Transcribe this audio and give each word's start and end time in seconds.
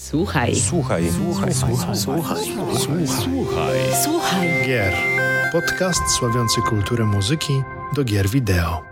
Słuchaj. 0.00 0.54
Słuchaj. 0.54 1.10
Słuchaj. 1.10 1.54
Słuchaj. 1.54 1.96
Słuchaj. 1.96 2.44
Słuchaj. 3.24 3.78
Słuchaj. 4.04 4.48
Gier. 4.66 4.94
Podcast 5.52 6.00
sławiący 6.18 6.60
kulturę 6.60 7.04
muzyki 7.04 7.62
do 7.96 8.04
gier 8.04 8.28
wideo. 8.28 8.82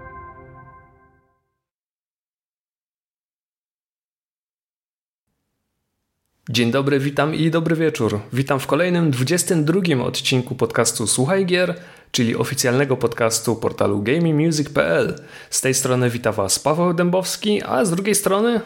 Dzień 6.50 6.70
dobry, 6.70 6.98
witam 6.98 7.34
i 7.34 7.50
dobry 7.50 7.76
wieczór. 7.76 8.20
Witam 8.32 8.60
w 8.60 8.66
kolejnym 8.66 9.10
22 9.10 10.04
odcinku 10.04 10.54
podcastu 10.54 11.06
Słuchaj 11.06 11.46
Gier, 11.46 11.74
czyli 12.10 12.36
oficjalnego 12.36 12.96
podcastu 12.96 13.56
portalu 13.56 14.02
gamingmusic.pl. 14.02 15.14
Z 15.50 15.60
tej 15.60 15.74
strony 15.74 16.10
wita 16.10 16.32
Was 16.32 16.58
Paweł 16.58 16.94
Dębowski, 16.94 17.62
a 17.62 17.84
z 17.84 17.90
drugiej 17.90 18.14
strony 18.14 18.60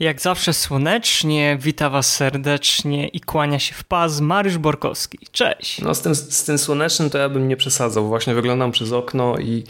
Jak 0.00 0.20
zawsze 0.20 0.52
słonecznie, 0.52 1.58
wita 1.60 1.90
Was 1.90 2.16
serdecznie 2.16 3.08
i 3.08 3.20
kłania 3.20 3.58
się 3.58 3.74
w 3.74 3.84
pas 3.84 4.20
Mariusz 4.20 4.58
Borkowski. 4.58 5.18
Cześć! 5.32 5.80
No 5.80 5.94
z 5.94 6.02
tym, 6.02 6.14
z 6.14 6.44
tym 6.44 6.58
słonecznym 6.58 7.10
to 7.10 7.18
ja 7.18 7.28
bym 7.28 7.48
nie 7.48 7.56
przesadzał. 7.56 8.08
Właśnie 8.08 8.34
wyglądam 8.34 8.72
przez 8.72 8.92
okno 8.92 9.38
i 9.38 9.64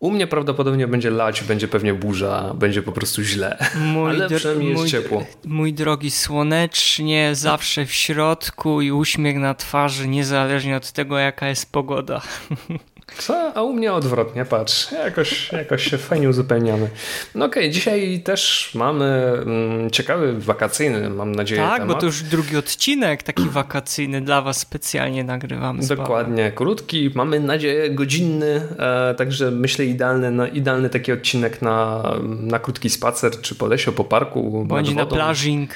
u 0.00 0.10
mnie 0.10 0.26
prawdopodobnie 0.26 0.88
będzie 0.88 1.10
lać, 1.10 1.42
będzie 1.42 1.68
pewnie 1.68 1.94
burza, 1.94 2.54
będzie 2.54 2.82
po 2.82 2.92
prostu 2.92 3.22
źle. 3.22 3.58
Mój 3.74 4.10
Ale 4.16 4.28
przynajmniej 4.36 4.70
jest 4.70 4.82
mój- 4.82 4.90
ciepło. 4.90 5.24
Mój 5.44 5.72
drogi, 5.72 6.10
słonecznie, 6.10 7.34
zawsze 7.34 7.86
w 7.86 7.92
środku 7.92 8.80
i 8.82 8.92
uśmiech 8.92 9.36
na 9.36 9.54
twarzy, 9.54 10.08
niezależnie 10.08 10.76
od 10.76 10.92
tego, 10.92 11.18
jaka 11.18 11.48
jest 11.48 11.72
pogoda. 11.72 12.22
Co? 13.14 13.52
A 13.54 13.62
u 13.62 13.72
mnie 13.72 13.92
odwrotnie, 13.92 14.44
patrz. 14.44 14.92
Jakoś, 14.92 15.52
jakoś 15.52 15.90
się 15.90 15.98
fajnie 15.98 16.28
uzupełniamy. 16.28 16.88
No 17.34 17.44
okej, 17.44 17.70
dzisiaj 17.70 18.20
też 18.24 18.70
mamy 18.74 19.04
mm, 19.46 19.90
ciekawy, 19.90 20.40
wakacyjny, 20.40 21.10
mam 21.10 21.34
nadzieję, 21.34 21.62
tak, 21.62 21.78
temat. 21.78 21.94
bo 21.94 22.00
to 22.00 22.06
już 22.06 22.22
drugi 22.22 22.56
odcinek 22.56 23.22
taki 23.22 23.48
wakacyjny 23.48 24.20
dla 24.20 24.42
Was 24.42 24.58
specjalnie 24.58 25.24
nagrywamy. 25.24 25.86
Dokładnie, 25.86 26.52
krótki, 26.52 27.10
mamy 27.14 27.40
nadzieję 27.40 27.90
godzinny, 27.90 28.62
e, 28.78 29.14
także 29.14 29.50
myślę 29.50 29.84
idealny, 29.84 30.30
na, 30.30 30.48
idealny 30.48 30.90
taki 30.90 31.12
odcinek 31.12 31.62
na, 31.62 32.02
na 32.22 32.58
krótki 32.58 32.90
spacer, 32.90 33.40
czy 33.40 33.54
po 33.54 33.66
lesie, 33.66 33.92
po 33.92 34.04
parku, 34.04 34.64
Bądź 34.66 34.94
na 34.94 35.06
plażing. 35.06 35.70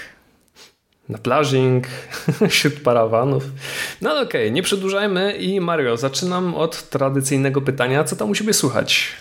Na 1.11 1.19
plażing, 1.19 1.87
wśród 2.49 2.81
parawanów. 2.81 3.45
No 4.01 4.21
okej, 4.21 4.53
nie 4.53 4.63
przedłużajmy 4.63 5.33
i 5.33 5.61
Mario, 5.61 5.97
zaczynam 5.97 6.55
od 6.55 6.89
tradycyjnego 6.89 7.61
pytania, 7.61 8.05
co 8.05 8.17
tam 8.17 8.31
u 8.31 8.35
siebie 8.35 8.53
słychać? 8.53 9.13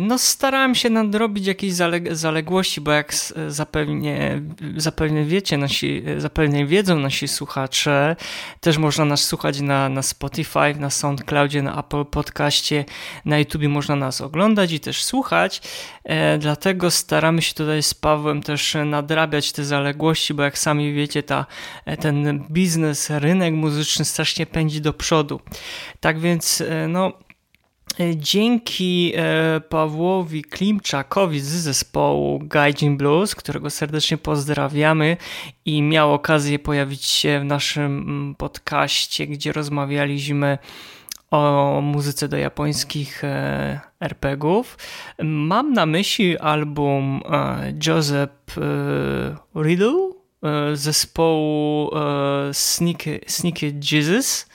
No 0.00 0.18
starałem 0.18 0.74
się 0.74 0.90
nadrobić 0.90 1.46
jakieś 1.46 1.72
zaleg- 1.72 2.14
zaległości, 2.14 2.80
bo 2.80 2.92
jak 2.92 3.14
zapewnie, 3.48 4.42
zapewne 4.76 5.24
wiecie, 5.24 5.56
nasi, 5.56 6.02
zapewne 6.18 6.66
wiedzą 6.66 6.98
nasi 6.98 7.28
słuchacze, 7.28 8.16
też 8.60 8.78
można 8.78 9.04
nas 9.04 9.24
słuchać 9.24 9.60
na, 9.60 9.88
na 9.88 10.02
Spotify, 10.02 10.74
na 10.78 10.90
SoundCloudzie, 10.90 11.62
na 11.62 11.80
Apple 11.80 12.04
Podcaście, 12.04 12.84
na 13.24 13.38
YouTube 13.38 13.62
można 13.62 13.96
nas 13.96 14.20
oglądać 14.20 14.72
i 14.72 14.80
też 14.80 15.04
słuchać, 15.04 15.62
e, 16.04 16.38
dlatego 16.38 16.90
staramy 16.90 17.42
się 17.42 17.54
tutaj 17.54 17.82
z 17.82 17.94
Pawłem 17.94 18.42
też 18.42 18.76
nadrabiać 18.84 19.52
te 19.52 19.64
zaległości, 19.64 20.34
bo 20.34 20.42
jak 20.42 20.58
sami 20.58 20.92
wiecie, 20.92 21.22
ta, 21.22 21.46
ten 22.00 22.44
biznes, 22.50 23.10
rynek 23.10 23.54
muzyczny 23.54 24.04
strasznie 24.04 24.46
pędzi 24.46 24.80
do 24.80 24.92
przodu. 24.92 25.40
Tak 26.00 26.18
więc, 26.18 26.60
e, 26.60 26.88
no... 26.88 27.12
E, 27.98 28.16
Dzięki 28.16 29.12
e, 29.16 29.60
Pawłowi 29.60 30.44
Klimczakowi 30.44 31.40
z 31.40 31.46
zespołu 31.48 32.38
Gaijin 32.42 32.96
Blues, 32.96 33.34
którego 33.34 33.70
serdecznie 33.70 34.18
pozdrawiamy 34.18 35.16
i 35.64 35.82
miał 35.82 36.14
okazję 36.14 36.58
pojawić 36.58 37.04
się 37.04 37.40
w 37.40 37.44
naszym 37.44 37.84
mm, 37.84 38.34
podcaście, 38.34 39.26
gdzie 39.26 39.52
rozmawialiśmy 39.52 40.58
o 41.30 41.80
muzyce 41.82 42.28
do 42.28 42.36
japońskich 42.36 43.24
e, 43.24 43.80
RPGów. 44.00 44.78
Mam 45.22 45.72
na 45.72 45.86
myśli 45.86 46.38
album 46.38 47.22
Joseph 47.86 48.56
Riddle 49.56 50.10
zespołu 50.74 51.90
Sneaky, 52.52 53.20
Sneaky 53.26 53.74
Jesus. 53.92 54.46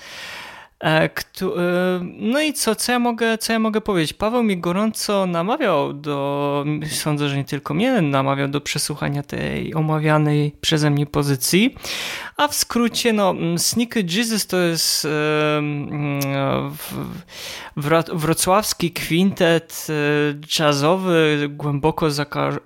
E, 0.83 0.87
e, 0.87 1.09
No 2.19 2.41
i 2.41 2.53
co, 2.53 2.75
co 2.75 2.91
ja, 2.91 2.99
mogę, 2.99 3.37
co 3.37 3.53
ja 3.53 3.59
mogę 3.59 3.81
powiedzieć? 3.81 4.13
Paweł 4.13 4.43
mnie 4.43 4.57
gorąco 4.57 5.25
namawiał 5.25 5.93
do, 5.93 6.65
sądzę, 6.89 7.29
że 7.29 7.37
nie 7.37 7.45
tylko 7.45 7.73
mnie, 7.73 8.01
namawiał 8.01 8.47
do 8.47 8.61
przesłuchania 8.61 9.23
tej 9.23 9.75
omawianej 9.75 10.55
przeze 10.61 10.89
mnie 10.89 11.05
pozycji. 11.05 11.75
A 12.37 12.47
w 12.47 12.55
skrócie, 12.55 13.13
no, 13.13 13.29
mm, 13.29 13.59
Sneaky 13.59 14.05
Jesus 14.17 14.47
to 14.47 14.57
jest 14.57 15.05
e, 15.05 15.57
mm, 15.57 16.21
wrocławski 18.13 18.91
kwintet 18.91 19.87
jazzowy, 20.59 21.49
głęboko 21.49 22.07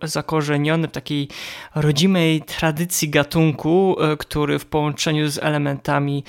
zakorzeniony 0.03 0.87
w 0.87 0.91
takiej 0.91 1.27
rodzimej 1.75 2.41
tradycji 2.41 3.09
gatunku, 3.09 3.95
który 4.19 4.59
w 4.59 4.65
połączeniu 4.65 5.29
z 5.29 5.37
elementami 5.37 6.23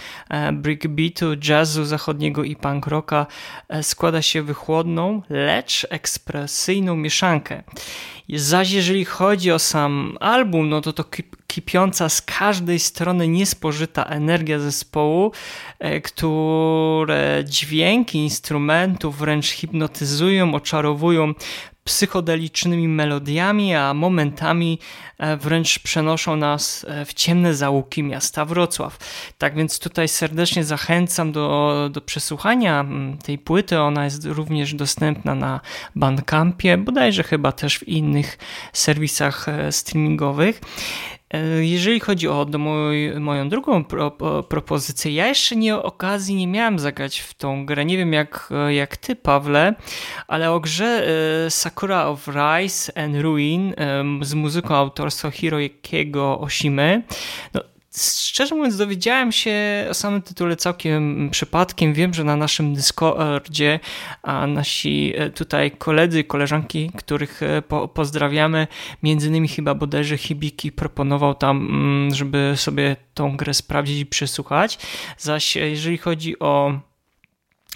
breakbeatu, 0.53 1.27
jazzu 1.71 1.85
zachodniego 1.85 2.45
i 2.45 2.57
punk 2.57 2.87
rocka 2.87 3.27
e, 3.69 3.83
składa 3.83 4.23
się 4.23 4.43
w 4.43 4.55
chłodną, 4.55 5.23
lecz 5.29 5.87
ekspresyjną 5.91 6.97
mieszankę. 6.97 7.63
Zaś 8.29 8.71
jeżeli 8.71 9.05
chodzi 9.05 9.53
o 9.53 9.59
sam 9.59 10.17
album, 10.21 10.69
no 10.69 10.81
to 10.81 10.93
to 10.93 11.03
kip- 11.03 11.37
kipiąca 11.47 12.09
z 12.09 12.23
każdej 12.23 12.79
strony 12.79 13.29
niespożyta 13.29 14.05
energia 14.05 14.59
zespołu, 14.59 15.33
e, 15.79 16.01
które 16.01 17.43
dźwięki 17.45 18.19
instrumentów 18.19 19.19
wręcz 19.19 19.47
hipnotyzują, 19.51 20.55
oczarowują 20.55 21.35
psychodelicznymi 21.91 22.89
melodiami, 22.89 23.75
a 23.75 23.95
momentami 23.95 24.79
e, 25.19 25.37
wręcz 25.37 25.79
przenoszą 25.79 26.37
nas 26.37 26.87
e, 26.89 27.05
w 27.05 27.15
ciemne 27.15 27.55
zaułki 27.55 28.03
miasta 28.03 28.45
Wrocław. 28.45 28.99
Tak 29.39 29.55
więc 29.55 29.79
tutaj 29.79 30.09
serdecznie 30.09 30.65
zachęcam 30.65 31.33
do, 31.33 31.89
do 31.93 32.01
przesłuchania 32.01 32.85
tej 33.25 33.39
płyty. 33.39 33.81
Ona 33.81 34.05
jest 34.05 34.25
również 34.25 34.75
dostępna 34.75 35.35
na 35.35 35.61
Bandcampie, 35.97 36.79
bodajże 36.79 37.23
chyba 37.23 37.53
też 37.53 37.79
w 37.79 37.89
innych 37.89 38.39
serwisach 38.73 39.49
e, 39.49 39.73
streamingowych. 39.73 40.61
E, 41.35 41.65
Jeżeli 41.65 42.01
chodzi 42.01 42.29
o 42.29 42.47
moj, 42.59 43.13
moją 43.21 43.49
drugą 43.49 43.85
pro, 43.85 44.11
po- 44.11 44.43
propozycję, 44.43 45.13
ja 45.13 45.27
jeszcze 45.27 45.57
nie 45.57 45.77
okazji 45.77 46.35
nie 46.35 46.47
miałem 46.47 46.79
zagrać 46.79 47.19
w 47.21 47.35
tą 47.35 47.67
grę. 47.67 47.85
Nie 47.85 47.97
wiem 47.97 48.13
jak, 48.13 48.49
e, 48.69 48.75
jak 48.75 48.97
ty, 48.97 49.17
Pawle, 49.17 49.75
ale 50.29 50.53
o 50.53 50.61
grze 50.61 51.07
e, 51.47 51.51
Sakura 51.51 52.07
of 52.07 52.29
Rise 52.29 52.99
and 52.99 53.17
Ruin 53.17 53.75
z 54.23 54.35
muzyką 54.35 54.75
autorstwa 54.77 55.31
Hirokiego 55.31 56.41
Oshimy. 56.41 57.03
No, 57.55 57.61
Szczerze 57.97 58.55
mówiąc, 58.55 58.77
dowiedziałem 58.77 59.33
się 59.33 59.87
o 59.91 59.95
samym 59.95 60.23
tytule 60.23 60.57
całkiem 60.57 61.29
przypadkiem. 61.31 61.95
Wiem, 61.95 62.15
że 62.15 62.25
na 62.25 62.37
naszym 62.37 62.75
Discordzie 62.75 63.81
a 64.23 64.47
nasi 64.47 65.13
e, 65.17 65.31
tutaj 65.31 65.71
koledzy, 65.71 66.25
koleżanki, 66.25 66.91
których 66.97 67.43
e, 67.43 67.63
po, 67.63 67.89
pozdrawiamy, 67.89 68.67
między 69.03 69.29
innymi 69.29 69.49
chyba 69.49 69.75
bodajże 69.75 70.17
Hibiki 70.19 70.73
proponował 70.73 71.35
tam, 71.35 71.57
mm, 71.57 72.15
żeby 72.15 72.53
sobie 72.57 72.97
tą 73.15 73.37
grę 73.37 73.55
sprawdzić 73.55 74.01
i 74.01 74.07
przesłuchać. 74.07 74.79
Zaś 75.19 75.57
e, 75.57 75.61
jeżeli 75.61 75.99
chodzi 75.99 76.39
o 76.39 76.81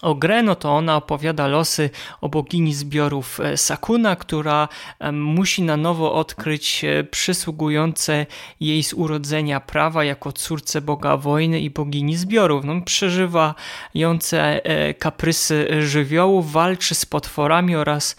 o 0.04 0.14
grę, 0.14 0.42
no 0.42 0.54
to 0.54 0.70
ona 0.70 0.96
opowiada 0.96 1.46
losy 1.46 1.90
o 2.20 2.28
bogini 2.28 2.74
zbiorów 2.74 3.40
e, 3.40 3.56
Sakuna, 3.56 4.16
która 4.16 4.68
e, 4.98 5.12
musi 5.12 5.62
na 5.62 5.76
nowo 5.76 6.14
odkryć 6.14 6.84
e, 6.84 7.04
przysługujące 7.04 8.26
jej 8.60 8.82
z 8.82 8.92
urodzenia 8.92 9.60
prawa 9.60 10.04
jako 10.04 10.32
córce 10.32 10.80
boga 10.80 11.16
wojny 11.16 11.60
i 11.60 11.70
bogini 11.70 12.16
zbiorów. 12.16 12.64
No, 12.64 12.80
przeżywające 12.80 14.60
kaprysy 14.98 15.68
żywiołów, 15.80 16.52
walczy 16.52 16.94
z 16.94 17.06
potworami 17.06 17.76
oraz 17.76 18.16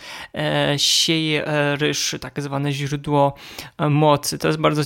sieje 0.77 1.44
ryż, 1.77 2.15
tak 2.21 2.42
zwane 2.42 2.71
źródło 2.71 3.33
mocy. 3.89 4.38
To 4.38 4.48
jest 4.48 4.60
bardzo, 4.60 4.81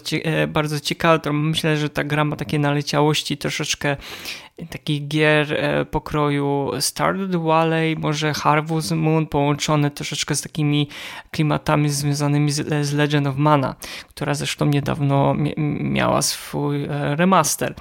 bardzo 0.47 0.79
ciekawe. 0.79 1.33
Myślę, 1.33 1.77
że 1.77 1.89
ta 1.89 2.03
gra 2.03 2.25
ma 2.25 2.35
takie 2.35 2.59
naleciałości 2.59 3.37
troszeczkę 3.37 3.97
takich 4.69 5.07
gier 5.07 5.53
e, 5.53 5.85
pokroju 5.85 6.71
Stardew 6.79 7.41
Valley, 7.41 7.95
może 7.95 8.33
Harvest 8.33 8.91
Moon, 8.91 9.27
połączone 9.27 9.91
troszeczkę 9.91 10.35
z 10.35 10.41
takimi 10.41 10.87
klimatami 11.31 11.89
związanymi 11.89 12.51
z, 12.51 12.93
Legend 12.93 13.27
of 13.27 13.35
Mana, 13.37 13.75
która 14.07 14.33
zresztą 14.33 14.65
niedawno 14.65 15.35
miała 15.79 16.21
swój 16.21 16.83
e, 16.83 17.15
remaster. 17.15 17.75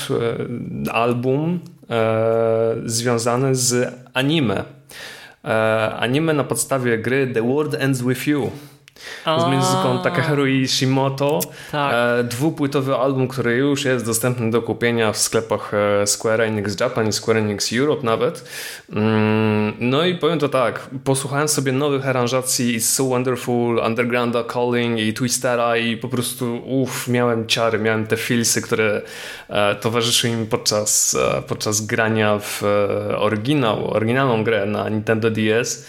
e, 0.88 0.92
album 0.92 1.60
e, 1.90 2.76
związany 2.86 3.56
z 3.56 3.94
anime. 4.14 4.64
E, 5.46 5.96
anime 6.00 6.34
na 6.34 6.44
podstawie 6.44 6.98
gry 6.98 7.28
The 7.34 7.42
World 7.42 7.76
Ends 7.76 8.02
With 8.02 8.28
You 8.28 8.52
z 9.26 9.46
muzyką 9.46 10.00
Takeharu 10.04 10.48
Ishimoto. 10.48 11.40
Tak. 11.72 11.94
E, 11.94 12.24
dwupłytowy 12.24 12.96
album, 12.96 13.28
który 13.28 13.56
już 13.56 13.86
jest 13.86 14.06
dostępny 14.06 14.52
do 14.52 14.62
kupienia 14.62 15.12
w 15.12 15.18
sklepach 15.18 15.72
e, 15.74 16.08
Square 16.08 16.42
Enix 16.42 16.80
Japan 16.80 17.08
i 17.08 17.14
Square 17.14 17.38
Enix 17.38 17.74
Europe 17.74 18.04
nawet. 18.04 18.50
Mm, 18.94 19.74
no 19.80 20.06
i 20.06 20.16
powiem 20.16 20.40
to 20.40 20.50
tak, 20.50 20.90
posłuchałem 21.04 21.48
sobie 21.48 21.72
nowych 21.72 22.08
aranżacji 22.08 22.82
So 22.82 23.04
Wonderful, 23.04 23.80
Undergrounda 23.86 24.44
Calling 24.54 25.00
i 25.00 25.14
Twistera 25.14 25.78
i 25.78 25.98
po 25.98 26.08
prostu 26.08 26.62
uff, 26.66 27.08
miałem 27.08 27.48
ciary, 27.48 27.80
miałem 27.80 28.08
te 28.08 28.18
feelsy, 28.18 28.62
które 28.62 29.02
e, 29.50 29.76
towarzyszyły 29.76 30.36
mi 30.36 30.46
podczas, 30.46 31.18
podczas 31.48 31.82
grania 31.82 32.40
w 32.40 32.64
oryginał, 33.18 33.92
oryginalną 33.94 34.44
grę 34.44 34.66
na 34.66 34.90
Nintendo 34.90 35.30
DS. 35.30 35.86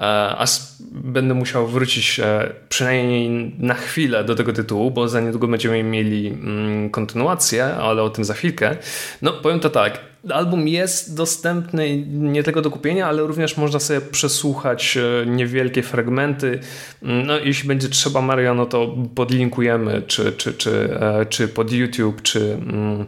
E, 0.00 0.36
aż 0.36 0.60
będę 0.90 1.34
musiał 1.34 1.66
wrócić 1.66 2.20
e, 2.20 2.52
przynajmniej 2.68 3.54
na 3.58 3.74
chwilę 3.74 4.24
do 4.24 4.34
tego 4.34 4.52
tytułu, 4.52 4.90
bo 4.90 5.08
za 5.08 5.20
niedługo 5.20 5.48
będziemy 5.48 5.82
mieli 5.82 6.28
mm, 6.28 6.90
kontynuację, 6.90 7.64
ale 7.64 8.02
o 8.02 8.10
tym 8.10 8.24
za 8.24 8.34
chwilkę. 8.34 8.76
No, 9.22 9.32
powiem 9.32 9.60
to 9.60 9.70
tak. 9.70 9.98
Album 10.30 10.68
jest 10.68 11.16
dostępny 11.16 12.06
nie 12.06 12.42
tylko 12.42 12.62
do 12.62 12.70
kupienia, 12.70 13.06
ale 13.06 13.22
również 13.22 13.56
można 13.56 13.78
sobie 13.80 14.00
przesłuchać 14.00 14.96
e, 14.96 15.26
niewielkie 15.26 15.82
fragmenty. 15.82 16.60
Mm, 17.02 17.26
no, 17.26 17.38
jeśli 17.38 17.68
będzie 17.68 17.88
trzeba, 17.88 18.20
Mario, 18.20 18.54
no 18.54 18.66
to 18.66 18.96
podlinkujemy, 19.14 20.02
czy, 20.06 20.32
czy, 20.32 20.54
czy, 20.54 20.98
czy 21.28 21.48
pod 21.48 21.72
YouTube, 21.72 22.22
czy 22.22 22.52
mm, 22.52 23.06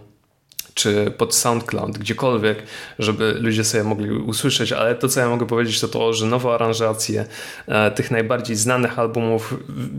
czy 0.75 1.13
pod 1.19 1.35
SoundCloud, 1.35 1.99
gdziekolwiek, 1.99 2.63
żeby 2.99 3.35
ludzie 3.41 3.65
sobie 3.65 3.85
mogli 3.85 4.11
usłyszeć, 4.11 4.73
ale 4.73 4.95
to 4.95 5.09
co 5.09 5.21
ja 5.21 5.29
mogę 5.29 5.47
powiedzieć 5.47 5.81
to 5.81 5.89
to, 5.89 6.13
że 6.13 6.27
nowe 6.27 6.51
aranżacje 6.51 7.27
e, 7.67 7.91
tych 7.91 8.11
najbardziej 8.11 8.57
znanych 8.57 8.99
albumów 8.99 9.55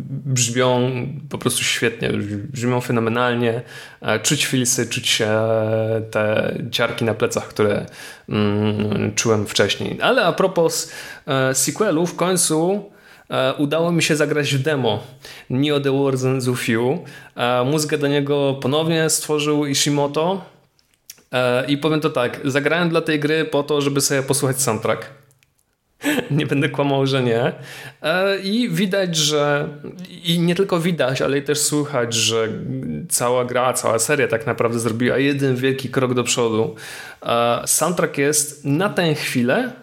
brzmią 0.09 0.91
po 1.29 1.37
prostu 1.37 1.63
świetnie, 1.63 2.09
brzmią 2.51 2.81
fenomenalnie, 2.81 3.61
e, 4.01 4.19
czuć 4.19 4.45
filsy, 4.45 4.87
czuć 4.87 5.21
e, 5.21 5.27
te 6.11 6.55
ciarki 6.71 7.05
na 7.05 7.13
plecach, 7.13 7.47
które 7.47 7.85
mm, 8.29 9.15
czułem 9.15 9.45
wcześniej. 9.45 10.01
Ale 10.01 10.25
a 10.25 10.33
propos 10.33 10.91
sequelu, 11.53 12.05
w 12.05 12.15
końcu 12.15 12.89
udało 13.57 13.91
mi 13.91 14.03
się 14.03 14.15
zagrać 14.15 14.55
w 14.55 14.61
demo 14.61 15.03
Neo 15.49 15.79
The 15.79 16.03
Wars 16.03 16.25
and 16.25 16.43
Zufiu. 16.43 16.99
Muzykę 17.65 17.97
do 17.97 18.07
niego 18.07 18.57
ponownie 18.61 19.09
stworzył 19.09 19.65
Ishimoto, 19.65 20.52
I 21.67 21.77
powiem 21.77 22.01
to 22.01 22.09
tak, 22.09 22.39
zagrałem 22.43 22.89
dla 22.89 23.01
tej 23.01 23.19
gry 23.19 23.45
po 23.45 23.63
to, 23.63 23.81
żeby 23.81 24.01
sobie 24.01 24.23
posłuchać 24.23 24.61
soundtrack. 24.61 25.09
nie 26.31 26.45
będę 26.45 26.69
kłamał, 26.69 27.05
że 27.05 27.23
nie. 27.23 27.53
E, 28.01 28.39
I 28.39 28.69
widać, 28.69 29.15
że 29.15 29.69
i 30.23 30.39
nie 30.39 30.55
tylko 30.55 30.79
widać, 30.79 31.21
ale 31.21 31.37
i 31.37 31.41
też 31.41 31.59
słychać, 31.59 32.13
że 32.13 32.47
cała 33.09 33.45
gra, 33.45 33.73
cała 33.73 33.99
seria 33.99 34.27
tak 34.27 34.45
naprawdę 34.45 34.79
zrobiła 34.79 35.17
jeden 35.17 35.55
wielki 35.55 35.89
krok 35.89 36.13
do 36.13 36.23
przodu. 36.23 36.75
E, 37.25 37.61
soundtrack 37.65 38.17
jest 38.17 38.65
na 38.65 38.89
tę 38.89 39.15
chwilę 39.15 39.71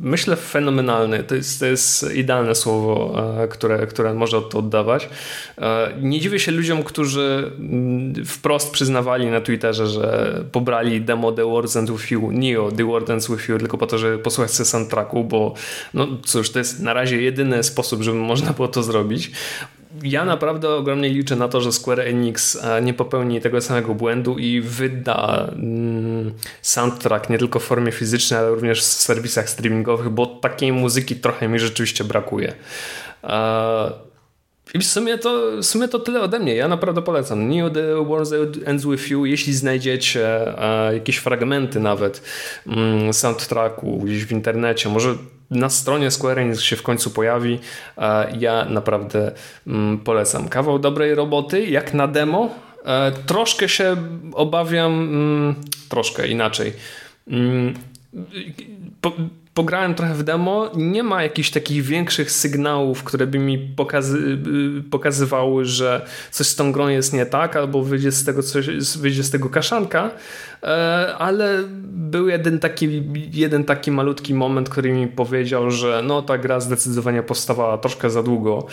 myślę 0.00 0.36
fenomenalny. 0.36 1.22
To 1.22 1.34
jest, 1.34 1.60
to 1.60 1.66
jest 1.66 2.14
idealne 2.14 2.54
słowo, 2.54 3.14
e, 3.42 3.48
które, 3.48 3.86
które 3.86 4.14
można 4.14 4.40
to 4.40 4.58
oddawać. 4.58 5.08
E, 5.58 5.92
nie 6.00 6.20
dziwię 6.20 6.38
się 6.38 6.52
ludziom, 6.52 6.82
którzy 6.82 7.52
mm, 7.58 8.24
wprost 8.24 8.70
przyznawali 8.70 9.26
na 9.26 9.40
Twitterze, 9.40 9.86
że 9.86 10.34
pobrali 10.52 11.00
demo 11.00 11.32
The 11.32 11.44
Words 11.44 11.76
and 11.76 11.90
With 11.90 12.10
You, 12.10 12.30
Neo 12.32 12.72
The 12.72 12.84
Words 12.84 13.10
and 13.10 13.28
With 13.30 13.48
You 13.48 13.58
tylko 13.58 13.78
po 13.78 13.86
to, 13.86 13.98
żeby 13.98 14.18
posłuchać 14.18 14.50
sobie 14.50 14.66
soundtracku, 14.66 15.24
bo 15.24 15.54
no 15.94 16.06
cóż, 16.24 16.50
to 16.50 16.58
jest 16.58 16.80
na 16.80 16.94
razie 16.94 17.22
jedyny 17.22 17.62
sposób, 17.62 18.02
żeby 18.02 18.18
można 18.18 18.52
było 18.52 18.68
to 18.68 18.82
zrobić 18.82 19.30
ja 20.02 20.24
naprawdę 20.24 20.70
ogromnie 20.70 21.08
liczę 21.08 21.36
na 21.36 21.48
to, 21.48 21.60
że 21.60 21.72
Square 21.72 22.00
Enix 22.00 22.56
e, 22.64 22.82
nie 22.82 22.94
popełni 22.94 23.40
tego 23.40 23.60
samego 23.60 23.94
błędu 23.94 24.38
i 24.38 24.60
wyda 24.60 25.48
mm, 25.52 26.32
soundtrack 26.62 27.30
nie 27.30 27.38
tylko 27.38 27.60
w 27.60 27.64
formie 27.64 27.92
fizycznej, 27.92 28.40
ale 28.40 28.50
również 28.50 28.80
w 28.80 28.84
serwisach 28.84 29.50
streamingowych, 29.50 30.08
bo 30.08 30.26
takiej 30.26 30.72
muzyki 30.72 31.16
trochę 31.16 31.48
mi 31.48 31.58
rzeczywiście 31.58 32.04
brakuje. 32.04 32.54
E, 33.24 33.90
I 34.74 34.78
w 34.78 34.84
sumie, 34.84 35.18
to, 35.18 35.50
w 35.62 35.64
sumie 35.64 35.88
to 35.88 35.98
tyle 35.98 36.20
ode 36.20 36.38
mnie. 36.38 36.54
Ja 36.54 36.68
naprawdę 36.68 37.02
polecam. 37.02 37.48
Neo 37.48 37.70
The 37.70 38.04
World 38.04 38.32
Ends 38.64 38.84
With 38.84 39.10
You. 39.10 39.26
Jeśli 39.26 39.54
znajdziecie 39.54 40.58
e, 40.62 40.94
jakieś 40.94 41.16
fragmenty 41.16 41.80
nawet 41.80 42.22
mm, 42.66 43.12
soundtracku 43.12 43.98
gdzieś 43.98 44.24
w 44.24 44.32
internecie, 44.32 44.88
może 44.88 45.14
na 45.50 45.70
stronie 45.70 46.10
Square 46.10 46.38
Enix 46.38 46.60
się 46.60 46.76
w 46.76 46.82
końcu 46.82 47.10
pojawi. 47.10 47.58
Ja 48.38 48.64
naprawdę 48.64 49.32
mm, 49.66 49.98
polecam. 49.98 50.48
Kawał 50.48 50.78
dobrej 50.78 51.14
roboty, 51.14 51.66
jak 51.66 51.94
na 51.94 52.08
demo. 52.08 52.50
E, 52.84 53.12
troszkę 53.12 53.68
się 53.68 53.96
obawiam, 54.32 54.92
mm, 54.92 55.54
troszkę 55.88 56.28
inaczej. 56.28 56.72
Pograłem 59.54 59.94
trochę 59.94 60.14
w 60.14 60.22
demo, 60.22 60.70
nie 60.74 61.02
ma 61.02 61.22
jakichś 61.22 61.50
takich 61.50 61.82
większych 61.82 62.30
sygnałów, 62.30 63.04
które 63.04 63.26
by 63.26 63.38
mi 63.38 63.58
pokazy 63.58 64.38
pokazywały, 64.90 65.64
że 65.64 66.06
coś 66.30 66.46
z 66.46 66.56
tą 66.56 66.72
grą 66.72 66.88
jest 66.88 67.12
nie 67.12 67.26
tak, 67.26 67.56
albo 67.56 67.82
wyjdzie 67.82 68.12
z 68.12 68.24
tego, 68.24 68.42
coś, 68.42 68.68
wyjdzie 68.98 69.22
z 69.22 69.30
tego 69.30 69.50
kaszanka, 69.50 70.10
e, 70.62 70.66
ale 71.18 71.64
był 71.88 72.28
jeden 72.28 72.58
taki, 72.58 73.02
jeden 73.32 73.64
taki 73.64 73.90
malutki 73.90 74.34
moment, 74.34 74.68
który 74.68 74.92
mi 74.92 75.08
powiedział, 75.08 75.70
że 75.70 76.02
no 76.04 76.22
ta 76.22 76.38
gra 76.38 76.60
zdecydowanie 76.60 77.22
powstawała 77.22 77.78
troszkę 77.78 78.10
za 78.10 78.22
długo, 78.22 78.66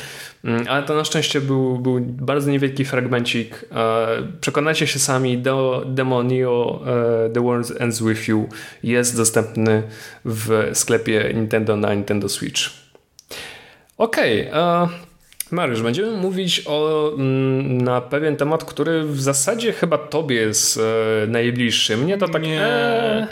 mm, 0.43 0.65
ale 0.69 0.83
to 0.83 0.95
na 0.95 1.05
szczęście 1.05 1.41
był, 1.41 1.79
był 1.79 1.99
bardzo 2.01 2.51
niewielki 2.51 2.85
fragmencik. 2.85 3.65
E, 3.71 4.07
przekonajcie 4.41 4.87
się 4.87 4.99
sami, 4.99 5.43
Demo 5.85 6.23
Neo 6.23 6.81
e, 6.85 7.29
The 7.29 7.41
World 7.41 7.73
Ends 7.79 8.01
With 8.01 8.27
You 8.27 8.49
jest 8.83 9.17
dostępny 9.17 9.83
w 10.25 10.69
sklepie 10.77 11.31
Nintendo 11.33 11.75
na 11.75 11.93
Nintendo 11.93 12.29
Switch. 12.29 12.61
Okej, 13.97 14.51
okay, 14.51 14.87
Mariusz, 15.51 15.81
będziemy 15.81 16.11
mówić 16.11 16.61
o, 16.65 17.11
mm, 17.13 17.81
na 17.81 18.01
pewien 18.01 18.37
temat, 18.37 18.63
który 18.63 19.03
w 19.03 19.21
zasadzie 19.21 19.73
chyba 19.73 19.97
tobie 19.97 20.35
jest 20.35 20.77
e, 21.23 21.27
najbliższy. 21.27 21.97
Mnie 21.97 22.17
to 22.17 22.27
tak... 22.27 22.43
Nie, 22.43 22.61
e, 22.61 23.27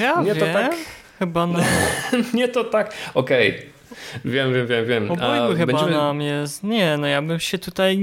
ja 0.00 0.22
nie 0.22 0.34
to 0.34 0.46
tak... 0.46 0.74
Chyba 1.18 1.46
no. 1.46 1.58
nie 2.34 2.48
to 2.48 2.64
tak... 2.64 2.94
Okej. 3.14 3.48
Okay. 3.48 3.78
Wiem, 4.24 4.54
wiem, 4.54 4.66
wiem, 4.66 4.86
wiem. 4.86 5.10
Obojgu 5.10 5.56
chyba 5.56 5.66
będziemy... 5.66 5.90
nam 5.90 6.20
jest. 6.20 6.64
Nie, 6.64 6.96
no 6.96 7.06
ja 7.06 7.22
bym 7.22 7.40
się 7.40 7.58
tutaj 7.58 7.98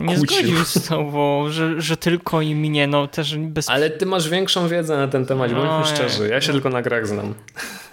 nie 0.00 0.16
Kłócił. 0.16 0.36
zgodził 0.36 0.64
z 0.64 0.88
tobą, 0.88 1.50
że, 1.50 1.80
że 1.80 1.96
tylko 1.96 2.40
i 2.40 2.54
mnie, 2.54 2.86
no 2.86 3.06
też 3.06 3.36
bez... 3.36 3.70
Ale 3.70 3.90
ty 3.90 4.06
masz 4.06 4.28
większą 4.28 4.68
wiedzę 4.68 4.96
na 4.96 5.08
ten 5.08 5.26
temat, 5.26 5.52
bądźmy 5.52 5.68
no, 5.68 5.84
szczerzy. 5.84 6.28
Ja 6.28 6.40
się 6.40 6.48
no. 6.48 6.52
tylko 6.52 6.68
na 6.68 6.82
grach 6.82 7.06
znam. 7.06 7.34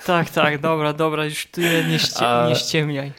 Tak, 0.10 0.30
tak, 0.30 0.62
dobra, 0.62 0.94
dobra, 0.94 1.26
już 1.26 1.46
ty 1.46 1.62
nie, 1.90 2.00
ście, 2.00 2.28
A... 2.28 2.50
nie 2.50 2.56
ściemniaj. 2.56 3.12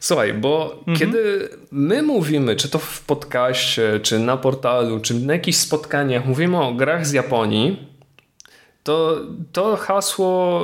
Słuchaj, 0.00 0.34
bo 0.34 0.74
mhm. 0.78 0.98
kiedy 0.98 1.48
my 1.70 2.02
mówimy, 2.02 2.56
czy 2.56 2.68
to 2.68 2.78
w 2.78 3.00
podcaście, 3.00 4.00
czy 4.02 4.18
na 4.18 4.36
portalu, 4.36 5.00
czy 5.00 5.14
na 5.14 5.32
jakichś 5.32 5.58
spotkaniach, 5.58 6.26
mówimy 6.26 6.62
o 6.62 6.74
grach 6.74 7.06
z 7.06 7.12
Japonii, 7.12 7.88
to 8.82 9.20
to 9.52 9.76
hasło 9.76 10.62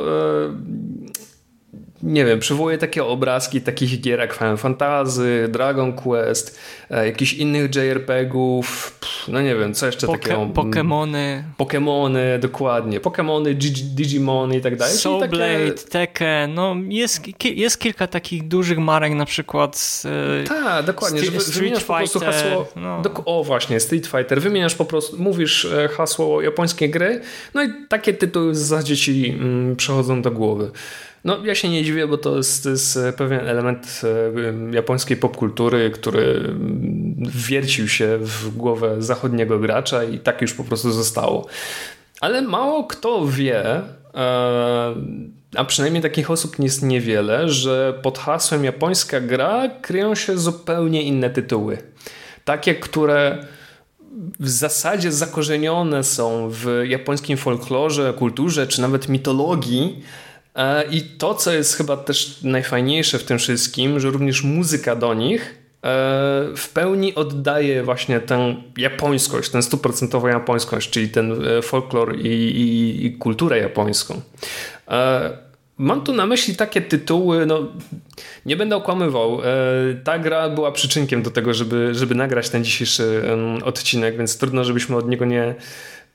nie 2.03 2.25
wiem, 2.25 2.39
przywołuję 2.39 2.79
takie 2.79 3.05
obrazki 3.05 3.61
takich 3.61 4.01
gier 4.01 4.19
jak 4.21 4.33
Final 4.33 4.57
Fantasy, 4.57 5.49
Dragon 5.49 5.93
Quest, 5.93 6.59
e, 6.91 7.07
jakichś 7.07 7.33
innych 7.33 7.75
JRPG-ów, 7.75 8.99
no 9.29 9.43
nie 9.43 9.57
wiem, 9.57 9.75
co 9.75 9.87
jeszcze 9.87 10.07
Poke 10.07 10.19
takiego. 10.19 10.47
Pokemony. 10.47 11.45
Pokemony, 11.57 12.39
dokładnie. 12.39 13.01
Pokemony, 13.01 13.55
Digimon 13.55 14.55
i 14.55 14.61
tak 14.61 14.77
dalej. 14.77 14.95
Soulblade, 14.95 15.71
takie... 15.71 15.91
Tekken, 15.91 16.55
no 16.55 16.77
jest, 16.89 17.45
jest 17.45 17.79
kilka 17.79 18.07
takich 18.07 18.49
dużych 18.49 18.79
marek 18.79 19.13
na 19.13 19.25
przykład. 19.25 20.03
E, 20.41 20.45
tak, 20.45 20.85
dokładnie, 20.85 21.21
że 21.25 21.31
wymieniasz 21.31 21.85
po 21.85 21.97
prostu 21.97 22.21
hasło. 22.21 22.67
No. 22.77 23.03
Do, 23.03 23.11
o 23.25 23.45
właśnie, 23.45 23.81
Street 23.81 24.07
Fighter. 24.07 24.41
Wymieniasz 24.41 24.75
po 24.75 24.85
prostu, 24.85 25.23
mówisz 25.23 25.65
e, 25.65 25.89
hasło 25.89 26.43
japońskie 26.43 26.89
gry, 26.89 27.21
no 27.55 27.63
i 27.63 27.69
takie 27.89 28.15
tytuły 28.15 28.53
w 28.53 28.57
zasadzie 28.57 28.97
ci 28.97 29.29
mm, 29.29 29.77
przechodzą 29.77 30.23
do 30.23 30.31
głowy. 30.31 30.71
No, 31.25 31.45
ja 31.45 31.55
się 31.55 31.69
nie 31.69 31.85
dziwię, 31.85 32.07
bo 32.07 32.19
to 32.19 32.37
jest, 32.37 32.63
to 32.65 32.71
jest 32.71 32.99
pewien 33.17 33.41
element 33.41 34.01
e, 34.71 34.75
japońskiej 34.75 35.17
popkultury, 35.17 35.91
który 35.91 36.55
wiercił 37.35 37.89
się 37.89 38.19
w 38.21 38.57
głowę 38.57 38.97
zachodniego 38.99 39.59
gracza 39.59 40.05
i 40.05 40.19
tak 40.19 40.43
już 40.43 40.55
po 40.55 40.65
prostu 40.65 40.93
zostało. 40.93 41.47
Ale 42.21 42.43
mało 42.43 42.85
kto 42.85 43.27
wie, 43.27 43.65
e, 43.65 43.85
a 45.57 45.65
przynajmniej 45.65 46.03
takich 46.03 46.31
osób 46.31 46.59
jest 46.59 46.83
niewiele, 46.83 47.49
że 47.49 47.99
pod 48.03 48.19
hasłem 48.19 48.65
japońska 48.65 49.21
gra 49.21 49.69
kryją 49.83 50.15
się 50.15 50.39
zupełnie 50.39 51.03
inne 51.03 51.31
tytuły. 51.31 51.79
Takie, 52.45 52.75
które 52.75 53.47
w 54.41 54.49
zasadzie 54.49 55.13
zakorzenione 55.13 56.05
są 56.05 56.49
w 56.51 56.83
japońskim 56.85 57.37
folklorze, 57.37 58.15
kulturze 58.19 58.67
czy 58.67 58.81
nawet 58.81 59.09
mitologii, 59.09 60.03
E, 60.03 60.29
I 60.91 61.03
to, 61.03 61.35
co 61.35 61.53
jest 61.53 61.77
chyba 61.77 61.97
też 61.97 62.43
najfajniejsze 62.43 63.19
w 63.19 63.25
tym 63.25 63.39
wszystkim, 63.39 64.01
że 64.01 64.11
również 64.11 64.45
muzyka 64.45 64.97
do 64.97 65.15
nich 65.15 65.43
e, 65.43 65.89
w 66.57 66.69
pełni 66.75 67.15
oddaje 67.15 67.83
właśnie 67.83 68.21
tę 68.21 68.57
japońskość, 68.77 69.51
tę 69.51 69.63
stuprocentową 69.63 70.29
japońskość, 70.29 70.91
czyli 70.91 71.09
ten 71.09 71.47
e, 71.47 71.63
folklor 71.63 72.17
i, 72.17 72.29
i, 72.29 73.07
i 73.07 73.13
kulturę 73.13 73.59
japońską. 73.59 74.21
Mam 75.79 76.05
tu 76.05 76.13
na 76.13 76.27
myśli 76.27 76.57
takie 76.57 76.81
tytuły, 76.81 77.47
no 77.47 77.69
nie 78.47 78.57
będę 78.57 78.77
okłamywał. 78.77 79.41
Ta 80.05 80.19
gra 80.19 80.49
była 80.49 80.73
przyczynkiem 80.73 81.23
do 81.23 81.31
tego, 81.31 81.55
żeby, 81.55 81.95
żeby 81.95 82.15
nagrać 82.15 82.49
ten 82.49 82.65
dzisiejszy 82.65 83.23
odcinek, 83.65 84.17
więc 84.17 84.39
trudno, 84.39 84.65
żebyśmy 84.65 84.97
od 84.97 85.09
niego 85.09 85.25
nie, 85.25 85.55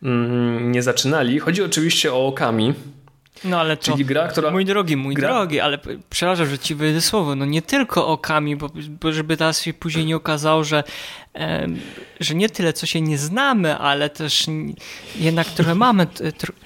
mm, 0.03 0.71
nie 0.71 0.83
zaczynali. 0.83 1.39
Chodzi 1.39 1.63
oczywiście 1.63 2.13
o 2.13 2.27
Okami. 2.27 2.73
No 3.45 3.59
ale 3.59 3.77
to, 3.77 3.91
Czyli 3.91 4.05
gra, 4.05 4.27
która... 4.27 4.51
Mój 4.51 4.65
drogi, 4.65 4.97
mój 4.97 5.13
gra... 5.13 5.29
drogi, 5.29 5.59
ale 5.59 5.79
przepraszam, 6.09 6.45
że 6.45 6.59
ci 6.59 6.75
wyjdę 6.75 7.01
słowo, 7.01 7.35
no 7.35 7.45
nie 7.45 7.61
tylko 7.61 8.07
okami, 8.07 8.55
bo, 8.55 8.69
bo 9.01 9.11
żeby 9.11 9.37
teraz 9.37 9.61
się 9.61 9.73
później 9.73 10.05
nie 10.05 10.15
okazało, 10.15 10.63
że 10.63 10.83
że 12.19 12.35
nie 12.35 12.49
tyle, 12.49 12.73
co 12.73 12.85
się 12.85 13.01
nie 13.01 13.17
znamy, 13.17 13.77
ale 13.77 14.09
też 14.09 14.45
jednak 15.15 15.47
trochę 15.47 15.75
mamy, 15.75 16.07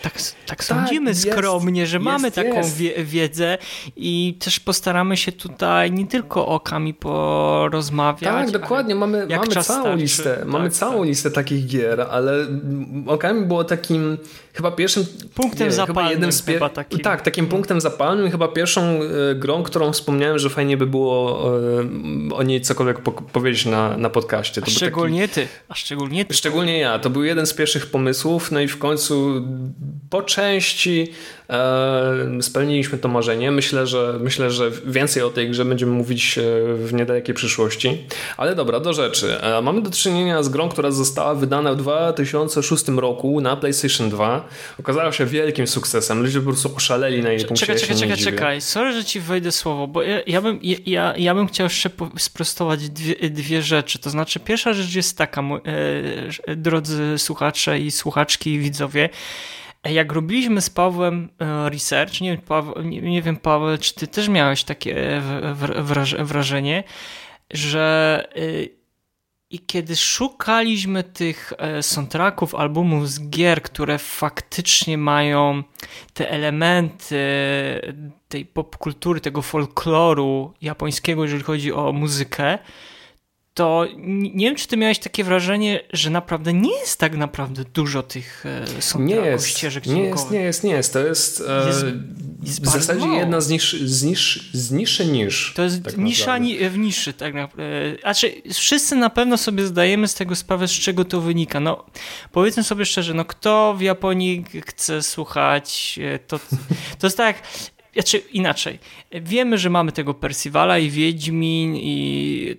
tak, 0.02 0.14
tak 0.46 0.64
sądzimy 0.64 1.14
tak, 1.14 1.34
skromnie, 1.34 1.88
że 1.88 1.98
jest, 1.98 2.06
mamy 2.06 2.32
taką 2.32 2.56
jest. 2.58 2.78
wiedzę 3.04 3.58
i 3.96 4.38
też 4.40 4.60
postaramy 4.60 5.18
się 5.18 5.32
tutaj 5.32 5.92
nie 5.92 6.08
tylko 6.08 6.48
okami 6.48 6.94
porozmawiać. 6.94 8.34
Tak, 8.34 8.52
dokładnie, 8.52 8.96
mamy, 8.96 9.28
mamy 9.28 9.48
całą 9.48 9.64
starczy, 9.64 9.98
listę, 9.98 10.38
tak, 10.38 10.48
mamy 10.48 10.70
całą 10.70 10.98
tak. 10.98 11.08
listę 11.08 11.32
takich 11.32 11.68
gier, 11.68 12.02
ale 12.02 12.34
okami 13.08 13.46
było 13.46 13.64
takim 13.64 14.18
chyba 14.60 14.72
pierwszym 14.72 15.06
punktem 15.36 15.68
nie, 15.68 15.74
zapalnym 15.74 15.96
chyba 15.96 16.12
jednym 16.12 16.32
z 16.32 16.42
pier... 16.42 16.56
chyba 16.56 16.70
takim. 16.70 17.00
Tak, 17.00 17.22
takim 17.22 17.48
punktem 17.48 17.82
zapalnym 17.82 18.28
i 18.28 18.32
chyba 18.32 18.48
pierwszą 18.48 18.82
e, 18.82 19.36
grą, 19.36 19.64
którą 19.64 19.92
wspomniałem, 19.92 20.40
że 20.40 20.50
fajnie 20.50 20.78
by 20.78 20.88
było 20.88 21.44
e, 22.32 22.36
o 22.36 22.44
niej 22.44 22.62
cokolwiek 22.62 23.00
powiedzieć 23.32 23.66
na, 23.66 23.98
na 23.98 24.10
podcaście. 24.10 24.62
To 24.62 24.72
szczególnie 24.72 25.22
taki... 25.22 25.34
ty. 25.34 25.48
A 25.70 25.76
szczególnie 25.76 26.26
ty. 26.26 26.34
Szczególnie 26.34 26.80
ja. 26.80 27.00
To 27.00 27.10
był 27.10 27.24
jeden 27.24 27.46
z 27.46 27.54
pierwszych 27.54 27.86
pomysłów, 27.86 28.52
no 28.52 28.60
i 28.60 28.68
w 28.68 28.78
końcu 28.78 29.46
po 30.10 30.22
części 30.22 31.12
spełniliśmy 32.42 32.98
to 32.98 33.08
marzenie. 33.08 33.52
Myślę 33.52 33.88
że, 33.88 34.18
myślę, 34.20 34.52
że 34.52 34.72
więcej 34.86 35.24
o 35.24 35.30
tej 35.30 35.50
grze 35.50 35.66
będziemy 35.66 35.92
mówić 35.92 36.38
e, 36.38 36.42
w 36.74 36.94
niedalekiej 36.94 37.36
przyszłości. 37.36 37.98
Ale 38.38 38.56
dobra, 38.56 38.80
do 38.80 38.94
rzeczy. 38.94 39.42
E, 39.42 39.62
mamy 39.62 39.82
do 39.82 39.92
czynienia 39.92 40.44
z 40.44 40.50
grą, 40.50 40.70
która 40.70 40.92
została 40.92 41.36
wydana 41.36 41.74
w 41.74 41.78
2006 41.78 42.88
roku 42.88 43.42
na 43.42 43.56
PlayStation 43.56 44.10
2. 44.10 44.48
Okazała 44.80 45.12
się 45.12 45.26
wielkim 45.26 45.68
sukcesem. 45.68 46.22
Ludzie 46.22 46.40
po 46.40 46.46
prostu 46.46 46.76
oszaleli 46.76 47.24
na 47.24 47.30
jej 47.30 47.46
punkcie. 47.46 47.66
Czekaj, 47.66 47.82
czekaj, 47.82 47.98
czekaj, 47.98 48.18
czekaj. 48.18 48.62
Sorry, 48.62 48.94
że 48.94 49.06
ci 49.06 49.20
wejdę 49.20 49.52
słowo, 49.52 49.88
bo 49.88 50.02
ja, 50.02 50.22
ja, 50.28 50.42
bym, 50.42 50.60
ja, 50.86 51.14
ja 51.18 51.36
bym 51.36 51.48
chciał 51.48 51.66
jeszcze 51.66 51.90
sprostować 52.18 52.90
dwie, 52.90 53.30
dwie 53.30 53.62
rzeczy. 53.62 54.00
To 54.00 54.10
znaczy, 54.10 54.40
pierwsza 54.40 54.74
rzecz 54.74 54.96
jest 54.96 55.18
taka, 55.18 55.42
e, 56.46 56.56
drodzy 56.56 57.18
słuchacze 57.18 57.80
i 57.80 57.92
słuchaczki 57.92 58.54
i 58.54 58.60
widzowie, 58.60 59.10
jak 59.84 60.12
robiliśmy 60.12 60.62
z 60.62 60.70
Pawłem 60.70 61.30
e, 61.40 61.70
research, 61.70 62.22
nie 62.22 62.38
Paweł, 62.38 62.84
nie, 62.84 63.22
wiem 63.22 63.38
Paweł, 63.38 63.78
czy 63.78 63.94
ty 63.94 64.08
też 64.08 64.30
miałeś 64.30 64.64
takie 64.64 65.22
wrażenie, 66.20 66.84
że 67.52 68.28
e, 68.36 68.80
i 69.52 69.60
kiedy 69.60 69.96
szukaliśmy 69.96 71.04
tych 71.04 71.54
soundtracków, 71.82 72.56
albumów 72.56 73.10
z 73.10 73.30
gier, 73.30 73.62
które 73.62 73.98
faktycznie 73.98 74.98
mają 74.98 75.64
te 76.14 76.32
elementy 76.32 77.18
tej 78.28 78.46
popkultury, 78.46 79.22
tego 79.22 79.42
folkloru 79.42 80.54
japońskiego, 80.62 81.24
jeżeli 81.24 81.44
chodzi 81.44 81.74
o 81.74 81.92
muzykę, 81.92 82.60
to 83.60 83.88
nie 84.08 84.46
wiem, 84.46 84.56
czy 84.56 84.68
ty 84.68 84.78
miałeś 84.78 85.00
takie 85.00 85.24
wrażenie, 85.24 85.80
że 85.94 86.10
naprawdę 86.10 86.54
nie 86.54 86.80
jest 86.80 87.00
tak 87.00 87.18
naprawdę 87.18 87.64
dużo 87.74 88.04
tych 88.04 88.46
e, 88.46 88.66
soundtracków, 88.68 89.02
nie 89.02 89.16
jest, 89.16 89.48
ścieżek 89.48 89.86
nie 89.86 90.02
jest, 90.02 90.32
nie 90.32 90.40
jest, 90.40 90.64
nie 90.64 90.72
jest. 90.72 90.94
To 90.94 91.00
jest, 91.00 91.44
e, 91.48 91.68
jest, 91.68 91.86
jest 92.44 92.62
w 92.64 92.70
zasadzie 92.70 93.06
mało. 93.06 93.20
jedna 93.20 93.42
z, 93.42 93.50
niż, 93.50 93.74
z, 93.74 94.04
niż, 94.04 94.50
z 94.54 94.72
niszy 94.72 95.06
niż. 95.06 95.54
To 95.56 95.64
jest 95.64 95.84
tak 95.84 95.98
nisza 95.98 96.38
ni 96.38 96.70
w 96.70 96.78
niszy. 96.78 97.14
Tak 97.14 97.34
naprawdę. 97.34 97.64
Znaczy, 98.02 98.42
wszyscy 98.54 98.96
na 98.96 99.10
pewno 99.10 99.38
sobie 99.38 99.66
zdajemy 99.66 100.08
z 100.08 100.14
tego 100.14 100.36
sprawę, 100.36 100.68
z 100.68 100.72
czego 100.72 101.06
to 101.06 101.22
wynika. 101.22 101.60
No, 101.60 101.86
powiedzmy 102.32 102.64
sobie 102.64 102.86
szczerze, 102.86 103.14
no 103.14 103.26
kto 103.26 103.76
w 103.78 103.82
Japonii 103.82 104.46
chce 104.66 105.04
słuchać, 105.04 106.00
e, 106.04 106.20
to, 106.20 106.40
to 107.00 107.08
jest 107.08 107.18
tak 107.18 107.36
znaczy 107.94 108.18
inaczej. 108.18 108.80
Wiemy, 109.12 109.58
że 109.58 109.70
mamy 109.70 109.92
tego 109.92 110.14
Percivala 110.14 110.80
i 110.80 110.90
Wiedźmin 110.90 111.76
i 111.76 112.56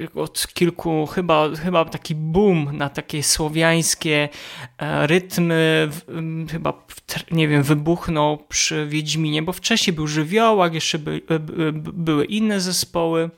y, 0.00 0.08
od 0.14 0.46
kilku, 0.54 1.06
chyba, 1.06 1.56
chyba 1.56 1.84
taki 1.84 2.14
boom 2.14 2.76
na 2.76 2.88
takie 2.88 3.22
słowiańskie 3.22 4.28
e, 4.78 5.06
rytmy, 5.06 5.88
chyba, 6.50 6.86
nie 7.30 7.48
wiem, 7.48 7.62
wybuchnął 7.62 8.38
przy 8.48 8.86
Wiedźminie, 8.86 9.42
bo 9.42 9.52
wcześniej 9.52 9.94
był 9.94 10.06
Żywiołak, 10.06 10.74
jeszcze 10.74 10.98
by, 10.98 11.22
by, 11.28 11.72
były 11.72 12.24
inne 12.24 12.60
zespoły 12.60 13.30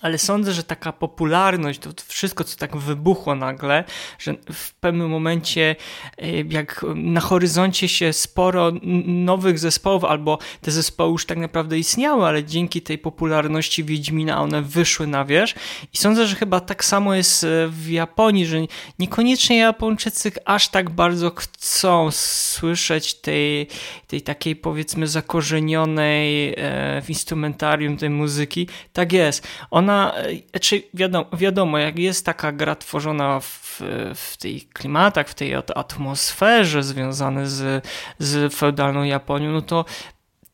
ale 0.00 0.18
sądzę, 0.18 0.52
że 0.52 0.62
taka 0.62 0.92
popularność, 0.92 1.78
to 1.78 1.90
wszystko, 2.06 2.44
co 2.44 2.56
tak 2.56 2.76
wybuchło 2.76 3.34
nagle, 3.34 3.84
że 4.18 4.34
w 4.52 4.74
pewnym 4.74 5.10
momencie, 5.10 5.76
e, 6.18 6.40
jak 6.40 6.84
na 6.94 7.20
horyzoncie 7.20 7.88
się 7.88 8.12
sporo 8.12 8.72
nowych 9.06 9.58
zespołów, 9.58 10.04
albo 10.04 10.38
te 10.60 10.70
zespoły 10.70 11.12
już 11.12 11.26
tak 11.26 11.38
naprawdę 11.38 11.78
istniały, 11.78 12.26
ale 12.26 12.44
dzięki 12.44 12.82
tej 12.82 12.98
popularności 12.98 13.84
Wiedźmina 13.84 14.40
one 14.42 14.62
wyszły 14.62 15.06
na 15.06 15.24
wierzch. 15.24 15.56
I 15.92 15.96
sądzę, 15.96 16.26
że 16.26 16.36
chyba 16.36 16.60
tak 16.60 16.84
samo 16.84 17.14
jest 17.14 17.44
e, 17.44 17.46
w 17.68 17.90
Japonii, 17.90 18.46
że 18.46 18.58
niekoniecznie 18.98 19.58
Japończycy 19.58 20.32
aż 20.44 20.68
tak 20.68 20.90
bardzo 20.90 21.30
chcą 21.30 22.10
słyszeć 22.10 23.14
tej, 23.14 23.66
tej 24.06 24.22
takiej 24.22 24.56
powiedzmy 24.56 25.06
zakorzenionej 25.06 26.54
e, 26.56 27.02
w 27.02 27.08
instrumentarium 27.08 27.96
tej 27.96 28.10
muzyki. 28.10 28.68
Tak 28.92 29.12
jest. 29.12 29.48
Ona 29.70 29.89
ona, 29.90 30.12
e, 30.52 30.60
czy 30.60 30.82
wiadomo, 30.94 31.26
wiadomo, 31.32 31.78
jak 31.78 31.98
jest 31.98 32.26
taka 32.26 32.52
gra 32.52 32.74
tworzona 32.74 33.40
w, 33.40 33.80
w 34.14 34.36
tej 34.36 34.60
klimatach, 34.60 35.28
w 35.28 35.34
tej 35.34 35.54
atmosferze 35.54 36.82
związanej 36.82 37.46
z, 37.46 37.86
z 38.18 38.54
feudalną 38.54 39.02
Japonią, 39.02 39.52
no 39.52 39.62
to 39.62 39.84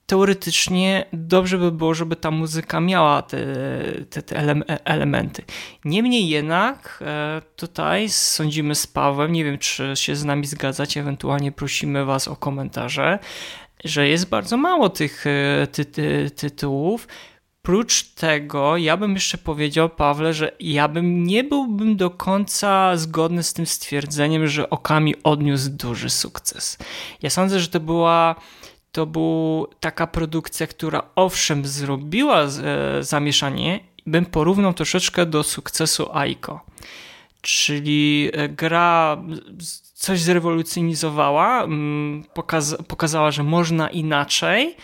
teoretycznie 0.07 1.05
dobrze 1.13 1.59
by 1.59 1.73
było, 1.73 1.95
żeby 1.95 2.17
ta 2.17 2.31
muzyka 2.31 2.81
miała 2.81 3.23
te, 3.23 3.39
te, 4.11 4.23
te 4.23 4.37
elementy. 4.85 5.43
Niemniej 5.85 6.29
jednak 6.29 7.03
e, 7.07 7.43
tutaj 7.57 8.09
sądzimy 8.09 8.75
z 8.75 8.87
Pawłem, 8.87 9.33
nie 9.33 9.45
wiem 9.45 9.59
czy 9.59 9.93
się 9.95 10.17
z 10.17 10.25
nami 10.25 10.47
zgadzacie, 10.47 11.01
ewentualnie 11.01 11.53
prosimy 11.53 12.05
Was 12.05 12.29
o 12.29 12.37
komentarze, 12.37 13.19
że 13.85 14.09
jest 14.09 14.29
bardzo 14.29 14.57
mało 14.57 14.89
tych 14.89 15.25
e, 15.27 15.67
ty, 15.67 15.85
ty, 15.85 16.31
tytułów, 16.31 17.09
Prócz 17.67 18.03
tego, 18.03 18.77
ja 18.77 18.97
bym 18.97 19.15
jeszcze 19.15 19.39
powiedział, 19.39 19.89
Pawle, 19.89 20.35
że 20.35 20.53
ja 20.61 20.89
bym 20.89 21.27
nie 21.27 21.45
byłbym 21.45 21.97
do 21.97 22.11
końca 22.11 22.97
zgodny 22.97 23.43
z 23.43 23.53
tym 23.53 23.67
stwierdzeniem, 23.67 24.47
że 24.47 24.71
Okami 24.71 25.15
odniósł 25.23 25.71
duży 25.71 26.11
sukces. 26.11 26.79
Ja 27.23 27.31
sądzę, 27.31 27.61
że 27.61 27.69
to 27.69 27.81
była 27.81 28.35
to 28.93 29.07
była 29.07 29.67
taka 29.81 30.07
produkcja, 30.07 30.67
która 30.67 31.03
owszem 31.17 31.67
zrobiła 31.67 32.43
e, 32.43 32.49
zamieszanie, 33.01 33.81
bym 34.07 34.27
porównał 34.27 34.75
troszeczkę 34.75 35.27
do 35.27 35.43
sukcesu 35.43 36.09
Aiko. 36.13 36.61
Czyli 37.41 38.31
e, 38.33 38.49
gra 38.49 39.17
coś 39.95 40.21
zrewolucjonizowała, 40.21 41.67
pokazała, 42.89 43.31
że 43.31 43.43
można 43.43 43.91
inaczej, 43.91 44.77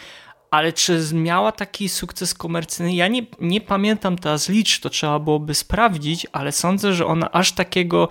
ale 0.52 0.72
czy 0.72 1.00
miała 1.12 1.52
taki 1.52 1.88
sukces 1.88 2.34
komercyjny? 2.34 2.94
Ja 2.94 3.08
nie, 3.08 3.26
nie 3.40 3.60
pamiętam 3.60 4.18
teraz 4.18 4.48
liczb, 4.48 4.82
to 4.82 4.90
trzeba 4.90 5.18
byłoby 5.18 5.54
sprawdzić, 5.54 6.26
ale 6.32 6.52
sądzę, 6.52 6.92
że 6.92 7.06
ona 7.06 7.32
aż 7.32 7.52
takiego 7.52 8.08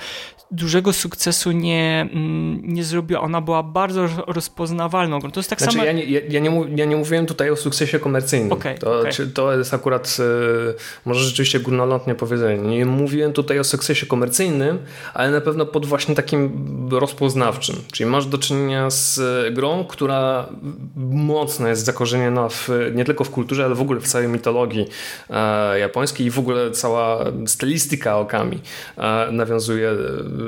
dużego 0.52 0.94
sukcesu 0.94 1.52
nie, 1.52 2.10
mm, 2.14 2.62
nie 2.64 2.84
zrobiła. 2.84 3.22
Ona 3.22 3.42
była 3.42 3.64
bardzo 3.64 4.08
rozpoznawalną. 4.28 5.22
To 5.22 5.40
jest 5.40 5.50
tak 5.50 5.60
znaczy, 5.60 5.74
samo. 5.74 5.86
Ja 5.86 5.92
nie, 5.92 6.04
ja, 6.04 6.40
nie 6.40 6.66
ja 6.76 6.86
nie 6.86 6.98
mówiłem 6.98 7.26
tutaj 7.26 7.50
o 7.50 7.56
sukcesie 7.56 8.00
komercyjnym. 8.00 8.52
Okay, 8.52 8.78
to, 8.78 9.00
okay. 9.00 9.12
Czy, 9.12 9.28
to 9.28 9.58
jest 9.58 9.74
akurat 9.74 10.18
e, 10.20 10.74
może 11.06 11.24
rzeczywiście 11.24 11.60
górnolotnie 11.60 12.16
powiedzenie. 12.16 12.78
Nie 12.78 12.86
mówiłem 12.86 13.34
tutaj 13.34 13.60
o 13.60 13.64
sukcesie 13.64 14.06
komercyjnym, 14.06 14.80
ale 15.14 15.32
na 15.32 15.42
pewno 15.42 15.66
pod 15.66 15.86
właśnie 15.86 16.16
takim 16.16 16.52
rozpoznawczym. 16.92 17.76
Czyli 17.92 18.10
masz 18.10 18.26
do 18.26 18.38
czynienia 18.38 18.90
z 18.90 19.20
grą, 19.54 19.86
która 19.86 20.50
mocno 20.96 21.68
jest 21.68 21.86
zakorzeniona 21.86 22.31
w, 22.50 22.70
nie 22.96 23.06
tylko 23.06 23.24
w 23.24 23.30
kulturze, 23.30 23.66
ale 23.66 23.76
w 23.76 23.82
ogóle 23.82 24.00
w 24.00 24.08
całej 24.08 24.28
mitologii 24.28 24.88
e, 25.30 25.80
japońskiej 25.80 26.28
i 26.28 26.32
w 26.32 26.40
ogóle 26.40 26.72
cała 26.72 27.26
stylistyka 27.46 28.18
okami 28.18 28.60
e, 28.98 29.28
nawiązuje 29.32 29.92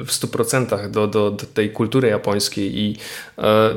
w 0.06 0.08
100% 0.08 0.90
do, 0.90 1.08
do, 1.08 1.32
do 1.32 1.46
tej 1.54 1.70
kultury 1.70 2.08
japońskiej 2.08 2.80
i 2.80 2.98
e, 3.38 3.74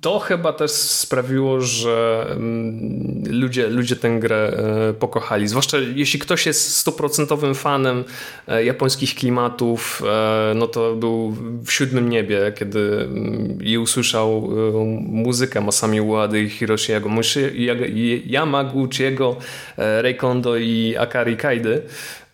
to 0.00 0.18
chyba 0.18 0.52
też 0.52 0.70
sprawiło, 0.70 1.60
że 1.60 2.26
mm, 2.30 3.22
ludzie, 3.30 3.68
ludzie 3.68 3.96
tę 3.96 4.10
grę 4.10 4.52
pokochali. 4.98 5.48
Zwłaszcza 5.48 5.78
jeśli 5.78 6.20
ktoś 6.20 6.46
jest 6.46 6.76
stuprocentowym 6.76 7.54
fanem 7.54 8.04
japońskich 8.64 9.14
klimatów, 9.14 10.02
no 10.54 10.66
to 10.66 10.96
był 10.96 11.36
w 11.64 11.72
siódmym 11.72 12.08
niebie, 12.08 12.52
kiedy 12.58 12.78
mm, 12.78 13.58
i 13.62 13.78
usłyszał 13.78 14.50
muzykę 15.00 15.60
Masami 15.60 16.00
Uady 16.00 16.42
i 16.42 16.48
Hiroshiego 16.48 17.08
Yamaguchiego, 18.26 19.36
Reikondo 19.76 20.56
i 20.56 20.96
Akari 20.98 21.36
Kaidy. 21.36 21.82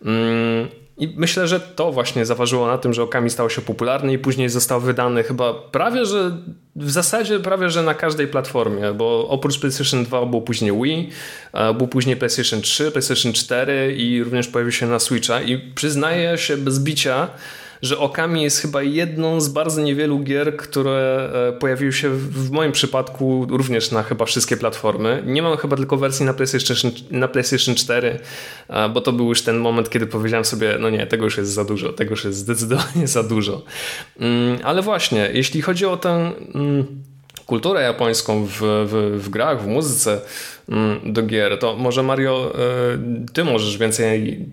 Mm, 0.05 0.67
i 0.97 1.13
myślę, 1.17 1.47
że 1.47 1.59
to 1.59 1.91
właśnie 1.91 2.25
zaważyło 2.25 2.67
na 2.67 2.77
tym, 2.77 2.93
że 2.93 3.03
Okami 3.03 3.29
stał 3.29 3.49
się 3.49 3.61
popularny 3.61 4.13
i 4.13 4.19
później 4.19 4.49
został 4.49 4.81
wydany 4.81 5.23
chyba 5.23 5.53
prawie, 5.53 6.05
że 6.05 6.37
w 6.75 6.91
zasadzie 6.91 7.39
prawie, 7.39 7.69
że 7.69 7.83
na 7.83 7.93
każdej 7.93 8.27
platformie, 8.27 8.93
bo 8.93 9.27
oprócz 9.27 9.59
PlayStation 9.59 10.03
2 10.03 10.25
był 10.25 10.41
później 10.41 10.71
Wii, 10.71 11.09
był 11.77 11.87
później 11.87 12.15
PlayStation 12.15 12.61
3, 12.61 12.91
PlayStation 12.91 13.33
4 13.33 13.95
i 13.97 14.23
również 14.23 14.47
pojawił 14.47 14.71
się 14.71 14.87
na 14.87 14.99
Switcha 14.99 15.41
i 15.41 15.57
przyznaję 15.57 16.37
się 16.37 16.57
bez 16.57 16.79
bicia, 16.79 17.27
że 17.81 17.97
Okami 17.97 18.43
jest 18.43 18.59
chyba 18.59 18.83
jedną 18.83 19.41
z 19.41 19.47
bardzo 19.47 19.81
niewielu 19.81 20.19
gier, 20.19 20.57
które 20.57 21.29
e, 21.49 21.59
pojawiły 21.59 21.93
się 21.93 22.09
w 22.09 22.51
moim 22.51 22.71
przypadku 22.71 23.47
również 23.49 23.91
na 23.91 24.03
chyba 24.03 24.25
wszystkie 24.25 24.57
platformy. 24.57 25.23
Nie 25.25 25.41
mam 25.41 25.57
chyba 25.57 25.75
tylko 25.75 25.97
wersji 25.97 26.25
na 26.25 26.33
PlayStation, 26.33 26.91
na 27.11 27.27
PlayStation 27.27 27.75
4, 27.75 28.19
bo 28.93 29.01
to 29.01 29.11
był 29.11 29.29
już 29.29 29.41
ten 29.41 29.57
moment, 29.57 29.89
kiedy 29.89 30.07
powiedziałem 30.07 30.45
sobie, 30.45 30.77
no 30.79 30.89
nie, 30.89 31.07
tego 31.07 31.23
już 31.23 31.37
jest 31.37 31.51
za 31.51 31.65
dużo, 31.65 31.93
tego 31.93 32.11
już 32.11 32.23
jest 32.23 32.37
zdecydowanie 32.37 33.07
za 33.17 33.23
dużo. 33.23 33.61
Mm, 34.19 34.59
ale 34.63 34.81
właśnie, 34.81 35.29
jeśli 35.33 35.61
chodzi 35.61 35.85
o 35.85 35.97
tę 35.97 36.31
mm, 36.55 36.85
kulturę 37.45 37.81
japońską 37.81 38.45
w, 38.45 38.57
w, 38.59 39.21
w, 39.23 39.29
grach, 39.29 39.63
w 39.63 39.67
muzyce 39.67 40.21
do 41.05 41.23
gier, 41.23 41.59
to 41.59 41.75
może 41.75 42.03
Mario, 42.03 42.55
e, 42.55 43.31
ty 43.33 43.43
możesz 43.43 43.77
więcej, 43.77 44.45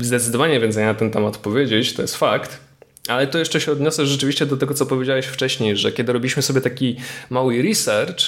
zdecydowanie 0.00 0.60
więcej 0.60 0.84
na 0.84 0.94
ten 0.94 1.10
temat 1.10 1.38
powiedzieć, 1.38 1.92
to 1.92 2.02
jest 2.02 2.16
fakt. 2.16 2.68
Ale 3.08 3.26
to 3.26 3.38
jeszcze 3.38 3.60
się 3.60 3.72
odniosę 3.72 4.06
rzeczywiście 4.06 4.46
do 4.46 4.56
tego, 4.56 4.74
co 4.74 4.86
powiedziałeś 4.86 5.26
wcześniej, 5.26 5.76
że 5.76 5.92
kiedy 5.92 6.12
robiliśmy 6.12 6.42
sobie 6.42 6.60
taki 6.60 6.96
mały 7.30 7.62
research, 7.62 8.20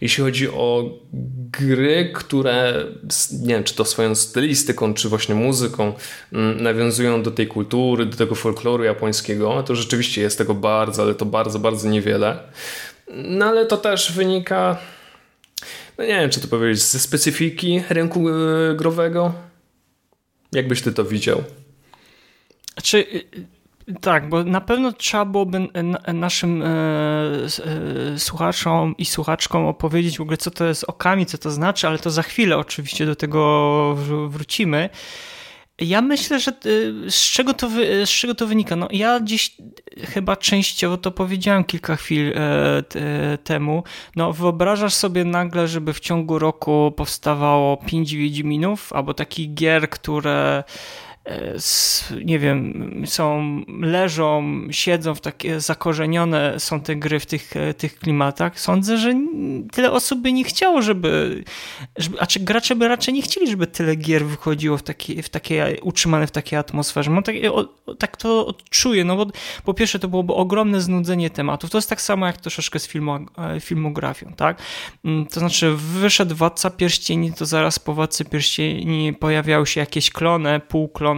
jeśli 0.00 0.24
chodzi 0.24 0.48
o 0.48 0.84
gry, 1.52 2.10
które, 2.14 2.84
nie 3.42 3.54
wiem, 3.54 3.64
czy 3.64 3.74
to 3.74 3.84
swoją 3.84 4.14
stylistyką, 4.14 4.94
czy 4.94 5.08
właśnie 5.08 5.34
muzyką 5.34 5.92
mm, 6.32 6.62
nawiązują 6.62 7.22
do 7.22 7.30
tej 7.30 7.46
kultury, 7.46 8.06
do 8.06 8.16
tego 8.16 8.34
folkloru 8.34 8.84
japońskiego, 8.84 9.62
to 9.62 9.74
rzeczywiście 9.74 10.20
jest 10.20 10.38
tego 10.38 10.54
bardzo, 10.54 11.02
ale 11.02 11.14
to 11.14 11.24
bardzo, 11.24 11.58
bardzo 11.58 11.88
niewiele. 11.88 12.38
No 13.14 13.46
ale 13.46 13.66
to 13.66 13.76
też 13.76 14.12
wynika, 14.12 14.78
no 15.98 16.04
nie 16.04 16.20
wiem, 16.20 16.30
czy 16.30 16.40
to 16.40 16.48
powiedzieć, 16.48 16.82
ze 16.82 16.98
specyfiki 16.98 17.82
rynku 17.88 18.28
e, 18.28 18.32
growego. 18.76 19.34
Jakbyś 20.52 20.82
ty 20.82 20.92
to 20.92 21.04
widział? 21.04 21.42
Czy 22.82 23.06
tak, 24.00 24.28
bo 24.28 24.44
na 24.44 24.60
pewno 24.60 24.92
trzeba 24.92 25.24
byłoby 25.24 25.68
naszym 26.14 26.62
e, 26.62 26.66
e, 26.66 28.18
słuchaczom 28.18 28.94
i 28.98 29.04
słuchaczkom 29.04 29.66
opowiedzieć 29.66 30.18
w 30.18 30.20
ogóle, 30.20 30.36
co 30.36 30.50
to 30.50 30.64
jest 30.64 30.84
okami, 30.84 31.26
co 31.26 31.38
to 31.38 31.50
znaczy, 31.50 31.88
ale 31.88 31.98
to 31.98 32.10
za 32.10 32.22
chwilę 32.22 32.58
oczywiście 32.58 33.06
do 33.06 33.16
tego 33.16 33.96
wrócimy. 34.28 34.90
Ja 35.80 36.02
myślę, 36.02 36.40
że 36.40 36.50
e, 36.50 37.10
z 37.10 37.30
czego 37.30 37.54
to, 37.54 37.68
z 38.04 38.08
czego 38.08 38.34
to 38.34 38.46
wynika? 38.46 38.76
No, 38.76 38.88
ja 38.90 39.20
dziś 39.20 39.56
chyba 40.04 40.36
częściowo 40.36 40.96
to 40.96 41.10
powiedziałem 41.10 41.64
kilka 41.64 41.96
chwil 41.96 42.34
temu. 43.44 43.82
No, 44.16 44.32
wyobrażasz 44.32 44.94
sobie 44.94 45.24
nagle, 45.24 45.68
żeby 45.68 45.92
w 45.92 46.00
ciągu 46.00 46.38
roku 46.38 46.92
powstawało 46.96 47.76
pięć 47.76 48.14
Wiedźminów 48.14 48.92
albo 48.92 49.14
takich 49.14 49.54
gier, 49.54 49.90
które 49.90 50.64
nie 52.24 52.38
wiem, 52.38 53.02
są, 53.06 53.60
leżą, 53.80 54.60
siedzą 54.70 55.14
w 55.14 55.20
takie 55.20 55.60
zakorzenione 55.60 56.60
są 56.60 56.80
te 56.80 56.96
gry 56.96 57.20
w 57.20 57.26
tych, 57.26 57.54
tych 57.78 57.98
klimatach. 57.98 58.60
Sądzę, 58.60 58.98
że 58.98 59.14
tyle 59.72 59.92
osób 59.92 60.20
by 60.20 60.32
nie 60.32 60.44
chciało, 60.44 60.82
żeby, 60.82 61.44
żeby 61.96 62.20
a 62.20 62.26
czy 62.26 62.40
gracze 62.40 62.76
by 62.76 62.88
raczej 62.88 63.14
nie 63.14 63.22
chcieli, 63.22 63.50
żeby 63.50 63.66
tyle 63.66 63.96
gier 63.96 64.26
wychodziło 64.26 64.76
w 64.76 64.82
takie, 64.82 65.22
w 65.22 65.28
takie 65.28 65.76
utrzymane 65.82 66.26
w 66.26 66.30
takiej 66.30 66.58
atmosferze. 66.58 67.10
Tak, 67.24 67.36
o, 67.52 67.64
tak 67.94 68.16
to 68.16 68.46
odczuję, 68.46 69.04
no 69.04 69.16
bo 69.16 69.26
po 69.64 69.74
pierwsze 69.74 69.98
to 69.98 70.08
byłoby 70.08 70.34
ogromne 70.34 70.80
znudzenie 70.80 71.30
tematów. 71.30 71.70
To 71.70 71.78
jest 71.78 71.88
tak 71.88 72.00
samo 72.00 72.26
jak 72.26 72.36
troszeczkę 72.36 72.78
z 72.78 72.88
filmo, 72.88 73.18
filmografią, 73.60 74.32
tak? 74.36 74.62
Mm, 75.04 75.26
to 75.26 75.40
znaczy 75.40 75.74
wyszedł 75.76 76.34
Władca 76.34 76.70
Pierścieni, 76.70 77.32
to 77.32 77.46
zaraz 77.46 77.78
po 77.78 77.94
Władcy 77.94 78.24
Pierścieni 78.24 79.12
pojawiały 79.12 79.66
się 79.66 79.80
jakieś 79.80 80.10
klony, 80.10 80.60
półklony, 80.60 81.17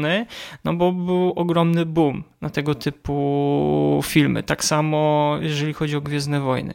no 0.65 0.75
bo 0.75 0.93
był 0.93 1.33
ogromny 1.37 1.87
boom 1.87 2.25
na 2.41 2.51
tego 2.51 2.75
typu 2.75 4.01
filmy. 4.05 4.43
Tak 4.43 4.65
samo 4.65 5.37
jeżeli 5.41 5.73
chodzi 5.73 5.97
o 5.97 6.01
Gwiezdne 6.01 6.41
Wojny. 6.41 6.75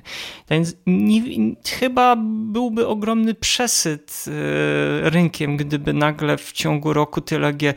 Więc 0.49 0.75
nie, 0.87 1.21
chyba 1.79 2.15
byłby 2.51 2.87
ogromny 2.87 3.33
przesyt 3.33 4.25
e, 4.27 5.09
rynkiem, 5.09 5.57
gdyby 5.57 5.93
nagle 5.93 6.37
w 6.37 6.51
ciągu 6.51 6.93
roku 6.93 7.21
tyle 7.21 7.53
gier. 7.53 7.75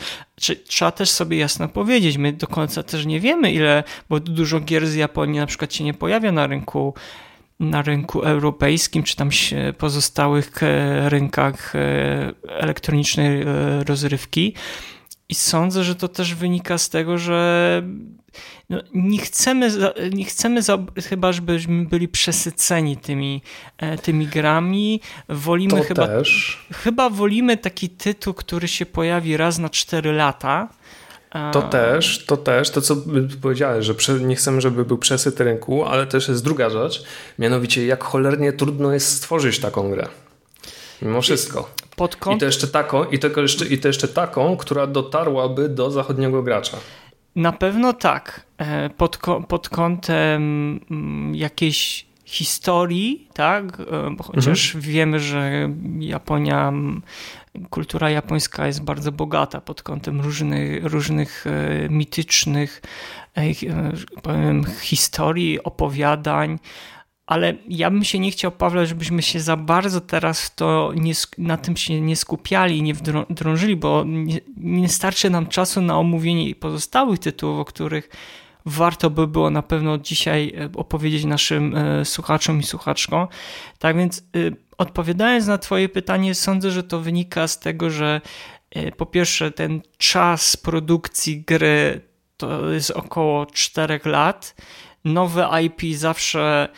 Trzeba 0.66 0.90
też 0.90 1.10
sobie 1.10 1.36
jasno 1.38 1.68
powiedzieć, 1.68 2.16
my 2.16 2.32
do 2.32 2.46
końca 2.46 2.82
też 2.82 3.06
nie 3.06 3.20
wiemy 3.20 3.52
ile, 3.52 3.84
bo 4.08 4.20
dużo 4.20 4.60
gier 4.60 4.86
z 4.86 4.94
Japonii 4.94 5.40
na 5.40 5.46
przykład 5.46 5.74
się 5.74 5.84
nie 5.84 5.94
pojawia 5.94 6.32
na 6.32 6.46
rynku 6.46 6.94
na 7.60 7.82
rynku 7.82 8.22
europejskim, 8.22 9.02
czy 9.02 9.16
tam 9.16 9.30
pozostałych 9.78 10.62
e, 10.62 11.08
rynkach 11.08 11.76
e, 11.76 12.32
elektronicznej 12.48 13.44
rozrywki. 13.86 14.54
I 15.28 15.34
sądzę, 15.34 15.84
że 15.84 15.94
to 15.94 16.08
też 16.08 16.34
wynika 16.34 16.78
z 16.78 16.88
tego, 16.88 17.18
że 17.18 17.82
no, 18.70 18.82
nie 18.94 19.18
chcemy, 19.18 19.70
nie 20.12 20.24
chcemy 20.24 20.62
za, 20.62 20.78
chyba, 21.08 21.32
żebyśmy 21.32 21.84
byli 21.84 22.08
przesyceni 22.08 22.96
tymi, 22.96 23.42
e, 23.78 23.98
tymi 23.98 24.26
grami. 24.26 25.00
Wolimy 25.28 25.80
to 25.80 25.82
chyba, 25.82 26.06
też. 26.06 26.58
chyba 26.72 27.10
wolimy 27.10 27.56
taki 27.56 27.88
tytuł, 27.88 28.34
który 28.34 28.68
się 28.68 28.86
pojawi 28.86 29.36
raz 29.36 29.58
na 29.58 29.68
4 29.68 30.12
lata. 30.12 30.68
To 31.52 31.62
też, 31.62 32.24
to 32.26 32.36
też, 32.36 32.70
to 32.70 32.80
co 32.80 32.96
powiedziałeś, 33.42 33.86
że 33.86 33.94
nie 34.20 34.36
chcemy, 34.36 34.60
żeby 34.60 34.84
był 34.84 34.98
przesyt 34.98 35.40
rynku, 35.40 35.84
ale 35.84 36.06
też 36.06 36.28
jest 36.28 36.44
druga 36.44 36.70
rzecz, 36.70 37.04
mianowicie 37.38 37.86
jak 37.86 38.04
cholernie 38.04 38.52
trudno 38.52 38.92
jest 38.92 39.16
stworzyć 39.16 39.58
taką 39.58 39.90
grę. 39.90 40.08
Mimo 41.02 41.22
wszystko. 41.22 41.70
Pod 41.98 42.16
kąt... 42.16 42.36
I, 42.36 42.40
to 42.40 42.46
jeszcze 42.46 42.68
taką, 42.68 43.04
i, 43.04 43.18
to 43.18 43.40
jeszcze, 43.40 43.66
I 43.66 43.78
to 43.78 43.88
jeszcze 43.88 44.08
taką, 44.08 44.56
która 44.56 44.86
dotarłaby 44.86 45.68
do 45.68 45.90
zachodniego 45.90 46.42
gracza. 46.42 46.76
Na 47.36 47.52
pewno 47.52 47.92
tak. 47.92 48.46
E, 48.58 48.90
pod, 48.90 49.18
pod 49.48 49.68
kątem 49.68 50.80
mm, 50.90 51.34
jakiejś 51.34 52.06
historii, 52.24 53.28
tak? 53.34 53.64
E, 53.80 54.16
chociaż 54.22 54.74
mhm. 54.74 54.92
wiemy, 54.92 55.20
że 55.20 55.70
Japonia, 55.98 56.72
kultura 57.70 58.10
japońska 58.10 58.66
jest 58.66 58.82
bardzo 58.82 59.12
bogata 59.12 59.60
pod 59.60 59.82
kątem 59.82 60.20
różnych, 60.20 60.84
różnych 60.84 61.46
e, 61.46 61.88
mitycznych 61.88 62.82
powiem, 64.22 64.64
historii, 64.80 65.62
opowiadań 65.62 66.58
ale 67.28 67.54
ja 67.68 67.90
bym 67.90 68.04
się 68.04 68.18
nie 68.18 68.30
chciał, 68.30 68.52
Pawle, 68.52 68.86
żebyśmy 68.86 69.22
się 69.22 69.40
za 69.40 69.56
bardzo 69.56 70.00
teraz 70.00 70.54
to 70.54 70.92
nie, 70.96 71.12
na 71.38 71.56
tym 71.56 71.76
się 71.76 72.00
nie 72.00 72.16
skupiali 72.16 72.82
nie 72.82 72.94
wdrążyli, 73.30 73.76
bo 73.76 74.04
nie, 74.06 74.40
nie 74.56 74.88
starczy 74.88 75.30
nam 75.30 75.46
czasu 75.46 75.80
na 75.80 75.98
omówienie 75.98 76.54
pozostałych 76.54 77.18
tytułów, 77.18 77.60
o 77.60 77.64
których 77.64 78.08
warto 78.66 79.10
by 79.10 79.26
było 79.26 79.50
na 79.50 79.62
pewno 79.62 79.98
dzisiaj 79.98 80.54
e, 80.58 80.70
opowiedzieć 80.76 81.24
naszym 81.24 81.76
e, 81.76 82.04
słuchaczom 82.04 82.60
i 82.60 82.62
słuchaczkom. 82.62 83.28
Tak 83.78 83.96
więc 83.96 84.22
y, 84.36 84.56
odpowiadając 84.78 85.46
na 85.46 85.58
Twoje 85.58 85.88
pytanie, 85.88 86.34
sądzę, 86.34 86.70
że 86.70 86.82
to 86.82 87.00
wynika 87.00 87.48
z 87.48 87.58
tego, 87.58 87.90
że 87.90 88.20
e, 88.70 88.92
po 88.92 89.06
pierwsze 89.06 89.50
ten 89.50 89.80
czas 89.98 90.56
produkcji 90.56 91.42
gry 91.42 92.00
to 92.36 92.70
jest 92.70 92.90
około 92.90 93.46
4 93.46 94.00
lat. 94.04 94.54
Nowe 95.04 95.48
IP 95.62 95.96
zawsze 95.96 96.68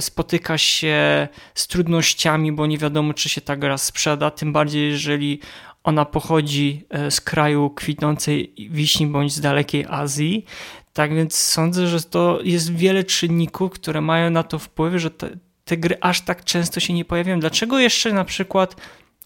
spotyka 0.00 0.58
się 0.58 1.28
z 1.54 1.66
trudnościami, 1.66 2.52
bo 2.52 2.66
nie 2.66 2.78
wiadomo, 2.78 3.14
czy 3.14 3.28
się 3.28 3.40
ta 3.40 3.56
gra 3.56 3.78
sprzeda, 3.78 4.30
tym 4.30 4.52
bardziej 4.52 4.90
jeżeli 4.90 5.40
ona 5.84 6.04
pochodzi 6.04 6.84
e, 6.90 7.10
z 7.10 7.20
kraju 7.20 7.70
kwitnącej 7.70 8.52
wiśni 8.70 9.06
bądź 9.06 9.32
z 9.34 9.40
dalekiej 9.40 9.86
Azji. 9.88 10.44
Tak 10.92 11.14
więc 11.14 11.34
sądzę, 11.34 11.86
że 11.86 12.02
to 12.02 12.38
jest 12.44 12.72
wiele 12.72 13.04
czynników, 13.04 13.72
które 13.72 14.00
mają 14.00 14.30
na 14.30 14.42
to 14.42 14.58
wpływ, 14.58 14.94
że 14.94 15.10
te, 15.10 15.28
te 15.64 15.76
gry 15.76 15.96
aż 16.00 16.20
tak 16.20 16.44
często 16.44 16.80
się 16.80 16.92
nie 16.92 17.04
pojawiają. 17.04 17.40
Dlaczego 17.40 17.78
jeszcze 17.78 18.12
na 18.12 18.24
przykład 18.24 18.76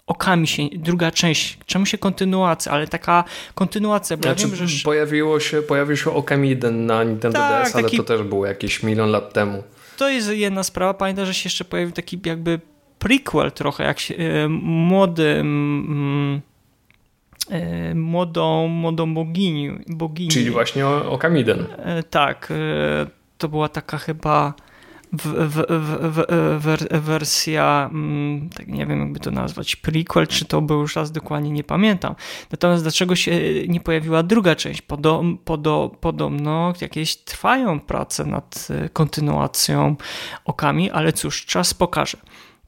okami 0.06 0.46
się, 0.46 0.62
druga 0.72 1.10
część, 1.10 1.58
czemu 1.66 1.86
się 1.86 1.98
kontynuacja, 1.98 2.72
ale 2.72 2.86
taka 2.86 3.24
kontynuacja, 3.54 4.16
bo 4.16 4.22
znaczy, 4.22 4.42
ja 4.42 4.56
wiem, 4.56 4.68
że... 4.68 4.84
Pojawiło 4.84 5.40
się, 5.40 5.62
pojawił 5.62 5.96
się 5.96 6.10
Okami 6.10 6.48
1 6.48 6.86
na 6.86 7.04
Nintendo 7.04 7.38
tak, 7.38 7.64
DS, 7.64 7.74
ale 7.74 7.84
taki... 7.84 7.96
to 7.96 8.02
też 8.02 8.22
było 8.22 8.46
jakieś 8.46 8.82
milion 8.82 9.10
lat 9.10 9.32
temu 9.32 9.62
to 10.00 10.08
jest 10.08 10.28
jedna 10.28 10.62
sprawa. 10.62 10.94
Pamiętam, 10.94 11.26
że 11.26 11.34
się 11.34 11.46
jeszcze 11.46 11.64
pojawił 11.64 11.92
taki 11.92 12.20
jakby 12.24 12.60
prequel 12.98 13.52
trochę, 13.52 13.84
jak 13.84 14.00
się, 14.00 14.14
e, 14.14 14.48
młody 14.48 15.44
e, 17.50 17.94
młodą, 17.94 18.66
młodą 18.66 19.14
bogini, 19.14 19.70
bogini. 19.88 20.30
Czyli 20.30 20.50
właśnie 20.50 20.86
o, 20.86 21.12
o 21.12 21.18
Kamiden. 21.18 21.66
E, 21.78 22.02
tak, 22.02 22.52
to 23.38 23.48
była 23.48 23.68
taka 23.68 23.98
chyba 23.98 24.54
w, 25.12 25.26
w, 25.26 25.64
w, 26.60 27.00
wersja, 27.00 27.90
mm, 27.92 28.50
tak 28.50 28.68
nie 28.68 28.86
wiem 28.86 29.00
jakby 29.00 29.20
to 29.20 29.30
nazwać, 29.30 29.76
prequel, 29.76 30.26
czy 30.26 30.44
to 30.44 30.60
był 30.60 30.80
już 30.80 30.96
raz 30.96 31.12
dokładnie 31.12 31.50
nie 31.50 31.64
pamiętam. 31.64 32.14
Natomiast 32.50 32.84
dlaczego 32.84 33.16
się 33.16 33.40
nie 33.68 33.80
pojawiła 33.80 34.22
druga 34.22 34.54
część? 34.56 34.82
Podo, 34.82 35.24
podo, 35.44 35.90
podobno 36.00 36.72
jakieś 36.80 37.16
trwają 37.16 37.80
prace 37.80 38.24
nad 38.24 38.68
e, 38.70 38.88
kontynuacją 38.88 39.96
okami, 40.44 40.90
ale 40.90 41.12
cóż, 41.12 41.46
czas 41.46 41.74
pokaże. 41.74 42.18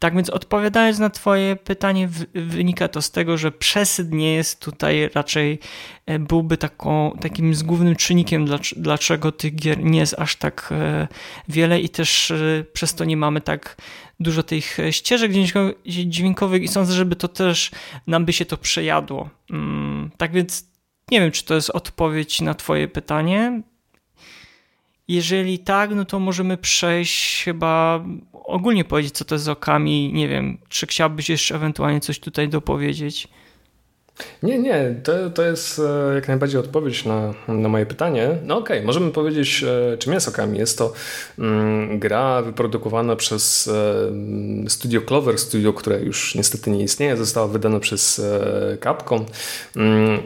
Tak 0.03 0.15
więc 0.15 0.31
odpowiadając 0.31 0.99
na 0.99 1.11
Twoje 1.11 1.57
pytanie, 1.57 2.09
wynika 2.35 2.89
to 2.89 3.03
z 3.03 3.11
tego, 3.11 3.39
że 3.39 3.53
przesyt 3.53 4.13
nie 4.13 4.35
jest 4.35 4.61
tutaj 4.61 5.11
raczej, 5.15 5.59
e, 6.07 6.19
byłby 6.19 6.57
taką, 6.57 7.19
takim 7.21 7.55
z 7.55 7.63
głównym 7.63 7.97
czynnikiem, 7.97 8.47
dlaczego 8.77 9.33
tych 9.33 9.55
gier 9.55 9.85
nie 9.85 9.99
jest 9.99 10.15
aż 10.19 10.37
tak 10.37 10.69
e, 10.73 11.09
wiele 11.49 11.81
i 11.81 11.89
też 11.89 12.31
e, 12.31 12.65
przez 12.73 12.95
to 12.95 13.05
nie 13.05 13.17
mamy 13.17 13.41
tak 13.41 13.77
dużo 14.21 14.43
tych 14.43 14.79
ścieżek 14.91 15.33
dźwiękowych 15.87 16.63
i 16.63 16.69
sądzę, 16.69 16.93
żeby 16.93 17.17
to 17.17 17.29
też 17.29 17.71
nam 18.07 18.25
by 18.25 18.33
się 18.33 18.45
to 18.45 18.57
przejadło. 18.57 19.31
Mm, 19.51 20.11
tak 20.17 20.33
więc 20.33 20.67
nie 21.11 21.21
wiem, 21.21 21.31
czy 21.31 21.45
to 21.45 21.55
jest 21.55 21.71
odpowiedź 21.71 22.41
na 22.41 22.55
Twoje 22.55 22.89
pytanie. 22.89 23.63
Jeżeli 25.13 25.59
tak, 25.59 25.91
no 25.95 26.05
to 26.05 26.19
możemy 26.19 26.57
przejść 26.57 27.45
chyba 27.45 28.05
ogólnie 28.33 28.85
powiedzieć, 28.85 29.15
co 29.15 29.25
to 29.25 29.35
jest 29.35 29.45
z 29.45 29.49
okami. 29.49 30.13
Nie 30.13 30.29
wiem, 30.29 30.59
czy 30.69 30.87
chciałbyś 30.87 31.31
jeszcze 31.31 31.55
ewentualnie 31.55 32.01
coś 32.01 32.21
tutaj 32.21 32.49
dopowiedzieć? 32.49 33.29
Nie, 34.43 34.59
nie, 34.59 34.95
to, 35.03 35.31
to 35.31 35.43
jest 35.43 35.79
e, 35.79 36.15
jak 36.15 36.29
najbardziej 36.29 36.61
odpowiedź 36.61 37.05
na, 37.05 37.35
na 37.49 37.69
moje 37.69 37.87
pytanie. 37.87 38.29
No 38.45 38.59
okej, 38.59 38.77
okay, 38.77 38.87
możemy 38.87 39.11
powiedzieć, 39.11 39.65
e, 39.93 39.99
czym 39.99 40.13
jest 40.13 40.29
Okami. 40.29 40.59
Jest 40.59 40.79
to 40.79 40.93
mm, 41.39 41.99
gra 41.99 42.43
wyprodukowana 42.43 43.17
przez 43.17 43.69
e, 44.67 44.71
studio 44.71 45.01
Clover, 45.01 45.39
studio, 45.39 45.73
które 45.73 46.01
już 46.01 46.35
niestety 46.35 46.71
nie 46.71 46.83
istnieje, 46.83 47.17
została 47.17 47.49
wydana 47.49 47.81
przez 47.81 48.19
e, 48.19 48.79
Capcom. 48.83 49.25
Mm, 49.77 50.21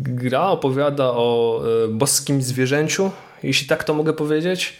gra 0.00 0.48
opowiada 0.48 1.04
o 1.04 1.60
e, 1.84 1.88
boskim 1.88 2.42
zwierzęciu, 2.42 3.10
jeśli 3.46 3.66
tak 3.66 3.84
to 3.84 3.94
mogę 3.94 4.12
powiedzieć. 4.12 4.76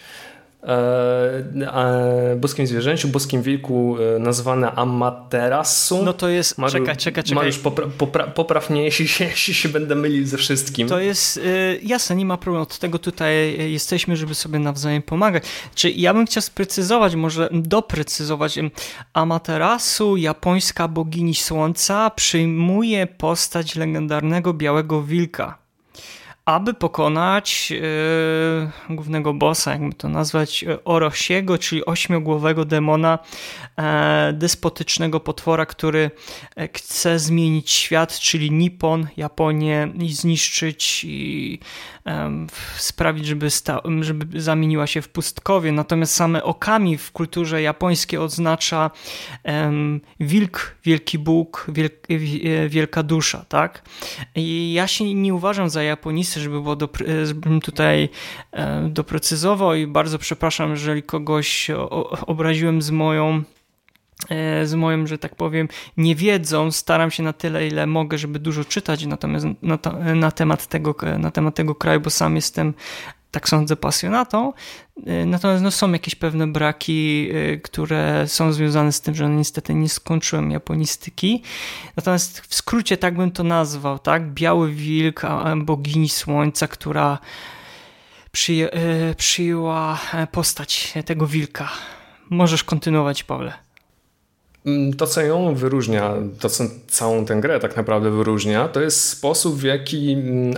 E, 0.67 2.35
boskim 2.35 2.67
zwierzęciu, 2.67 3.07
boskim 3.07 3.41
wilku 3.41 3.97
e, 4.15 4.19
nazwane 4.19 4.71
Amaterasu. 4.71 6.03
No 6.03 6.13
to 6.13 6.29
jest, 6.29 6.55
czekaj, 6.55 6.97
czekaj, 6.97 7.23
czekaj. 7.23 7.35
Mariusz, 7.35 7.59
popra, 7.59 7.87
popra, 7.97 8.27
popraw 8.27 8.69
mnie, 8.69 8.83
jeśli 8.89 9.07
się, 9.07 9.25
jeśli 9.25 9.53
się 9.53 9.69
będę 9.69 9.95
mylił 9.95 10.25
ze 10.25 10.37
wszystkim. 10.37 10.87
To 10.87 10.99
jest, 10.99 11.37
y, 11.37 11.79
jasne, 11.83 12.15
nie 12.15 12.25
ma 12.25 12.37
problemu, 12.37 12.63
od 12.63 12.79
tego 12.79 12.99
tutaj 12.99 13.57
jesteśmy, 13.71 14.17
żeby 14.17 14.35
sobie 14.35 14.59
nawzajem 14.59 15.01
pomagać. 15.01 15.43
Czy 15.75 15.91
ja 15.91 16.13
bym 16.13 16.25
chciał 16.25 16.41
sprecyzować, 16.41 17.15
może 17.15 17.49
doprecyzować. 17.51 18.59
Amaterasu, 19.13 20.17
japońska 20.17 20.87
bogini 20.87 21.35
słońca, 21.35 22.09
przyjmuje 22.09 23.07
postać 23.07 23.75
legendarnego 23.75 24.53
białego 24.53 25.03
wilka 25.03 25.64
aby 26.45 26.73
pokonać 26.73 27.71
yy, 27.71 28.95
głównego 28.95 29.33
bossa, 29.33 29.71
jakby 29.71 29.93
to 29.93 30.09
nazwać, 30.09 30.65
Orosiego, 30.85 31.57
czyli 31.57 31.85
ośmiogłowego 31.85 32.65
demona, 32.65 33.19
e, 33.77 34.33
despotycznego 34.33 35.19
potwora, 35.19 35.65
który 35.65 36.11
chce 36.73 37.19
zmienić 37.19 37.71
świat, 37.71 38.19
czyli 38.19 38.51
Nippon, 38.51 39.07
Japonię 39.17 39.91
i 39.99 40.13
zniszczyć 40.13 41.03
i 41.03 41.59
sprawić, 42.77 43.25
żeby, 43.25 43.47
żeby 44.01 44.41
zamieniła 44.41 44.87
się 44.87 45.01
w 45.01 45.09
pustkowie. 45.09 45.71
Natomiast 45.71 46.13
same 46.15 46.43
okami 46.43 46.97
w 46.97 47.11
kulturze 47.11 47.61
japońskiej 47.61 48.19
oznacza 48.19 48.91
wilk, 50.19 50.75
wielki 50.83 51.19
Bóg, 51.19 51.67
wielk, 51.69 51.93
wielka 52.67 53.03
dusza, 53.03 53.45
tak? 53.49 53.89
I 54.35 54.73
ja 54.73 54.87
się 54.87 55.13
nie 55.13 55.33
uważam 55.33 55.69
za 55.69 55.83
japonisty, 55.83 56.39
żeby 56.39 56.61
było 56.61 56.77
żebym 57.23 57.61
tutaj 57.61 58.09
doprecyzował 58.89 59.75
i 59.75 59.87
bardzo 59.87 60.19
przepraszam, 60.19 60.71
jeżeli 60.71 61.03
kogoś 61.03 61.71
obraziłem 62.27 62.81
z 62.81 62.91
moją 62.91 63.43
E, 63.64 63.64
z 64.63 64.73
moim, 64.73 65.07
że 65.07 65.17
tak 65.17 65.35
powiem, 65.35 65.67
niewiedzą. 65.97 66.71
Staram 66.71 67.11
się 67.11 67.23
na 67.23 67.33
tyle, 67.33 67.67
ile 67.67 67.87
mogę, 67.87 68.17
żeby 68.17 68.39
dużo 68.39 68.65
czytać 68.65 69.05
natomiast 69.05 69.45
na, 69.61 69.79
na, 70.15 70.31
temat 70.31 70.67
tego, 70.67 70.95
na 71.19 71.31
temat 71.31 71.55
tego 71.55 71.75
kraju, 71.75 72.01
bo 72.01 72.09
sam 72.09 72.35
jestem, 72.35 72.73
tak 73.35 73.49
sądzę, 73.49 73.75
pasjonatą. 73.75 74.53
E, 75.05 75.25
natomiast 75.25 75.63
no, 75.63 75.71
są 75.71 75.91
jakieś 75.91 76.15
pewne 76.15 76.47
braki, 76.47 77.29
e, 77.33 77.57
które 77.57 78.27
są 78.27 78.53
związane 78.53 78.91
z 78.91 79.01
tym, 79.01 79.15
że 79.15 79.29
no, 79.29 79.35
niestety 79.35 79.73
nie 79.73 79.89
skończyłem 79.89 80.51
japonistyki. 80.51 81.43
Natomiast 81.97 82.39
w 82.39 82.55
skrócie 82.55 82.97
tak 82.97 83.17
bym 83.17 83.31
to 83.31 83.43
nazwał, 83.43 83.99
tak? 83.99 84.33
Biały 84.33 84.71
wilk, 84.71 85.21
bogini 85.57 86.09
słońca, 86.09 86.67
która 86.67 87.19
przyjęła 89.17 89.99
postać 90.31 90.93
tego 91.05 91.27
wilka. 91.27 91.69
Możesz 92.29 92.63
kontynuować, 92.63 93.23
Pawle. 93.23 93.64
Mm, 94.65 94.93
to, 94.93 95.07
co 95.07 95.21
ją 95.21 95.55
wyróżnia, 95.55 96.13
to, 96.39 96.49
co 96.49 96.63
całą 96.87 97.25
tę 97.25 97.35
grę 97.35 97.59
tak 97.59 97.75
naprawdę 97.75 98.11
wyróżnia, 98.11 98.67
to 98.67 98.81
jest 98.81 99.09
sposób, 99.09 99.55
w 99.55 99.63
jaki 99.63 100.13
mm, 100.13 100.53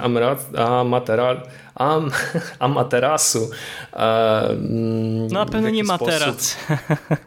Amatera, 0.55 1.43
am, 1.75 2.11
Amaterasu. 2.59 3.49
E, 3.93 4.49
no, 4.59 5.39
na 5.39 5.45
pewno 5.45 5.69
nie 5.69 5.83
materac. 5.83 6.57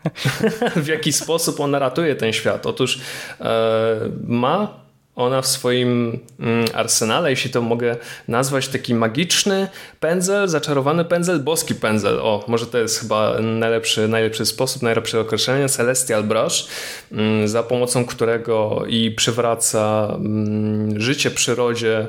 w 0.76 0.86
jaki 0.86 1.12
sposób 1.12 1.60
ona 1.60 1.78
ratuje 1.78 2.16
ten 2.16 2.32
świat. 2.32 2.66
Otóż 2.66 3.00
e, 3.40 4.00
ma 4.26 4.79
ona 5.20 5.42
w 5.42 5.46
swoim 5.46 6.18
mm, 6.40 6.64
arsenale, 6.74 7.30
jeśli 7.30 7.50
to 7.50 7.62
mogę 7.62 7.96
nazwać, 8.28 8.68
taki 8.68 8.94
magiczny 8.94 9.68
pędzel, 10.00 10.48
zaczarowany 10.48 11.04
pędzel, 11.04 11.40
boski 11.40 11.74
pędzel. 11.74 12.18
O, 12.18 12.44
może 12.48 12.66
to 12.66 12.78
jest 12.78 13.00
chyba 13.00 13.40
najlepszy, 13.40 14.08
najlepszy 14.08 14.46
sposób, 14.46 14.82
najlepsze 14.82 15.20
określenie. 15.20 15.68
Celestial 15.68 16.24
Brush, 16.24 16.68
mm, 17.12 17.48
za 17.48 17.62
pomocą 17.62 18.04
którego 18.04 18.84
i 18.88 19.10
przywraca 19.10 20.12
mm, 20.14 21.00
życie 21.00 21.30
przyrodzie 21.30 22.06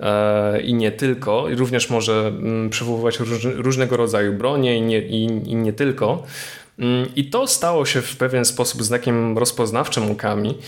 e, 0.00 0.60
i 0.60 0.74
nie 0.74 0.92
tylko. 0.92 1.48
I 1.48 1.54
również 1.54 1.90
może 1.90 2.32
przywoływać 2.70 3.18
różnego 3.44 3.96
rodzaju 3.96 4.32
bronie 4.32 4.76
i 4.76 4.82
nie, 4.82 4.98
i, 4.98 5.24
i 5.24 5.54
nie 5.54 5.72
tylko. 5.72 6.22
I 7.16 7.30
to 7.30 7.46
stało 7.46 7.86
się 7.86 8.02
w 8.02 8.16
pewien 8.16 8.44
sposób 8.44 8.82
znakiem 8.82 9.38
rozpoznawczym 9.38 10.10
Ukami. 10.10 10.58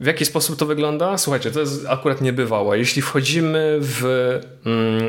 W 0.00 0.06
jaki 0.06 0.24
sposób 0.24 0.58
to 0.58 0.66
wygląda? 0.66 1.18
Słuchajcie, 1.18 1.50
to 1.50 1.60
jest 1.60 1.86
akurat 1.88 2.20
niebywałe. 2.20 2.78
Jeśli 2.78 3.02
wchodzimy 3.02 3.78
w. 3.80 4.04
Mm, 4.66 5.08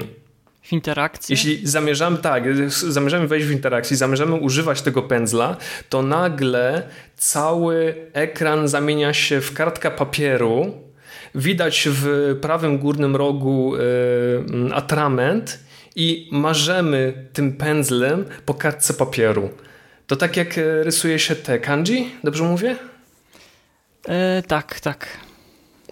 w 0.62 0.74
interakcję? 0.74 1.34
Jeśli 1.34 1.67
zamierzamy, 1.67 2.17
tak, 2.17 2.43
zamierzamy 2.69 3.28
wejść 3.28 3.48
w 3.48 3.52
interakcję, 3.52 3.98
zamierzamy 3.98 4.36
używać 4.36 4.82
tego 4.82 5.02
pędzla, 5.02 5.58
to 5.89 6.02
nagle 6.02 6.84
cały 7.17 7.95
ekran 8.13 8.67
zamienia 8.67 9.13
się 9.13 9.41
w 9.41 9.54
kartka 9.54 9.91
papieru. 9.91 10.74
Widać 11.36 11.88
w 11.91 12.36
prawym 12.41 12.78
górnym 12.78 13.15
rogu 13.15 13.76
y, 13.76 13.80
atrament 14.74 15.60
i 15.95 16.30
marzymy 16.32 17.28
tym 17.34 17.54
pędzlem 17.54 18.26
po 18.45 18.54
kartce 18.54 18.93
papieru. 18.93 19.50
To 20.08 20.15
tak 20.15 20.38
jak 20.38 20.60
rysuje 20.82 21.19
się 21.19 21.36
te 21.36 21.60
kanji, 21.60 22.12
dobrze 22.24 22.43
mówię? 22.43 22.76
E, 24.07 24.43
tak, 24.47 24.79
tak. 24.79 25.25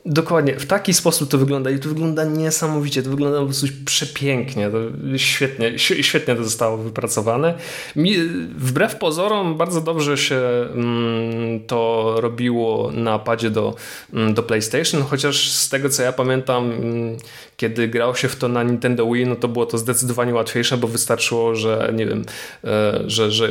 Dokładnie, 0.06 0.60
w 0.60 0.66
taki 0.66 0.94
sposób 0.94 1.30
to 1.30 1.38
wygląda 1.38 1.72
i 1.72 1.80
to 1.80 1.90
wygląda 1.90 2.24
niesamowicie, 2.24 3.04
to 3.04 3.10
wygląda 3.10 3.40
po 3.40 3.46
prostu 3.46 3.68
przepięknie, 3.86 4.70
to 4.70 4.78
świetnie, 5.18 5.80
świetnie 5.80 6.36
to 6.36 6.44
zostało 6.44 6.78
wypracowane. 6.78 7.54
Mi, 7.96 8.18
wbrew 8.56 8.96
pozorom 8.96 9.58
bardzo 9.58 9.82
dobrze 9.82 10.18
się 10.18 10.36
mm, 10.36 11.60
to 11.68 12.16
robiło 12.18 12.92
na 12.92 13.20
padzie 13.20 13.50
do, 13.50 13.76
mm, 14.14 14.34
do 14.34 14.44
PlayStation, 14.44 15.04
chociaż 15.04 15.52
z 15.52 15.70
tego 15.70 15.90
co 15.90 16.04
ja 16.04 16.14
pamiętam, 16.14 16.72
mm, 16.72 17.18
kiedy 17.58 17.88
grał 17.88 18.16
się 18.16 18.28
w 18.28 18.36
to 18.36 18.48
na 18.48 18.64
Nintendo 18.64 19.12
Wii, 19.12 19.26
no 19.26 19.36
to 19.36 19.48
było 19.48 19.66
to 19.66 19.78
zdecydowanie 19.78 20.34
łatwiejsze, 20.34 20.78
bo 20.78 20.88
wystarczyło, 20.88 21.56
że 21.56 21.94
nie 21.96 22.06
wiem, 22.06 22.26
e, 22.64 23.04
że, 23.08 23.32
że 23.32 23.50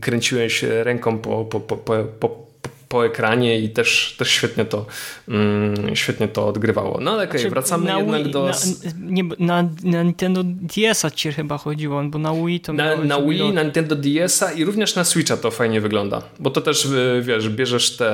kręciłeś 0.00 0.62
ręką 0.62 1.18
po, 1.18 1.44
po, 1.44 1.60
po, 1.60 1.76
po 2.20 2.49
po 2.90 3.06
ekranie 3.06 3.60
i 3.60 3.68
też, 3.68 4.14
też 4.18 4.30
świetnie, 4.30 4.64
to, 4.64 4.86
mm, 5.28 5.96
świetnie 5.96 6.28
to 6.28 6.46
odgrywało. 6.46 6.98
No 7.00 7.10
ale 7.10 7.18
okej, 7.18 7.28
okay, 7.28 7.40
znaczy, 7.40 7.50
wracamy 7.50 7.98
jednak 7.98 8.22
Wii, 8.22 8.32
do... 8.32 8.46
Na, 8.46 8.52
nie, 9.00 9.24
na, 9.38 9.68
na 9.84 10.02
Nintendo 10.02 10.40
DS-a 10.44 11.10
ci 11.10 11.32
chyba 11.32 11.58
chodziło, 11.58 12.02
bo 12.04 12.18
na 12.18 12.34
Wii 12.34 12.60
to 12.60 12.72
Na, 12.72 12.96
na 12.96 13.22
Wii, 13.22 13.52
na 13.52 13.62
Nintendo 13.62 13.96
DS-a 13.96 14.52
i 14.52 14.64
również 14.64 14.94
na 14.94 15.04
Switcha 15.04 15.36
to 15.36 15.50
fajnie 15.50 15.80
wygląda, 15.80 16.22
bo 16.38 16.50
to 16.50 16.60
też, 16.60 16.84
y, 16.84 17.22
wiesz, 17.22 17.48
bierzesz 17.48 17.96
te 17.96 18.06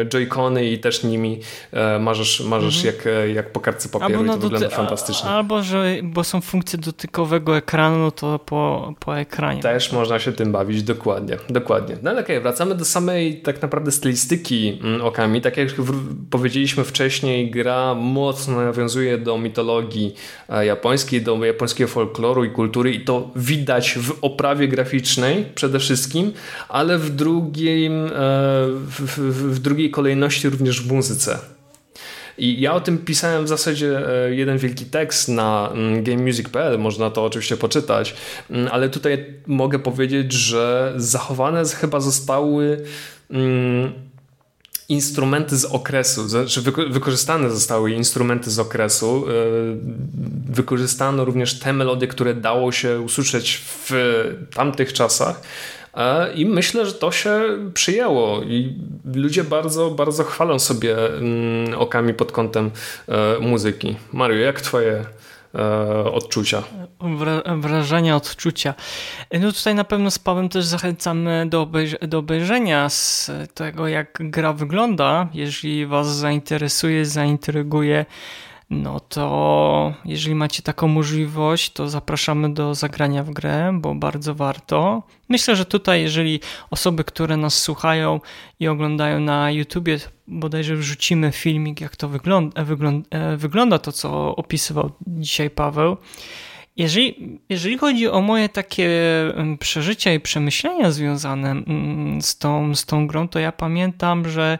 e, 0.00 0.04
Joy-Cony 0.04 0.64
i 0.64 0.78
też 0.78 1.02
nimi 1.02 1.40
e, 1.72 1.98
marzysz, 1.98 2.40
marzysz 2.40 2.84
mhm. 2.84 2.94
jak, 2.94 3.34
jak 3.34 3.52
po 3.52 3.60
kartce 3.60 3.88
papieru 3.88 4.20
albo 4.20 4.24
i 4.24 4.36
to 4.36 4.38
wygląda 4.38 4.68
fantastycznie. 4.68 5.30
Albo, 5.30 5.62
że 5.62 5.96
bo 6.02 6.24
są 6.24 6.40
funkcje 6.40 6.78
dotykowego 6.78 7.56
ekranu, 7.56 7.98
no 7.98 8.10
to 8.10 8.38
po, 8.38 8.94
po 9.00 9.18
ekranie. 9.18 9.62
Też 9.62 9.92
można 9.92 10.18
się 10.18 10.32
tym 10.32 10.52
bawić, 10.52 10.82
dokładnie, 10.82 11.36
dokładnie. 11.48 11.96
No 12.02 12.10
ale 12.10 12.20
okej, 12.20 12.36
okay, 12.36 12.42
wracamy 12.42 12.74
do 12.74 12.84
samej 12.84 13.42
tak 13.42 13.62
naprawdę 13.62 13.92
stylistyki 14.04 14.78
mm, 14.82 15.02
okami. 15.02 15.40
Tak 15.40 15.56
jak 15.56 15.68
powiedzieliśmy 16.30 16.84
wcześniej, 16.84 17.50
gra 17.50 17.94
mocno 17.94 18.56
nawiązuje 18.56 19.18
do 19.18 19.38
mitologii 19.38 20.14
e, 20.48 20.66
japońskiej, 20.66 21.22
do 21.22 21.44
japońskiego 21.44 21.88
folkloru 21.88 22.44
i 22.44 22.50
kultury 22.50 22.92
i 22.92 23.00
to 23.00 23.30
widać 23.36 23.98
w 23.98 24.18
oprawie 24.22 24.68
graficznej 24.68 25.44
przede 25.54 25.78
wszystkim, 25.78 26.32
ale 26.68 26.98
w, 26.98 27.06
e, 27.06 27.10
w, 28.86 29.18
w, 29.54 29.58
drugiej 29.58 29.90
kolejności 29.90 30.48
również 30.48 30.82
w 30.82 30.92
muzyce. 30.92 31.38
I 32.38 32.60
ja 32.60 32.74
o 32.74 32.80
tym 32.80 32.98
pisałem 32.98 33.44
w 33.44 33.48
zasadzie 33.48 34.08
e, 34.08 34.34
jeden 34.34 34.58
wielki 34.58 34.84
tekst 34.84 35.28
na 35.28 35.70
mm, 35.72 36.04
gamemusic.pl, 36.04 36.78
można 36.78 37.10
to 37.10 37.24
oczywiście 37.24 37.56
poczytać, 37.56 38.14
mm, 38.50 38.68
ale 38.72 38.88
tutaj 38.88 39.24
mogę 39.46 39.78
powiedzieć, 39.78 40.32
że 40.32 40.92
zachowane 40.96 41.64
chyba 41.64 42.00
zostały 42.00 42.84
instrumenty 44.88 45.56
z 45.56 45.64
okresu, 45.64 46.28
że 46.46 46.60
wykorzystane 46.90 47.50
zostały 47.50 47.90
instrumenty 47.90 48.50
z 48.50 48.58
okresu. 48.58 49.24
E, 49.28 49.32
wykorzystano 50.52 51.24
również 51.24 51.58
te 51.58 51.72
melodie, 51.72 52.06
które 52.06 52.34
dało 52.34 52.72
się 52.72 53.00
usłyszeć 53.00 53.60
w 53.66 53.90
tamtych 54.54 54.92
czasach. 54.92 55.40
E, 55.94 56.32
I 56.32 56.46
myślę, 56.46 56.86
że 56.86 56.92
to 56.92 57.12
się 57.12 57.42
przyjęło 57.74 58.42
i 58.42 58.74
ludzie 59.14 59.44
bardzo, 59.44 59.90
bardzo 59.90 60.24
chwalą 60.24 60.58
sobie 60.58 61.16
mm, 61.16 61.74
okami 61.78 62.14
pod 62.14 62.32
kątem 62.32 62.70
e, 63.08 63.38
muzyki. 63.40 63.96
Mario, 64.12 64.38
jak 64.38 64.60
twoje 64.60 65.04
E, 65.54 66.12
odczucia. 66.12 66.62
wrażenia, 67.56 68.16
odczucia. 68.16 68.74
No 69.40 69.52
tutaj 69.52 69.74
na 69.74 69.84
pewno 69.84 70.10
z 70.10 70.18
Pawłem 70.18 70.48
też 70.48 70.64
zachęcamy 70.64 71.46
do, 71.48 71.62
obejrz 71.62 71.96
do 72.02 72.18
obejrzenia 72.18 72.88
z 72.88 73.30
tego, 73.54 73.88
jak 73.88 74.18
gra 74.20 74.52
wygląda. 74.52 75.28
Jeżeli 75.34 75.86
Was 75.86 76.16
zainteresuje, 76.16 77.06
zaintryguje, 77.06 78.06
no 78.70 79.00
to 79.00 79.94
jeżeli 80.04 80.34
macie 80.34 80.62
taką 80.62 80.88
możliwość, 80.88 81.72
to 81.72 81.88
zapraszamy 81.88 82.54
do 82.54 82.74
zagrania 82.74 83.24
w 83.24 83.30
grę, 83.30 83.78
bo 83.80 83.94
bardzo 83.94 84.34
warto. 84.34 85.02
Myślę, 85.28 85.56
że 85.56 85.64
tutaj, 85.64 86.02
jeżeli 86.02 86.40
osoby, 86.70 87.04
które 87.04 87.36
nas 87.36 87.62
słuchają 87.62 88.20
i 88.60 88.68
oglądają 88.68 89.20
na 89.20 89.50
YouTubie, 89.50 89.98
bodajże 90.26 90.76
wrzucimy 90.76 91.32
filmik, 91.32 91.80
jak 91.80 91.96
to 91.96 92.08
wygląda, 92.08 92.64
wygląda, 92.64 93.08
wygląda 93.36 93.78
to, 93.78 93.92
co 93.92 94.36
opisywał 94.36 94.90
dzisiaj 95.06 95.50
Paweł. 95.50 95.96
Jeżeli, 96.76 97.38
jeżeli 97.48 97.78
chodzi 97.78 98.08
o 98.08 98.20
moje 98.20 98.48
takie 98.48 98.90
przeżycia 99.60 100.12
i 100.12 100.20
przemyślenia 100.20 100.90
związane 100.90 101.54
z 102.20 102.38
tą, 102.38 102.74
z 102.74 102.86
tą 102.86 103.06
grą, 103.06 103.28
to 103.28 103.38
ja 103.38 103.52
pamiętam, 103.52 104.28
że 104.28 104.58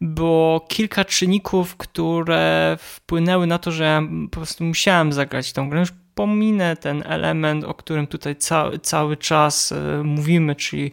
było 0.00 0.60
kilka 0.60 1.04
czynników, 1.04 1.76
które 1.76 2.76
wpłynęły 2.80 3.46
na 3.46 3.58
to, 3.58 3.72
że 3.72 3.84
ja 3.84 4.02
po 4.30 4.36
prostu 4.36 4.64
musiałem 4.64 5.12
zagrać 5.12 5.52
tą 5.52 5.70
grę. 5.70 5.80
Już 5.80 5.92
pominę 6.14 6.76
ten 6.76 7.02
element, 7.06 7.64
o 7.64 7.74
którym 7.74 8.06
tutaj 8.06 8.36
ca 8.36 8.70
cały 8.82 9.16
czas 9.16 9.72
e, 9.72 10.02
mówimy, 10.04 10.54
czyli 10.54 10.92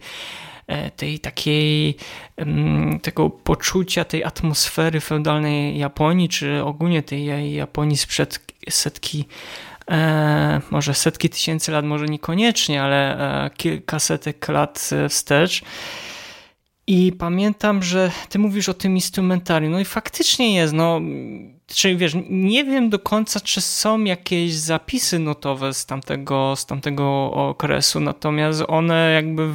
e, 0.67 0.91
tej 0.91 1.19
takiej, 1.19 1.95
tego 3.01 3.29
poczucia, 3.29 4.05
tej 4.05 4.23
atmosfery 4.23 4.99
feudalnej 4.99 5.77
Japonii, 5.77 6.29
czy 6.29 6.63
ogólnie 6.63 7.03
tej 7.03 7.53
Japonii 7.53 7.97
sprzed 7.97 8.53
setki 8.69 9.25
może 10.71 10.93
setki 10.93 11.29
tysięcy 11.29 11.71
lat, 11.71 11.85
może 11.85 12.05
niekoniecznie, 12.05 12.83
ale 12.83 13.19
e, 13.45 13.49
kilka 13.49 13.99
setek 13.99 14.47
lat 14.47 14.89
wstecz. 15.09 15.61
I 16.87 17.11
pamiętam, 17.11 17.83
że 17.83 18.11
ty 18.29 18.39
mówisz 18.39 18.69
o 18.69 18.73
tym 18.73 18.95
instrumentarium. 18.95 19.71
No 19.71 19.79
i 19.79 19.85
faktycznie 19.85 20.55
jest, 20.55 20.73
no 20.73 21.01
Czyli 21.73 21.97
wiesz, 21.97 22.15
nie 22.29 22.63
wiem 22.63 22.89
do 22.89 22.99
końca, 22.99 23.39
czy 23.39 23.61
są 23.61 24.03
jakieś 24.03 24.53
zapisy 24.53 25.19
notowe 25.19 25.73
z 25.73 25.85
tamtego, 25.85 26.55
z 26.55 26.65
tamtego 26.65 27.31
okresu, 27.33 27.99
natomiast 27.99 28.63
one 28.67 29.11
jakby, 29.11 29.49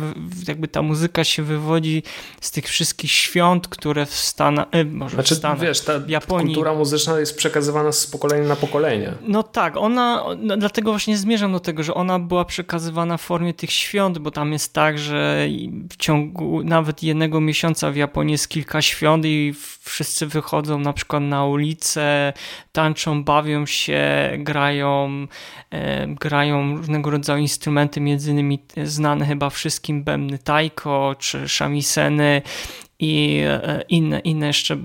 jakby 0.48 0.68
ta 0.68 0.82
muzyka 0.82 1.24
się 1.24 1.42
wywodzi 1.42 2.02
z 2.40 2.50
tych 2.50 2.66
wszystkich 2.66 3.12
świąt, 3.12 3.68
które 3.68 4.06
w 4.06 4.14
Stanach, 4.14 4.66
e, 4.70 4.84
może 4.84 5.14
znaczy, 5.14 5.34
w 5.34 5.38
Stanach, 5.38 5.60
wiesz, 5.60 5.80
ta 5.80 5.92
Japonii. 6.08 6.46
kultura 6.46 6.74
muzyczna 6.74 7.20
jest 7.20 7.36
przekazywana 7.36 7.92
z 7.92 8.06
pokolenia 8.06 8.48
na 8.48 8.56
pokolenie. 8.56 9.12
No 9.22 9.42
tak, 9.42 9.76
ona, 9.76 10.24
no, 10.38 10.56
dlatego 10.56 10.90
właśnie 10.90 11.16
zmierzam 11.16 11.52
do 11.52 11.60
tego, 11.60 11.82
że 11.82 11.94
ona 11.94 12.18
była 12.18 12.44
przekazywana 12.44 13.16
w 13.16 13.22
formie 13.22 13.54
tych 13.54 13.72
świąt, 13.72 14.18
bo 14.18 14.30
tam 14.30 14.52
jest 14.52 14.72
tak, 14.72 14.98
że 14.98 15.46
w 15.90 15.96
ciągu 15.96 16.62
nawet 16.64 17.02
jednego 17.02 17.40
miesiąca 17.40 17.90
w 17.90 17.96
Japonii 17.96 18.32
jest 18.32 18.48
kilka 18.48 18.82
świąt 18.82 19.24
i 19.24 19.54
wszyscy 19.80 20.26
wychodzą 20.26 20.78
na 20.78 20.92
przykład 20.92 21.22
na 21.22 21.44
ulicę, 21.44 22.07
tańczą, 22.72 23.24
bawią 23.24 23.66
się, 23.66 24.30
grają, 24.38 25.26
e, 25.70 26.06
grają 26.06 26.76
różnego 26.76 27.10
rodzaju 27.10 27.40
instrumenty, 27.40 28.00
między 28.00 28.30
innymi 28.30 28.58
znane 28.84 29.26
chyba 29.26 29.50
wszystkim 29.50 30.04
bębny 30.04 30.38
taiko 30.38 31.14
czy 31.18 31.48
shamiseny 31.48 32.42
i 32.98 33.42
e, 33.46 33.82
inne, 33.88 34.18
inne 34.18 34.46
jeszcze 34.46 34.76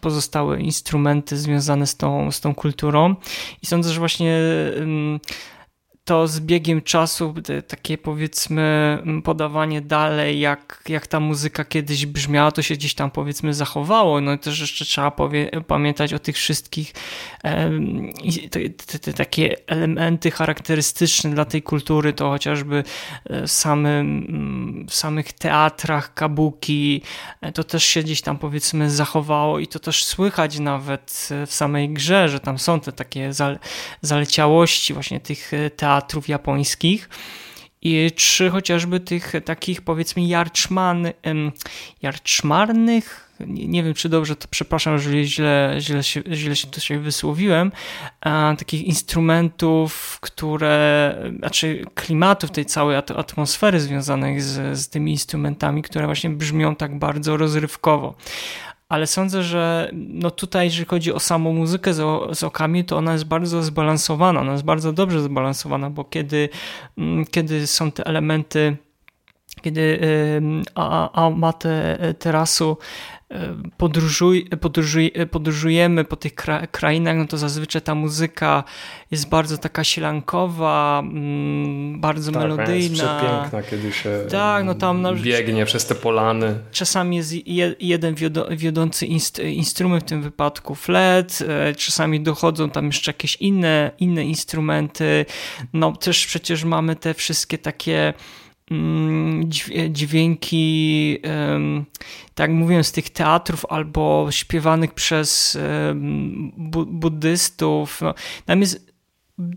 pozostałe 0.00 0.60
instrumenty 0.60 1.36
związane 1.36 1.86
z 1.86 1.96
tą, 1.96 2.30
z 2.30 2.40
tą 2.40 2.54
kulturą. 2.54 3.14
I 3.62 3.66
sądzę, 3.66 3.92
że 3.92 3.98
właśnie 3.98 4.38
to 6.04 6.28
z 6.28 6.40
biegiem 6.40 6.82
czasu 6.82 7.34
takie 7.68 7.98
powiedzmy 7.98 8.98
podawanie 9.24 9.80
dalej, 9.80 10.40
jak, 10.40 10.82
jak 10.88 11.06
ta 11.06 11.20
muzyka 11.20 11.64
kiedyś 11.64 12.06
brzmiała, 12.06 12.52
to 12.52 12.62
się 12.62 12.74
gdzieś 12.74 12.94
tam 12.94 13.10
powiedzmy 13.10 13.54
zachowało. 13.54 14.20
No 14.20 14.32
i 14.32 14.38
też 14.38 14.60
jeszcze 14.60 14.84
trzeba 14.84 15.10
powie, 15.10 15.50
pamiętać 15.66 16.14
o 16.14 16.18
tych 16.18 16.36
wszystkich 16.36 16.92
e, 17.44 17.70
te, 18.50 18.98
te, 18.98 19.12
takie 19.12 19.56
elementy 19.66 20.30
charakterystyczne 20.30 21.30
dla 21.30 21.44
tej 21.44 21.62
kultury, 21.62 22.12
to 22.12 22.30
chociażby 22.30 22.84
w, 23.26 23.50
samym, 23.50 24.86
w 24.88 24.94
samych 24.94 25.32
teatrach 25.32 26.14
kabuki, 26.14 27.02
e, 27.40 27.52
to 27.52 27.64
też 27.64 27.84
się 27.84 28.02
gdzieś 28.02 28.20
tam 28.20 28.38
powiedzmy 28.38 28.90
zachowało 28.90 29.58
i 29.58 29.66
to 29.66 29.78
też 29.78 30.04
słychać 30.04 30.58
nawet 30.58 31.28
w 31.46 31.54
samej 31.54 31.88
grze, 31.88 32.28
że 32.28 32.40
tam 32.40 32.58
są 32.58 32.80
te 32.80 32.92
takie 32.92 33.30
zaleciałości 34.02 34.94
właśnie 34.94 35.20
tych 35.20 35.52
teatrów 35.76 35.93
teatrów 35.94 36.28
japońskich. 36.28 37.08
I 37.82 38.10
czy 38.16 38.50
chociażby 38.50 39.00
tych 39.00 39.32
takich 39.44 39.82
powiedzmy 39.82 40.26
jarczman, 40.26 41.08
jarczmarnych, 42.02 43.30
nie, 43.46 43.82
wiem 43.82 43.94
czy 43.94 44.08
dobrze 44.08 44.36
to 44.36 44.48
przepraszam, 44.50 44.92
jeżeli 44.92 45.26
źle, 45.26 45.76
źle, 45.78 46.02
się, 46.02 46.22
źle 46.32 46.56
się 46.56 46.68
się 46.78 46.98
wysłowiłem, 46.98 47.72
takich 48.58 48.82
instrumentów, 48.82 50.18
które, 50.20 51.16
znaczy 51.38 51.84
klimatów 51.94 52.50
tej 52.50 52.66
całej 52.66 52.96
atmosfery 52.96 53.80
związanych 53.80 54.42
z, 54.42 54.78
z 54.78 54.88
tymi 54.88 55.10
instrumentami, 55.10 55.82
które 55.82 56.06
właśnie 56.06 56.30
brzmią 56.30 56.76
tak 56.76 56.98
bardzo 56.98 57.36
rozrywkowo 57.36 58.14
ale 58.88 59.06
sądzę, 59.06 59.42
że 59.42 59.90
no 59.92 60.30
tutaj, 60.30 60.66
jeżeli 60.66 60.86
chodzi 60.86 61.12
o 61.12 61.20
samą 61.20 61.52
muzykę 61.52 61.94
z, 61.94 62.02
z 62.38 62.42
okami, 62.42 62.84
to 62.84 62.96
ona 62.96 63.12
jest 63.12 63.24
bardzo 63.24 63.62
zbalansowana, 63.62 64.40
ona 64.40 64.52
jest 64.52 64.64
bardzo 64.64 64.92
dobrze 64.92 65.22
zbalansowana, 65.22 65.90
bo 65.90 66.04
kiedy, 66.04 66.48
mm, 66.98 67.24
kiedy 67.24 67.66
są 67.66 67.92
te 67.92 68.06
elementy 68.06 68.76
kiedy 69.62 70.00
Amate 71.12 71.98
Terasu 72.18 72.76
podróżuj, 73.76 74.48
podróżuj, 74.60 75.12
podróżujemy 75.30 76.04
po 76.04 76.16
tych 76.16 76.34
krainach, 76.70 77.16
no 77.16 77.26
to 77.26 77.38
zazwyczaj 77.38 77.82
ta 77.82 77.94
muzyka 77.94 78.64
jest 79.10 79.28
bardzo 79.28 79.58
taka 79.58 79.84
sielankowa, 79.84 81.02
mm, 81.04 82.00
bardzo 82.00 82.32
tak, 82.32 82.42
melodyjna. 82.42 82.74
Jest 82.74 82.94
przepiękna, 82.94 83.62
kiedy 83.70 83.92
się 83.92 84.10
tak, 84.30 84.64
no 84.64 84.74
tam 84.74 85.06
biegnie 85.22 85.64
przez 85.64 85.86
te 85.86 85.94
polany. 85.94 86.58
Czasami 86.72 87.16
jest 87.16 87.34
jeden 87.80 88.14
wiodący 88.50 89.06
instrument, 89.42 90.04
w 90.04 90.08
tym 90.08 90.22
wypadku 90.22 90.74
flet, 90.74 91.38
e, 91.48 91.74
czasami 91.74 92.20
dochodzą 92.20 92.70
tam 92.70 92.86
jeszcze 92.86 93.10
jakieś 93.10 93.36
inne, 93.36 93.90
inne 93.98 94.24
instrumenty. 94.24 95.26
No 95.72 95.92
też 95.92 96.26
przecież 96.26 96.64
mamy 96.64 96.96
te 96.96 97.14
wszystkie 97.14 97.58
takie 97.58 98.14
dźwięki, 99.90 101.18
tak 102.34 102.50
mówiłem, 102.50 102.84
z 102.84 102.92
tych 102.92 103.10
teatrów 103.10 103.66
albo 103.68 104.26
śpiewanych 104.30 104.94
przez 104.94 105.58
buddystów. 106.86 108.00
No, 108.00 108.14
tam 108.44 108.60
jest 108.60 108.93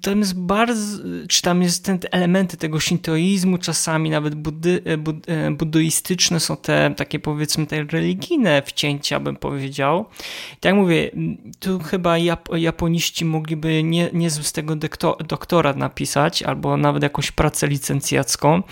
tam 0.02 0.20
jest 0.20 0.40
bardzo, 0.40 1.04
czy 1.30 1.42
tam 1.42 1.62
jest 1.62 1.86
ten 1.86 2.00
elementy 2.12 2.58
tego 2.58 2.80
shintoizmu, 2.80 3.58
czasami 3.58 4.10
nawet 4.10 4.36
buddy, 4.36 4.82
e, 4.86 4.98
bud, 4.98 5.30
e, 5.30 6.40
są 6.40 6.58
te 6.58 6.94
takie 6.98 7.20
powiedzmy 7.20 7.68
te 7.68 7.84
religijne 7.84 8.62
wcięcia, 8.62 9.20
bym 9.20 9.36
powiedział. 9.36 10.06
I 10.54 10.60
tak 10.60 10.76
mówię, 10.76 11.12
tu 11.60 11.80
chyba 11.80 12.18
Jap 12.18 12.50
japoniści 12.56 13.26
mogliby 13.26 13.84
nie, 13.84 14.10
nie 14.14 14.30
z 14.30 14.52
tego 14.52 14.76
doktora 15.28 15.74
napisać, 15.74 16.44
albo 16.44 16.78
nawet 16.78 17.04
jakąś 17.04 17.32
pracę 17.32 17.68
licencjacką, 17.68 18.64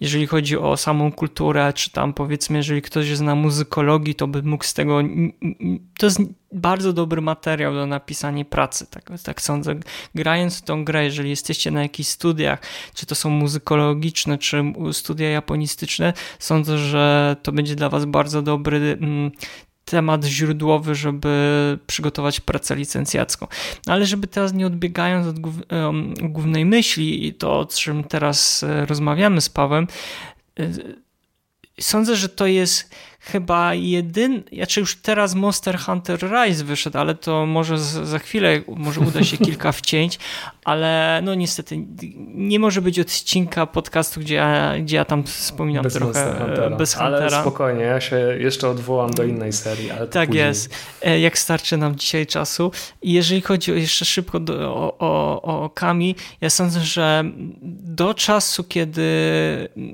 jeżeli 0.00 0.26
chodzi 0.26 0.58
o 0.58 0.76
samą 0.76 1.12
kulturę, 1.12 1.72
czy 1.72 1.90
tam 1.90 2.14
powiedzmy, 2.14 2.56
jeżeli 2.56 2.82
ktoś 2.82 3.06
zna 3.16 3.34
muzykologii, 3.34 4.14
to 4.14 4.26
by 4.26 4.42
mógł 4.42 4.64
z 4.64 4.74
tego, 4.74 5.00
to 5.98 6.06
jest 6.06 6.20
bardzo 6.52 6.92
dobry 6.92 7.20
materiał 7.20 7.74
do 7.74 7.86
napisania 7.86 8.44
pracy, 8.44 8.86
tak, 8.90 9.10
tak 9.22 9.42
sądzę. 9.42 9.74
Grając 10.14 10.58
w 10.58 10.62
tą 10.62 10.84
grę, 10.84 11.04
jeżeli 11.04 11.30
jesteście 11.30 11.70
na 11.70 11.82
jakichś 11.82 12.08
studiach, 12.08 12.62
czy 12.94 13.06
to 13.06 13.14
są 13.14 13.30
muzykologiczne, 13.30 14.38
czy 14.38 14.62
studia 14.92 15.30
japonistyczne, 15.30 16.12
sądzę, 16.38 16.78
że 16.78 17.36
to 17.42 17.52
będzie 17.52 17.74
dla 17.74 17.88
Was 17.88 18.04
bardzo 18.04 18.42
dobry 18.42 18.96
mm, 19.00 19.30
temat 19.84 20.24
źródłowy, 20.24 20.94
żeby 20.94 21.78
przygotować 21.86 22.40
pracę 22.40 22.76
licencjacką. 22.76 23.46
Ale 23.86 24.06
żeby 24.06 24.26
teraz 24.26 24.52
nie 24.52 24.66
odbiegając 24.66 25.26
od 25.26 25.38
głównej 26.22 26.64
myśli 26.64 27.26
i 27.26 27.34
to, 27.34 27.58
o 27.58 27.66
czym 27.66 28.04
teraz 28.04 28.62
e, 28.62 28.86
rozmawiamy 28.86 29.40
z 29.40 29.48
Pawem, 29.48 29.86
e, 30.60 30.70
sądzę, 31.80 32.16
że 32.16 32.28
to 32.28 32.46
jest 32.46 32.94
chyba 33.24 33.74
jedyn, 33.74 34.42
znaczy 34.52 34.80
już 34.80 34.96
teraz 34.96 35.34
Monster 35.34 35.78
Hunter 35.78 36.18
Rise 36.20 36.64
wyszedł, 36.64 36.98
ale 36.98 37.14
to 37.14 37.46
może 37.46 37.78
za 37.78 38.18
chwilę, 38.18 38.60
może 38.68 39.00
uda 39.00 39.24
się 39.24 39.38
kilka 39.46 39.72
wcięć, 39.72 40.18
ale 40.64 41.20
no 41.24 41.34
niestety 41.34 41.78
nie 42.34 42.58
może 42.58 42.82
być 42.82 43.00
odcinka 43.00 43.66
podcastu, 43.66 44.20
gdzie 44.20 44.34
ja, 44.34 44.74
gdzie 44.80 44.96
ja 44.96 45.04
tam 45.04 45.24
wspominam 45.24 45.82
bez 45.82 45.94
trochę 45.94 46.36
Huntera. 46.38 46.76
bez 46.76 46.94
Huntera. 46.94 47.16
Ale 47.16 47.40
spokojnie, 47.40 47.82
ja 47.82 48.00
się 48.00 48.16
jeszcze 48.16 48.68
odwołam 48.68 49.10
do 49.10 49.24
innej 49.24 49.52
serii. 49.52 49.90
tak 50.10 50.28
później. 50.28 50.46
jest, 50.46 50.74
e, 51.02 51.20
jak 51.20 51.38
starczy 51.38 51.76
nam 51.76 51.96
dzisiaj 51.96 52.26
czasu. 52.26 52.72
I 53.02 53.12
jeżeli 53.12 53.40
chodzi 53.40 53.72
o, 53.72 53.74
jeszcze 53.74 54.04
szybko 54.04 54.40
do, 54.40 54.74
o, 54.74 54.98
o, 54.98 55.42
o 55.42 55.70
Kami, 55.70 56.16
ja 56.40 56.50
sądzę, 56.50 56.80
że 56.80 57.24
do 57.82 58.14
czasu, 58.14 58.64
kiedy, 58.64 59.02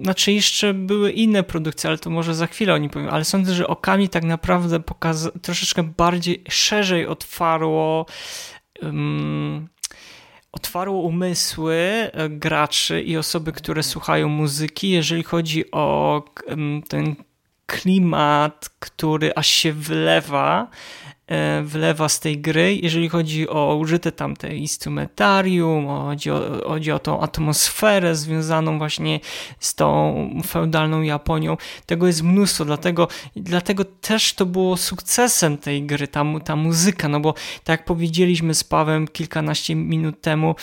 znaczy 0.02 0.32
jeszcze 0.32 0.74
były 0.74 1.12
inne 1.12 1.42
produkcje, 1.42 1.88
ale 1.88 1.98
to 1.98 2.10
może 2.10 2.34
za 2.34 2.46
chwilę 2.46 2.74
o 2.74 2.78
nim 2.78 2.90
powiem, 2.90 3.08
ale 3.18 3.24
sądzę, 3.24 3.54
że 3.54 3.66
Okami 3.66 4.08
tak 4.08 4.24
naprawdę 4.24 4.80
pokaz 4.80 5.28
troszeczkę 5.42 5.82
bardziej, 5.82 6.44
szerzej 6.48 7.06
otwarło 7.06 8.06
um, 8.82 9.68
otwarło 10.52 11.00
umysły 11.00 11.74
e, 11.76 12.28
graczy 12.28 13.02
i 13.02 13.16
osoby, 13.16 13.52
które 13.52 13.82
słuchają 13.82 14.28
muzyki, 14.28 14.90
jeżeli 14.90 15.22
chodzi 15.22 15.70
o 15.70 16.22
ten 16.88 17.16
klimat, 17.66 18.70
który 18.78 19.34
aż 19.34 19.46
się 19.46 19.72
wylewa 19.72 20.70
e, 21.28 21.62
wlewa 21.62 22.08
z 22.08 22.20
tej 22.20 22.38
gry, 22.38 22.78
jeżeli 22.82 23.08
chodzi 23.08 23.48
o 23.48 23.76
użyte 23.76 24.12
tam 24.12 24.36
te 24.36 24.56
instrumentarium, 24.56 25.86
chodzi 25.86 26.30
o, 26.30 26.40
chodzi 26.68 26.92
o 26.92 26.98
tą 26.98 27.20
atmosferę 27.20 28.16
związaną 28.16 28.78
właśnie 28.78 29.20
z 29.58 29.74
tą 29.74 30.14
feudalną 30.46 31.02
Japonią. 31.02 31.56
Tego 31.86 32.06
jest 32.06 32.22
mnóstwo, 32.22 32.64
dlatego, 32.64 33.08
dlatego 33.36 33.84
też 33.84 34.34
to 34.34 34.46
było 34.46 34.76
sukcesem 34.76 35.58
tej 35.58 35.82
gry, 35.82 36.08
ta, 36.08 36.24
ta 36.44 36.56
muzyka, 36.56 37.08
no 37.08 37.20
bo 37.20 37.34
tak 37.64 37.78
jak 37.78 37.84
powiedzieliśmy 37.84 38.54
z 38.54 38.64
Pawem 38.64 39.08
kilkanaście 39.08 39.74
minut 39.74 40.20
temu, 40.20 40.54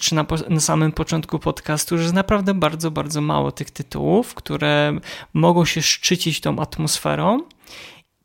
czy 0.00 0.14
na, 0.14 0.26
na 0.48 0.60
samym 0.60 0.92
początku 0.92 1.38
podcastu, 1.38 1.96
że 1.96 2.02
jest 2.02 2.14
naprawdę 2.14 2.54
bardzo, 2.54 2.90
bardzo 2.90 3.20
mało 3.20 3.52
tych 3.52 3.70
tytułów, 3.70 4.34
które 4.34 4.98
mogą 5.32 5.64
się 5.64 5.82
szczycić 5.82 6.40
tą 6.40 6.58
atmosferą. 6.58 7.40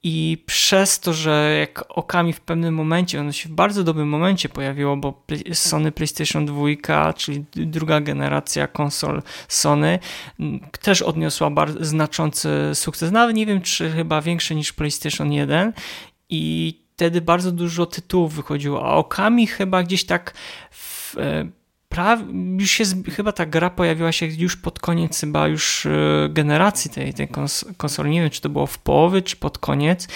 I 0.03 0.43
przez 0.45 0.99
to, 0.99 1.13
że 1.13 1.57
jak 1.59 1.83
okami 1.89 2.33
w 2.33 2.41
pewnym 2.41 2.75
momencie, 2.75 3.19
ono 3.19 3.31
się 3.31 3.49
w 3.49 3.51
bardzo 3.51 3.83
dobrym 3.83 4.09
momencie 4.09 4.49
pojawiło, 4.49 4.97
bo 4.97 5.23
Sony 5.53 5.91
PlayStation 5.91 6.45
2, 6.45 7.13
czyli 7.13 7.45
druga 7.51 8.01
generacja 8.01 8.67
konsol 8.67 9.21
Sony, 9.47 9.99
też 10.81 11.01
odniosła 11.01 11.51
znaczący 11.79 12.49
sukces. 12.73 13.11
Nawet 13.11 13.35
nie 13.35 13.45
wiem, 13.45 13.61
czy 13.61 13.91
chyba 13.91 14.21
większy 14.21 14.55
niż 14.55 14.73
PlayStation 14.73 15.31
1. 15.31 15.73
I 16.29 16.73
wtedy 16.97 17.21
bardzo 17.21 17.51
dużo 17.51 17.85
tytułów 17.85 18.33
wychodziło, 18.33 18.85
a 18.85 18.95
okami 18.95 19.47
chyba 19.47 19.83
gdzieś 19.83 20.05
tak 20.05 20.33
w, 20.71 21.17
e, 21.17 21.49
pra, 21.97 22.17
już 22.59 22.71
się, 22.71 22.83
chyba 23.15 23.31
ta 23.31 23.45
gra 23.45 23.69
pojawiła 23.69 24.11
się 24.11 24.25
już 24.25 24.55
pod 24.55 24.79
koniec 24.79 25.19
chyba 25.19 25.47
już 25.47 25.85
e, 25.85 25.89
generacji 26.29 26.91
tej, 26.91 27.13
tej 27.13 27.27
kons 27.27 27.65
konsoli. 27.77 28.09
Nie 28.09 28.21
wiem, 28.21 28.29
czy 28.29 28.41
to 28.41 28.49
było 28.49 28.65
w 28.65 28.79
połowie, 28.79 29.21
czy 29.21 29.35
pod 29.35 29.57
koniec. 29.57 30.07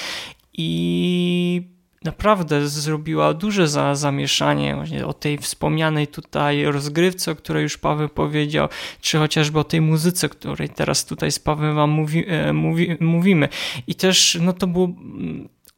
I 0.53 1.61
naprawdę 2.03 2.67
zrobiła 2.67 3.33
duże 3.33 3.67
za, 3.67 3.95
zamieszanie 3.95 4.75
właśnie 4.75 5.05
o 5.07 5.13
tej 5.13 5.37
wspomnianej 5.37 6.07
tutaj 6.07 6.65
rozgrywce, 6.65 7.31
o 7.31 7.35
której 7.35 7.63
już 7.63 7.77
Paweł 7.77 8.09
powiedział, 8.09 8.67
czy 9.01 9.17
chociażby 9.17 9.59
o 9.59 9.63
tej 9.63 9.81
muzyce, 9.81 10.29
której 10.29 10.69
teraz 10.69 11.05
tutaj 11.05 11.31
z 11.31 11.39
Pawłem 11.39 11.75
wam 11.75 11.89
mówi, 11.89 12.25
e, 12.27 12.53
mówi, 12.53 12.97
mówimy. 12.99 13.49
I 13.87 13.95
też 13.95 14.37
no 14.41 14.53
to 14.53 14.67
było 14.67 14.89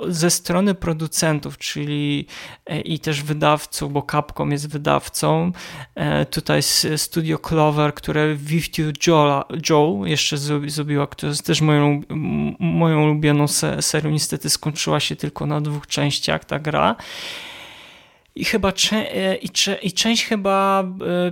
ze 0.07 0.29
strony 0.29 0.75
producentów, 0.75 1.57
czyli 1.57 2.27
e, 2.65 2.81
i 2.81 2.99
też 2.99 3.23
wydawców, 3.23 3.93
bo 3.93 4.05
Capcom 4.11 4.51
jest 4.51 4.69
wydawcą. 4.69 5.51
E, 5.95 6.25
tutaj 6.25 6.61
Studio 6.97 7.37
Clover, 7.39 7.93
które 7.93 8.35
Vivtiu 8.35 8.91
Joel 9.07 9.43
jeszcze 10.09 10.37
zrobiła, 10.67 11.07
która 11.07 11.29
jest 11.29 11.45
też 11.45 11.61
moją, 11.61 12.01
moją 12.59 13.03
ulubioną 13.03 13.45
serią. 13.79 14.11
Niestety 14.11 14.49
skończyła 14.49 14.99
się 14.99 15.15
tylko 15.15 15.45
na 15.45 15.61
dwóch 15.61 15.87
częściach 15.87 16.45
ta 16.45 16.59
gra. 16.59 16.95
I 18.35 18.45
chyba 18.45 18.73
e, 18.91 19.35
i, 19.35 19.49
i 19.81 19.91
część 19.91 20.25
chyba 20.25 20.83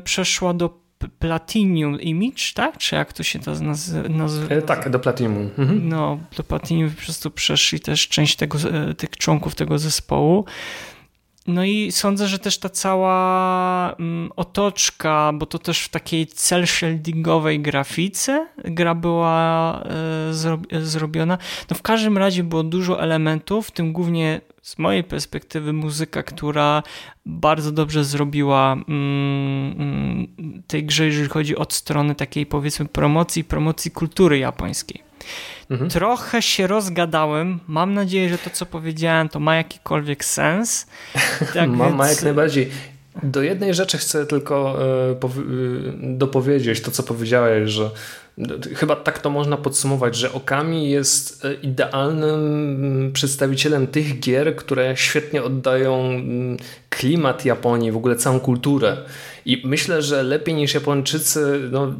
przeszła 0.03 0.53
do 0.53 0.80
Platinum 1.19 2.01
Image, 2.01 2.53
tak? 2.53 2.77
Czy 2.77 2.95
jak 2.95 3.13
to 3.13 3.23
się 3.23 3.39
to 3.39 3.51
nazywa? 4.09 4.55
E, 4.55 4.61
tak, 4.61 4.89
do 4.89 4.99
Platinum. 4.99 5.49
Mhm. 5.57 5.89
No, 5.89 6.19
do 6.37 6.43
Platinum 6.43 6.91
po 6.91 7.01
prostu 7.01 7.31
przeszli 7.31 7.79
też 7.79 8.07
część 8.07 8.35
tego, 8.35 8.57
e, 8.59 8.93
tych 8.93 9.09
członków 9.09 9.55
tego 9.55 9.79
zespołu. 9.79 10.45
No 11.47 11.65
i 11.65 11.91
sądzę, 11.91 12.27
że 12.27 12.39
też 12.39 12.57
ta 12.57 12.69
cała 12.69 13.95
mm, 13.99 14.31
otoczka, 14.35 15.31
bo 15.33 15.45
to 15.45 15.59
też 15.59 15.83
w 15.83 15.89
takiej 15.89 16.27
cel 16.27 16.67
shadingowej 16.67 17.59
grafice 17.59 18.47
gra 18.57 18.95
była 18.95 19.83
e, 19.83 20.83
zrobiona. 20.83 21.37
No 21.69 21.77
w 21.77 21.81
każdym 21.81 22.17
razie 22.17 22.43
było 22.43 22.63
dużo 22.63 23.01
elementów, 23.01 23.67
w 23.67 23.71
tym 23.71 23.93
głównie 23.93 24.41
z 24.61 24.77
mojej 24.77 25.03
perspektywy 25.03 25.73
muzyka, 25.73 26.23
która 26.23 26.83
bardzo 27.25 27.71
dobrze 27.71 28.03
zrobiła 28.03 28.73
mm, 28.73 29.75
mm, 29.79 30.63
tej 30.67 30.83
grze, 30.83 31.05
jeżeli 31.05 31.29
chodzi 31.29 31.55
od 31.55 31.73
strony 31.73 32.15
takiej 32.15 32.45
powiedzmy 32.45 32.85
promocji, 32.85 33.43
promocji 33.43 33.91
kultury 33.91 34.37
japońskiej. 34.37 35.03
Mhm. 35.69 35.89
Trochę 35.89 36.41
się 36.41 36.67
rozgadałem. 36.67 37.59
Mam 37.67 37.93
nadzieję, 37.93 38.29
że 38.29 38.37
to, 38.37 38.49
co 38.49 38.65
powiedziałem, 38.65 39.29
to 39.29 39.39
ma 39.39 39.55
jakikolwiek 39.55 40.25
sens. 40.25 40.85
Tak 41.53 41.69
ma, 41.69 41.85
więc... 41.85 41.97
ma 41.97 42.09
jak 42.09 42.23
najbardziej. 42.23 42.69
Do 43.23 43.41
jednej 43.41 43.73
rzeczy 43.73 43.97
chcę 43.97 44.25
tylko 44.25 44.77
e, 44.81 45.11
e, 45.11 45.17
dopowiedzieć 46.17 46.81
to, 46.81 46.91
co 46.91 47.03
powiedziałeś, 47.03 47.69
że 47.69 47.89
chyba 48.75 48.95
tak 48.95 49.19
to 49.19 49.29
można 49.29 49.57
podsumować, 49.57 50.15
że 50.15 50.33
Okami 50.33 50.89
jest 50.89 51.45
e, 51.45 51.53
idealnym 51.53 53.11
przedstawicielem 53.13 53.87
tych 53.87 54.19
gier, 54.19 54.55
które 54.55 54.97
świetnie 54.97 55.43
oddają 55.43 56.05
mm, 56.05 56.57
klimat 56.89 57.45
Japonii, 57.45 57.91
w 57.91 57.97
ogóle 57.97 58.15
całą 58.15 58.39
kulturę. 58.39 58.97
I 59.45 59.61
myślę, 59.65 60.01
że 60.01 60.23
lepiej 60.23 60.55
niż 60.55 60.73
Japończycy, 60.73 61.69
no, 61.71 61.93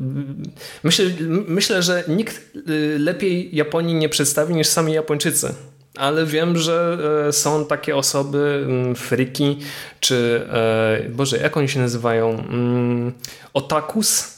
myślę, 0.83 1.05
myślę, 1.47 1.83
że 1.83 2.03
nikt 2.07 2.41
y, 2.69 2.99
lepiej 2.99 3.55
Japonii 3.55 3.95
nie 3.95 4.09
przedstawi 4.09 4.53
niż 4.53 4.67
sami 4.67 4.93
Japończycy 4.93 5.53
ale 5.97 6.25
wiem, 6.25 6.57
że 6.57 6.97
e, 7.27 7.33
są 7.33 7.65
takie 7.65 7.95
osoby, 7.95 8.65
mm, 8.65 8.95
friki, 8.95 9.57
czy 9.99 10.47
e, 10.53 11.09
Boże, 11.09 11.37
jak 11.37 11.57
oni 11.57 11.69
się 11.69 11.79
nazywają? 11.79 12.29
Mm, 12.29 13.13
otakus? 13.53 14.30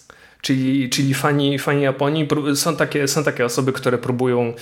Czyli, 0.43 0.89
czyli 0.89 1.13
fani, 1.13 1.59
fani 1.59 1.81
Japonii. 1.81 2.27
Są 2.55 2.75
takie, 2.75 3.07
są 3.07 3.23
takie 3.23 3.45
osoby, 3.45 3.73
które 3.73 3.97
próbują 3.97 4.53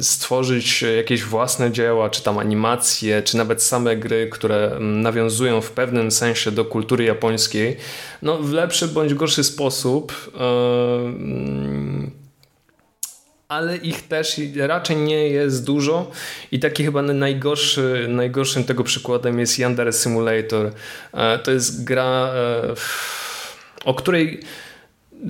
stworzyć 0.00 0.84
jakieś 0.96 1.22
własne 1.22 1.70
dzieła, 1.70 2.10
czy 2.10 2.22
tam 2.22 2.38
animacje, 2.38 3.22
czy 3.22 3.36
nawet 3.36 3.62
same 3.62 3.96
gry, 3.96 4.28
które 4.32 4.76
nawiązują 4.80 5.60
w 5.60 5.70
pewnym 5.70 6.10
sensie 6.10 6.50
do 6.50 6.64
kultury 6.64 7.04
japońskiej, 7.04 7.76
no 8.22 8.38
w 8.38 8.52
lepszy 8.52 8.88
bądź 8.88 9.14
gorszy 9.14 9.44
sposób. 9.44 10.32
Ale 13.48 13.76
ich 13.76 14.08
też 14.08 14.40
raczej 14.56 14.96
nie 14.96 15.28
jest 15.28 15.64
dużo 15.64 16.10
i 16.52 16.60
taki 16.60 16.84
chyba 16.84 17.02
najgorszy, 17.02 18.06
najgorszym 18.08 18.64
tego 18.64 18.84
przykładem 18.84 19.38
jest 19.38 19.58
Yandere 19.58 19.92
Simulator. 19.92 20.72
E, 21.12 21.38
to 21.38 21.50
jest 21.50 21.84
gra 21.84 22.32
e, 22.34 22.74
o 23.84 23.94
której 23.94 24.40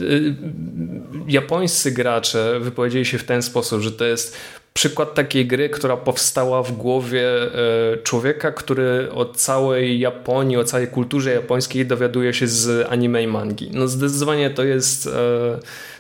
y, 0.01 0.35
japońscy 1.29 1.93
gracze 1.93 2.61
wypowiedzieli 2.61 3.05
się 3.07 3.19
w 3.19 3.25
ten 3.25 3.43
sposób, 3.43 3.81
że 3.81 3.93
to 3.93 4.05
jest 4.05 4.37
przykład 4.73 5.15
takiej 5.15 5.47
gry, 5.47 5.69
która 5.69 5.97
powstała 5.97 6.63
w 6.63 6.73
głowie 6.73 7.43
e, 7.43 7.97
człowieka, 8.03 8.53
który 8.53 9.13
o 9.13 9.25
całej 9.25 10.01
Japonii, 10.01 10.57
o 10.57 10.65
całej 10.65 10.89
kulturze 10.89 11.33
japońskiej 11.33 11.87
dowiaduje 11.87 12.35
się 12.35 12.47
z 12.47 12.87
anime 12.91 13.23
i 13.23 13.27
mangi. 13.27 13.71
No 13.73 13.89
zdecydowanie 13.89 14.51
to 14.51 14.65
jest 14.65 15.07
e, 15.07 15.11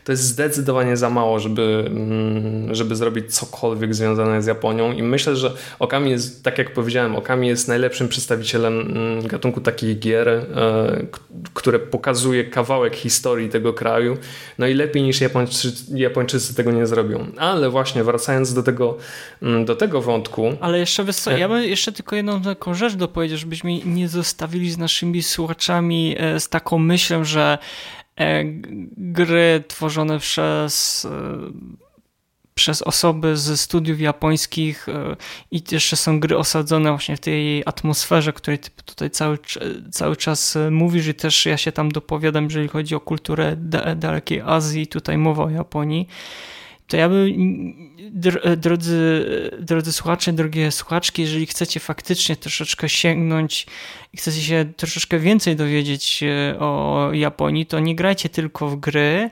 to 0.05 0.13
jest 0.13 0.25
zdecydowanie 0.25 0.97
za 0.97 1.11
mało, 1.11 1.41
żeby, 1.41 1.85
mm, 1.87 2.75
żeby 2.75 2.97
zrobić 2.97 3.35
cokolwiek 3.35 3.95
związane 3.95 4.43
z 4.43 4.47
Japonią. 4.47 4.93
I 4.93 5.03
myślę, 5.03 5.37
że 5.37 5.53
Okami 5.79 6.11
jest, 6.11 6.45
tak 6.45 6.59
jak 6.59 6.73
powiedziałem, 6.73 7.17
Okami 7.17 7.49
jest 7.49 7.69
najlepszym 7.69 8.09
przedstawicielem 8.09 8.81
mm, 8.81 9.27
gatunku 9.27 9.61
takich 9.61 9.99
gier, 9.99 10.29
e, 10.29 10.47
które 11.55 11.79
pokazuje 11.79 12.45
kawałek 12.45 12.97
historii 12.97 13.49
tego 13.49 13.73
kraju, 13.73 14.17
no 14.59 14.67
i 14.67 14.75
lepiej 14.75 15.03
niż 15.03 15.21
Japończycy, 15.21 15.99
Japończycy 15.99 16.55
tego 16.55 16.73
nie 16.73 16.87
zrobią. 16.87 17.27
Ale 17.37 17.71
właśnie 17.71 18.05
wracając 18.05 18.55
do 18.55 18.63
tego, 18.63 18.97
mm, 19.43 19.65
do 19.65 19.77
tego 19.77 20.01
wątku... 20.01 20.53
Ale 20.61 20.79
jeszcze, 20.79 21.13
co, 21.13 21.31
ja 21.31 21.49
bym 21.49 21.63
jeszcze 21.63 21.93
tylko 21.93 22.17
jedną 22.17 22.43
taką 22.43 22.75
rzecz 22.75 22.95
dopowiedział, 22.95 23.39
żebyśmy 23.39 23.79
nie 23.85 24.09
zostawili 24.09 24.71
z 24.71 24.79
naszymi 24.79 25.23
słuchaczami 25.23 26.17
e, 26.19 26.41
z 26.41 26.49
taką 26.49 26.79
myślą, 26.79 27.25
że 27.25 27.51
E, 27.51 28.00
gry 28.97 29.65
tworzone 29.69 30.19
przez 30.19 31.05
e, 31.05 31.39
przez 32.55 32.83
osoby 32.83 33.37
ze 33.37 33.57
studiów 33.57 34.01
japońskich 34.01 34.89
e, 34.89 35.17
i 35.51 35.63
jeszcze 35.71 35.97
są 35.97 36.21
gry 36.21 36.37
osadzone 36.37 36.91
właśnie 36.91 37.17
w 37.17 37.21
tej 37.21 37.63
atmosferze, 37.67 38.33
której 38.33 38.59
ty 38.59 38.71
tutaj 38.85 39.11
cały, 39.11 39.39
cały 39.91 40.17
czas 40.17 40.59
mówisz 40.71 41.07
i 41.07 41.15
też 41.15 41.47
ja 41.47 41.57
się 41.57 41.73
tam 41.73 41.93
dopowiadam, 41.93 42.45
jeżeli 42.45 42.69
chodzi 42.69 42.95
o 42.95 43.01
kulturę 43.01 43.57
dalekiej 43.97 44.41
Azji, 44.41 44.87
tutaj 44.87 45.19
mowa 45.19 45.45
o 45.45 45.51
Japonii 45.51 46.09
to 46.91 46.97
ja 46.97 47.09
bym, 47.09 47.75
drodzy, 48.57 49.25
drodzy 49.61 49.93
słuchacze, 49.93 50.33
drogie 50.33 50.71
słuchaczki, 50.71 51.23
jeżeli 51.23 51.47
chcecie 51.47 51.81
faktycznie 51.81 52.37
troszeczkę 52.37 52.89
sięgnąć 52.89 53.67
i 54.13 54.17
chcecie 54.17 54.41
się 54.41 54.67
troszeczkę 54.77 55.19
więcej 55.19 55.57
dowiedzieć 55.57 56.23
e, 56.23 56.59
o 56.59 57.11
Japonii, 57.13 57.67
to 57.67 57.81
nie 57.81 57.95
grajcie 57.95 58.29
tylko 58.29 58.69
w 58.69 58.77
gry, 58.77 59.31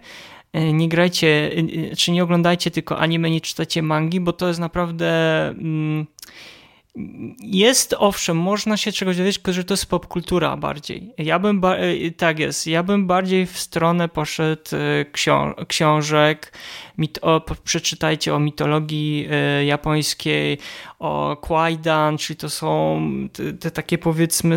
e, 0.52 0.72
nie 0.72 0.88
grajcie, 0.88 1.50
e, 1.92 1.96
czy 1.96 2.10
nie 2.12 2.22
oglądajcie 2.22 2.70
tylko 2.70 2.98
anime, 2.98 3.30
nie 3.30 3.40
czytacie 3.40 3.82
mangi, 3.82 4.20
bo 4.20 4.32
to 4.32 4.48
jest 4.48 4.60
naprawdę... 4.60 5.48
Mm, 5.48 6.06
jest, 7.40 7.94
owszem, 7.98 8.36
można 8.36 8.76
się 8.76 8.92
czegoś 8.92 9.16
dowiedzieć, 9.16 9.36
tylko 9.36 9.52
że 9.52 9.64
to 9.64 9.74
jest 9.74 9.86
popkultura 9.86 10.56
bardziej. 10.56 11.12
Ja 11.18 11.38
bym, 11.38 11.60
ba 11.60 11.76
tak 12.16 12.38
jest, 12.38 12.66
ja 12.66 12.82
bym 12.82 13.06
bardziej 13.06 13.46
w 13.46 13.58
stronę 13.58 14.08
poszedł 14.08 14.62
książ 15.12 15.54
książek, 15.68 16.52
mit 16.98 17.18
o, 17.22 17.40
przeczytajcie 17.64 18.34
o 18.34 18.38
mitologii 18.38 19.28
japońskiej, 19.66 20.58
o 20.98 21.36
Kwaidan, 21.42 22.18
czyli 22.18 22.36
to 22.36 22.50
są 22.50 23.00
te, 23.32 23.52
te 23.52 23.70
takie 23.70 23.98
powiedzmy 23.98 24.56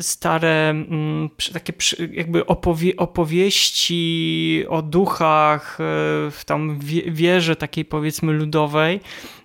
stare, 0.00 0.70
mm, 0.70 1.30
takie 1.52 1.72
jakby 2.12 2.46
opowie 2.46 2.96
opowieści 2.96 4.64
o 4.68 4.82
duchach 4.82 5.78
w 6.30 6.40
tam 6.46 6.78
wieży 7.06 7.56
takiej 7.56 7.84
powiedzmy 7.84 8.32
ludowej, 8.32 9.00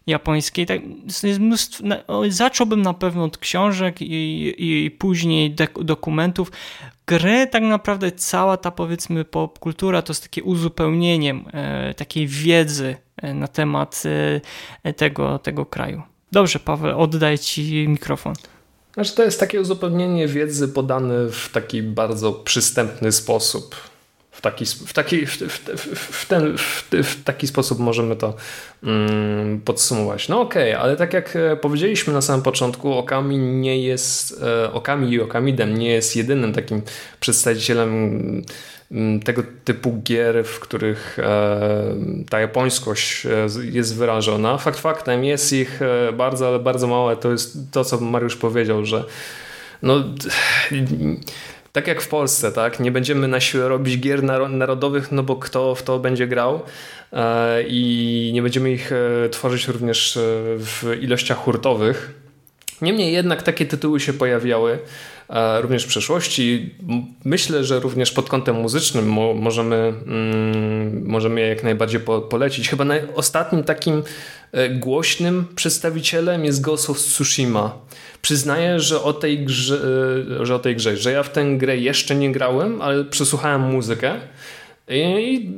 japońskiej. 0.07 0.65
Tak, 0.65 0.81
jest 1.23 1.39
mnóstwo, 1.39 1.83
zacząłbym 2.29 2.81
na 2.81 2.93
pewno 2.93 3.23
od 3.23 3.37
książek 3.37 4.01
i, 4.01 4.53
i 4.57 4.91
później 4.91 5.55
dokumentów. 5.81 6.51
Gry 7.07 7.47
tak 7.47 7.63
naprawdę 7.63 8.11
cała 8.11 8.57
ta 8.57 8.71
powiedzmy 8.71 9.25
popkultura 9.25 10.01
to 10.01 10.13
jest 10.13 10.23
takie 10.23 10.43
uzupełnienie 10.43 11.35
e, 11.53 11.93
takiej 11.93 12.27
wiedzy 12.27 12.95
e, 13.17 13.33
na 13.33 13.47
temat 13.47 14.03
e, 14.83 14.93
tego, 14.93 15.39
tego 15.39 15.65
kraju. 15.65 16.01
Dobrze, 16.31 16.59
Paweł, 16.59 17.01
oddaję 17.01 17.39
Ci 17.39 17.87
mikrofon. 17.87 18.33
Znaczy, 18.93 19.15
to 19.15 19.23
jest 19.23 19.39
takie 19.39 19.61
uzupełnienie 19.61 20.27
wiedzy 20.27 20.67
podane 20.67 21.29
w 21.29 21.49
taki 21.51 21.81
bardzo 21.81 22.33
przystępny 22.33 23.11
sposób 23.11 23.75
w 24.35 24.41
taki, 24.41 24.65
w 24.65 24.93
taki, 24.93 25.25
w, 25.25 25.37
w, 25.95 26.25
ten, 26.27 26.57
w, 26.57 27.23
taki 27.23 27.47
sposób 27.47 27.79
możemy 27.79 28.15
to 28.15 28.35
mm, 28.83 29.61
podsumować. 29.61 30.29
No 30.29 30.41
okej, 30.41 30.71
okay, 30.71 30.83
ale 30.83 30.97
tak 30.97 31.13
jak 31.13 31.35
e, 31.35 31.55
powiedzieliśmy 31.55 32.13
na 32.13 32.21
samym 32.21 32.41
początku, 32.41 32.93
Okami 32.93 33.37
nie 33.37 33.79
jest, 33.79 34.43
e, 34.43 34.73
Okami 34.73 35.11
i 35.11 35.21
Okamidem 35.21 35.77
nie 35.77 35.89
jest 35.89 36.15
jedynym 36.15 36.53
takim 36.53 36.81
przedstawicielem 37.19 37.91
mm, 38.91 39.19
tego 39.19 39.43
typu 39.65 40.01
gier, 40.03 40.45
w 40.45 40.59
których 40.59 41.19
e, 41.19 41.69
ta 42.29 42.39
japońskość 42.39 43.27
jest 43.71 43.95
wyrażona. 43.95 44.57
Fakt 44.57 44.79
faktem 44.79 45.23
jest 45.23 45.53
ich 45.53 45.79
bardzo, 46.13 46.47
ale 46.47 46.59
bardzo 46.59 46.87
małe. 46.87 47.17
To 47.17 47.31
jest 47.31 47.57
to, 47.71 47.85
co 47.85 47.99
Mariusz 47.99 48.35
powiedział, 48.35 48.85
że 48.85 49.03
no 49.81 50.03
tak 51.75 51.87
jak 51.87 52.01
w 52.01 52.07
Polsce, 52.07 52.51
tak? 52.51 52.79
Nie 52.79 52.91
będziemy 52.91 53.27
na 53.27 53.39
siłę 53.39 53.69
robić 53.69 53.99
gier 53.99 54.23
narodowych, 54.49 55.11
no 55.11 55.23
bo 55.23 55.35
kto 55.35 55.75
w 55.75 55.83
to 55.83 55.99
będzie 55.99 56.27
grał 56.27 56.61
e, 57.13 57.63
i 57.67 58.31
nie 58.33 58.41
będziemy 58.41 58.71
ich 58.71 58.91
e, 58.91 59.29
tworzyć 59.29 59.67
również 59.67 60.17
e, 60.17 60.19
w 60.57 60.97
ilościach 61.01 61.37
hurtowych. 61.37 62.11
Niemniej 62.81 63.13
jednak 63.13 63.43
takie 63.43 63.65
tytuły 63.65 63.99
się 63.99 64.13
pojawiały 64.13 64.79
również 65.61 65.83
w 65.83 65.87
przeszłości. 65.87 66.75
Myślę, 67.25 67.63
że 67.63 67.79
również 67.79 68.11
pod 68.11 68.29
kątem 68.29 68.55
muzycznym 68.55 69.07
możemy, 69.35 69.75
mm, 69.75 71.07
możemy 71.07 71.41
je 71.41 71.47
jak 71.47 71.63
najbardziej 71.63 71.99
polecić. 72.29 72.69
Chyba 72.69 72.85
ostatnim 73.15 73.63
takim 73.63 74.03
głośnym 74.71 75.45
przedstawicielem 75.55 76.45
jest 76.45 76.61
Ghost 76.61 76.89
of 76.89 76.97
Tsushima 76.97 77.79
przyznaję, 78.21 78.79
że 78.79 79.01
o 79.01 79.13
tej 79.13 79.45
grze, 79.45 79.79
że 80.41 80.55
o 80.55 80.59
tej 80.59 80.75
grze, 80.75 80.97
że 80.97 81.11
ja 81.11 81.23
w 81.23 81.29
tę 81.29 81.45
grę 81.57 81.77
jeszcze 81.77 82.15
nie 82.15 82.31
grałem, 82.31 82.81
ale 82.81 83.05
przesłuchałem 83.05 83.61
muzykę 83.61 84.13
i 84.89 85.49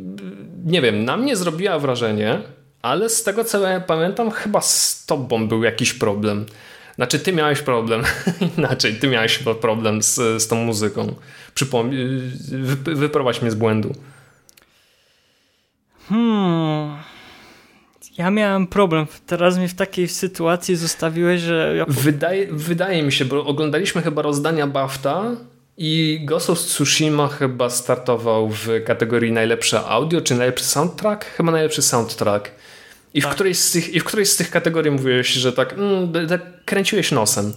nie 0.65 0.81
wiem, 0.81 1.05
na 1.05 1.17
mnie 1.17 1.35
zrobiła 1.35 1.79
wrażenie, 1.79 2.41
ale 2.81 3.09
z 3.09 3.23
tego 3.23 3.43
co 3.43 3.67
ja 3.67 3.79
pamiętam, 3.79 4.31
chyba 4.31 4.61
z 4.61 5.05
tobą 5.05 5.47
był 5.47 5.63
jakiś 5.63 5.93
problem. 5.93 6.45
Znaczy, 6.97 7.19
ty 7.19 7.33
miałeś 7.33 7.61
problem. 7.61 8.03
Inaczej, 8.57 8.95
ty 8.95 9.07
miałeś 9.07 9.37
chyba 9.37 9.55
problem 9.55 10.03
z, 10.03 10.15
z 10.15 10.47
tą 10.47 10.55
muzyką. 10.55 11.15
Przypom 11.53 11.91
wy, 12.51 12.95
wyprowadź 12.95 13.41
mnie 13.41 13.51
z 13.51 13.55
błędu. 13.55 13.95
Hmm. 16.09 16.97
Ja 18.17 18.31
miałem 18.31 18.67
problem. 18.67 19.07
Teraz 19.27 19.57
mnie 19.57 19.67
w 19.67 19.73
takiej 19.73 20.07
sytuacji 20.07 20.75
zostawiłeś, 20.75 21.41
że. 21.41 21.73
Ja... 21.77 21.85
Wydaje, 21.87 22.47
wydaje 22.51 23.03
mi 23.03 23.11
się, 23.11 23.25
bo 23.25 23.45
oglądaliśmy 23.45 24.01
chyba 24.01 24.21
rozdania 24.21 24.67
BAFTA 24.67 25.23
i 25.77 26.19
Ghost 26.23 26.49
of 26.49 26.59
Tsushima 26.59 27.27
chyba 27.27 27.69
startował 27.69 28.49
w 28.49 28.67
kategorii 28.85 29.31
najlepsze 29.31 29.85
audio, 29.85 30.21
czy 30.21 30.35
najlepszy 30.35 30.65
soundtrack? 30.65 31.25
Chyba 31.25 31.51
najlepszy 31.51 31.81
soundtrack. 31.81 32.51
I, 33.13 33.21
tak. 33.21 33.31
w, 33.31 33.35
którejś 33.35 33.57
z 33.57 33.71
tych, 33.71 33.93
I 33.93 33.99
w 33.99 34.03
którejś 34.03 34.29
z 34.29 34.35
tych 34.35 34.49
kategorii 34.49 34.91
mówiłeś, 34.91 35.27
że 35.27 35.53
tak, 35.53 35.73
mm, 35.73 36.27
tak 36.29 36.65
kręciłeś 36.65 37.11
nosem. 37.11 37.53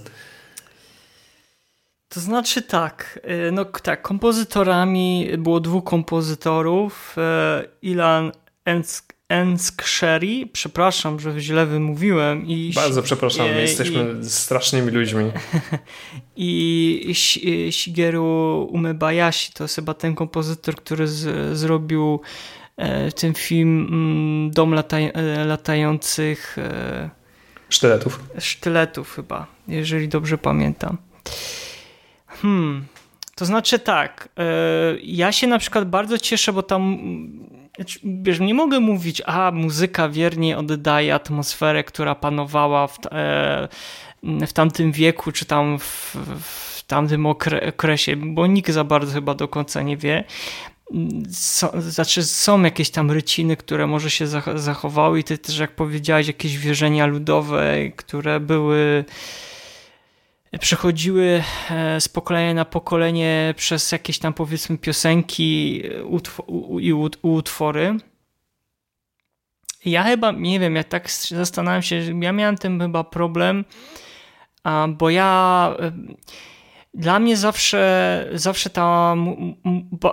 To 2.08 2.20
znaczy 2.20 2.62
tak, 2.62 3.20
y, 3.48 3.52
no 3.52 3.64
tak, 3.64 4.02
kompozytorami 4.02 5.30
było 5.38 5.60
dwóch 5.60 5.84
kompozytorów, 5.84 7.16
y, 7.18 7.68
Ilan 7.82 8.32
Ensk 8.64 9.20
Ensksheri, 9.30 10.46
przepraszam, 10.52 11.20
że 11.20 11.40
źle 11.40 11.66
wymówiłem. 11.66 12.46
I, 12.46 12.72
Bardzo 12.74 13.02
przepraszam, 13.02 13.46
i, 13.46 13.60
jesteśmy 13.60 14.14
i, 14.22 14.24
strasznymi 14.24 14.90
ludźmi. 14.90 15.24
I 16.36 17.14
Shigeru 17.70 18.68
Umebayashi 18.72 19.52
to 19.52 19.64
jest 19.64 19.74
chyba 19.74 19.94
ten 19.94 20.14
kompozytor, 20.14 20.74
który 20.74 21.08
z, 21.08 21.58
zrobił 21.58 22.20
ten 23.16 23.34
film 23.34 23.86
mm, 23.90 24.50
Dom 24.50 24.74
lataj, 24.74 25.12
e, 25.14 25.44
latających 25.44 26.58
e, 26.58 27.10
sztyletów. 27.68 28.20
Sztyletów 28.38 29.14
chyba, 29.14 29.46
jeżeli 29.68 30.08
dobrze 30.08 30.38
pamiętam. 30.38 30.96
Hmm, 32.26 32.86
to 33.34 33.44
znaczy 33.44 33.78
tak, 33.78 34.28
e, 34.38 34.44
ja 35.02 35.32
się 35.32 35.46
na 35.46 35.58
przykład 35.58 35.90
bardzo 35.90 36.18
cieszę, 36.18 36.52
bo 36.52 36.62
tam 36.62 36.98
znaczy, 37.76 37.98
wiesz, 38.04 38.40
nie 38.40 38.54
mogę 38.54 38.80
mówić, 38.80 39.22
a 39.26 39.50
muzyka 39.50 40.08
wiernie 40.08 40.58
oddaje 40.58 41.14
atmosferę, 41.14 41.84
która 41.84 42.14
panowała 42.14 42.86
w, 42.86 42.98
e, 43.12 43.68
w 44.22 44.52
tamtym 44.52 44.92
wieku, 44.92 45.32
czy 45.32 45.44
tam 45.44 45.78
w, 45.78 46.16
w 46.40 46.82
tamtym 46.82 47.26
okresie, 47.26 48.16
bo 48.16 48.46
nikt 48.46 48.70
za 48.70 48.84
bardzo 48.84 49.12
chyba 49.12 49.34
do 49.34 49.48
końca 49.48 49.82
nie 49.82 49.96
wie. 49.96 50.24
So, 51.32 51.72
znaczy 51.80 52.22
są 52.22 52.62
jakieś 52.62 52.90
tam 52.90 53.10
ryciny, 53.10 53.56
które 53.56 53.86
może 53.86 54.10
się 54.10 54.26
zachowały 54.54 55.20
i 55.20 55.24
ty 55.24 55.38
też 55.38 55.58
jak 55.58 55.74
powiedziałeś, 55.74 56.26
jakieś 56.26 56.58
wierzenia 56.58 57.06
ludowe, 57.06 57.90
które 57.96 58.40
były 58.40 59.04
przechodziły 60.60 61.42
e, 61.70 62.00
z 62.00 62.08
pokolenia 62.08 62.54
na 62.54 62.64
pokolenie 62.64 63.54
przez 63.56 63.92
jakieś 63.92 64.18
tam 64.18 64.34
powiedzmy 64.34 64.78
piosenki 64.78 65.82
i 66.80 66.92
utwory. 67.22 67.96
Ja 69.84 70.04
chyba, 70.04 70.32
nie 70.32 70.60
wiem, 70.60 70.76
ja 70.76 70.84
tak 70.84 71.10
zastanawiam 71.10 71.82
się, 71.82 72.20
ja 72.20 72.32
miałem 72.32 72.58
ten 72.58 72.80
chyba 72.80 73.04
problem, 73.04 73.64
bo 74.88 75.10
ja 75.10 75.74
e, 75.78 75.92
dla 76.94 77.18
mnie 77.18 77.36
zawsze, 77.36 78.28
zawsze 78.32 78.70
ta 78.70 79.14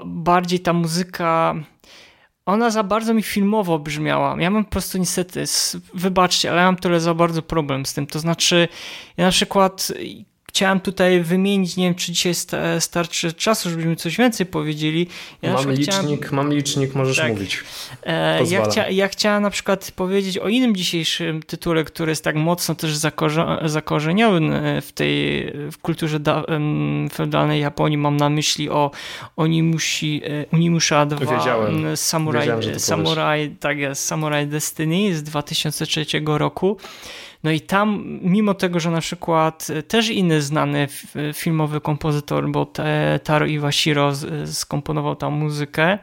bardziej 0.05 0.59
ta 0.59 0.73
muzyka 0.73 1.55
ona 2.47 2.69
za 2.69 2.83
bardzo 2.83 3.13
mi 3.13 3.23
filmowo 3.23 3.79
brzmiała. 3.79 4.35
Ja 4.39 4.49
mam 4.49 4.65
po 4.65 4.71
prostu 4.71 4.97
niestety, 4.97 5.43
wybaczcie, 5.93 6.51
ale 6.51 6.61
ja 6.61 6.65
mam 6.65 6.75
tyle 6.75 6.99
za 6.99 7.13
bardzo 7.13 7.41
problem 7.41 7.85
z 7.85 7.93
tym. 7.93 8.07
To 8.07 8.19
znaczy, 8.19 8.67
ja 9.17 9.25
na 9.25 9.31
przykład 9.31 9.93
chciałem 10.57 10.79
tutaj 10.79 11.21
wymienić, 11.21 11.77
nie 11.77 11.85
wiem, 11.85 11.95
czy 11.95 12.11
dzisiaj 12.11 12.33
starczy 12.79 13.33
czasu, 13.33 13.69
żebyśmy 13.69 13.95
coś 13.95 14.17
więcej 14.17 14.45
powiedzieli. 14.45 15.07
Ja 15.41 15.53
mam 15.53 15.71
licznik, 15.71 16.25
chciałem... 16.25 16.35
mam 16.35 16.53
licznik, 16.53 16.95
możesz 16.95 17.17
tak. 17.17 17.29
mówić. 17.29 17.63
E, 18.03 18.43
ja, 18.43 18.65
chcia, 18.65 18.89
ja 18.89 19.07
chciałem 19.07 19.43
na 19.43 19.49
przykład 19.49 19.91
powiedzieć 19.95 20.37
o 20.37 20.47
innym 20.47 20.75
dzisiejszym 20.75 21.43
tytule, 21.43 21.83
który 21.83 22.11
jest 22.11 22.23
tak 22.23 22.35
mocno 22.35 22.75
też 22.75 22.91
zakorzeniony 23.65 24.81
w 24.81 24.91
tej 24.91 25.43
w 25.71 25.77
kulturze 25.81 26.19
da, 26.19 26.43
feudalnej 27.13 27.61
Japonii. 27.61 27.97
Mam 27.97 28.17
na 28.17 28.29
myśli 28.29 28.69
o 28.69 28.91
Onimushi, 29.35 30.21
e, 30.25 30.45
Onimusha 30.55 31.05
2 31.05 31.19
Wiedziałem. 31.19 31.97
Samurai, 31.97 32.41
Wiedziałem, 32.41 32.79
Samurai, 32.79 33.49
tak 33.59 33.77
jest, 33.77 34.05
Samurai 34.05 34.47
Destiny 34.47 35.15
z 35.15 35.23
2003 35.23 36.05
roku. 36.25 36.77
No 37.43 37.51
i 37.51 37.61
tam, 37.61 38.03
mimo 38.21 38.53
tego, 38.53 38.79
że 38.79 38.91
na 38.91 39.01
przykład 39.01 39.67
e, 39.69 39.83
też 39.83 40.09
inny 40.09 40.41
znany 40.41 40.87
filmowy 41.33 41.81
kompozytor, 41.81 42.49
bo 42.49 42.73
Taro 43.23 43.45
Iwashiro 43.45 44.11
skomponował 44.45 45.15
tam 45.15 45.33
muzykę 45.33 45.97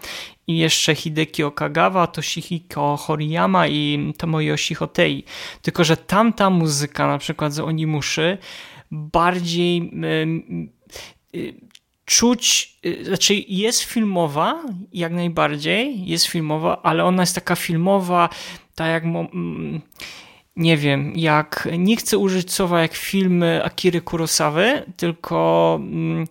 i 0.47 0.59
jeszcze 0.59 0.95
Hideki 0.95 1.43
Okagawa, 1.43 2.07
Toshihiko 2.07 2.97
Horiyama 2.97 3.69
i 3.69 4.13
Tomoyoshi 4.19 4.75
Hotei. 4.75 5.25
Tylko, 5.63 5.85
że 5.85 5.97
tamta 5.97 6.51
muzyka, 6.51 7.07
na 7.07 7.19
przykład 7.19 7.53
z 7.53 7.59
Onimuszy, 7.59 8.39
bardziej 8.91 9.91
y, 11.35 11.55
czuć, 12.05 12.77
y, 12.87 13.05
znaczy 13.05 13.35
jest 13.49 13.83
filmowa, 13.83 14.63
jak 14.93 15.13
najbardziej, 15.13 16.07
jest 16.07 16.27
filmowa, 16.27 16.83
ale 16.83 17.05
ona 17.05 17.23
jest 17.23 17.35
taka 17.35 17.57
filmowa, 17.57 18.29
tak 18.75 18.89
jak 18.89 19.05
nie 20.57 20.77
wiem, 20.77 21.13
jak, 21.17 21.69
nie 21.79 21.97
chcę 21.97 22.19
użyć 22.19 22.53
słowa 22.53 22.83
jak 22.83 22.95
filmy 22.95 23.65
Akiry 23.65 24.01
Kurosawy, 24.01 24.83
tylko 24.97 25.79
mm, 25.83 26.27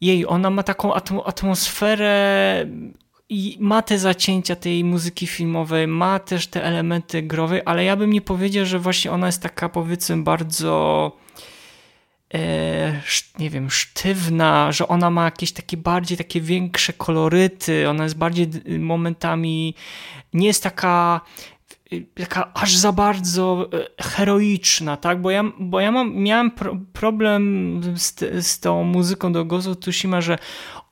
jej, 0.00 0.26
ona 0.26 0.50
ma 0.50 0.62
taką 0.62 0.94
atmosferę 1.24 2.66
i 3.28 3.56
ma 3.60 3.82
te 3.82 3.98
zacięcia 3.98 4.56
tej 4.56 4.84
muzyki 4.84 5.26
filmowej, 5.26 5.86
ma 5.86 6.18
też 6.18 6.46
te 6.46 6.64
elementy 6.64 7.22
growej, 7.22 7.62
ale 7.64 7.84
ja 7.84 7.96
bym 7.96 8.12
nie 8.12 8.20
powiedział, 8.20 8.66
że 8.66 8.78
właśnie 8.78 9.12
ona 9.12 9.26
jest 9.26 9.42
taka 9.42 9.68
powiedzmy 9.68 10.16
bardzo 10.16 11.12
e, 12.34 13.00
nie 13.38 13.50
wiem, 13.50 13.70
sztywna, 13.70 14.72
że 14.72 14.88
ona 14.88 15.10
ma 15.10 15.24
jakieś 15.24 15.52
takie 15.52 15.76
bardziej, 15.76 16.18
takie 16.18 16.40
większe 16.40 16.92
koloryty, 16.92 17.88
ona 17.88 18.04
jest 18.04 18.16
bardziej 18.16 18.48
momentami, 18.78 19.74
nie 20.32 20.46
jest 20.46 20.62
taka 20.62 21.20
taka 22.14 22.52
aż 22.54 22.76
za 22.76 22.92
bardzo 22.92 23.68
e, 23.72 24.02
heroiczna, 24.02 24.96
tak? 24.96 25.22
Bo 25.22 25.30
ja, 25.30 25.44
bo 25.58 25.80
ja 25.80 25.92
mam, 25.92 26.14
miałem 26.16 26.50
pro, 26.50 26.76
problem 26.92 27.80
z, 27.96 28.14
z 28.46 28.60
tą 28.60 28.84
muzyką 28.84 29.32
do 29.32 29.44
Gozo 29.44 29.74
Tsushima, 29.74 30.20
że 30.20 30.38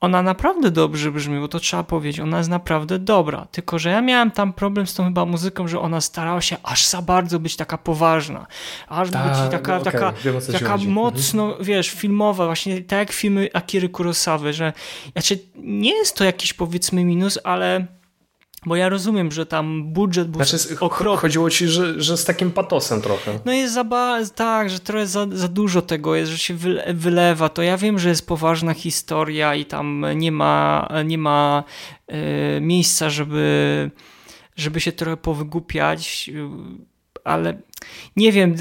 ona 0.00 0.22
naprawdę 0.22 0.70
dobrze 0.70 1.12
brzmi, 1.12 1.40
bo 1.40 1.48
to 1.48 1.60
trzeba 1.60 1.84
powiedzieć, 1.84 2.20
ona 2.20 2.38
jest 2.38 2.50
naprawdę 2.50 2.98
dobra. 2.98 3.46
Tylko, 3.50 3.78
że 3.78 3.90
ja 3.90 4.00
miałem 4.00 4.30
tam 4.30 4.52
problem 4.52 4.86
z 4.86 4.94
tą 4.94 5.04
chyba 5.04 5.24
muzyką, 5.24 5.68
że 5.68 5.80
ona 5.80 6.00
starała 6.00 6.40
się 6.40 6.56
aż 6.62 6.86
za 6.86 7.02
bardzo 7.02 7.38
być 7.38 7.56
taka 7.56 7.78
poważna. 7.78 8.46
Aż 8.88 9.10
Ta, 9.10 9.28
być 9.28 9.50
taka, 9.50 9.76
okay, 9.76 9.92
taka, 9.92 10.12
wiem, 10.12 10.34
taka 10.52 10.76
mocno, 10.76 11.44
mhm. 11.44 11.64
wiesz, 11.64 11.90
filmowa, 11.90 12.46
właśnie 12.46 12.82
tak 12.82 12.98
jak 12.98 13.12
filmy 13.12 13.48
Akiry 13.52 13.88
Kurosawy, 13.88 14.52
że 14.52 14.72
znaczy 15.12 15.38
nie 15.56 15.94
jest 15.96 16.16
to 16.16 16.24
jakiś 16.24 16.52
powiedzmy 16.52 17.04
minus, 17.04 17.38
ale 17.44 17.86
bo 18.66 18.76
ja 18.76 18.88
rozumiem, 18.88 19.32
że 19.32 19.46
tam 19.46 19.92
budżet 19.92 20.28
był 20.30 20.44
znaczy, 20.44 20.80
okropny. 20.80 21.20
Chodziło 21.20 21.50
ci, 21.50 21.68
że, 21.68 22.02
że 22.02 22.16
z 22.16 22.24
takim 22.24 22.50
patosem 22.50 23.02
trochę. 23.02 23.38
No 23.44 23.52
jest 23.52 23.74
za 23.74 23.84
tak, 24.34 24.70
że 24.70 24.80
trochę 24.80 25.06
za, 25.06 25.26
za 25.32 25.48
dużo 25.48 25.82
tego 25.82 26.14
jest, 26.14 26.32
że 26.32 26.38
się 26.38 26.54
wylewa. 26.94 27.48
To 27.48 27.62
ja 27.62 27.76
wiem, 27.76 27.98
że 27.98 28.08
jest 28.08 28.26
poważna 28.26 28.74
historia 28.74 29.54
i 29.54 29.64
tam 29.64 30.06
nie 30.16 30.32
ma, 30.32 30.88
nie 31.04 31.18
ma 31.18 31.64
e, 32.06 32.60
miejsca, 32.60 33.10
żeby, 33.10 33.90
żeby 34.56 34.80
się 34.80 34.92
trochę 34.92 35.16
powygłupiać 35.16 36.30
ale 37.24 37.54
nie 38.16 38.32
wiem, 38.32 38.56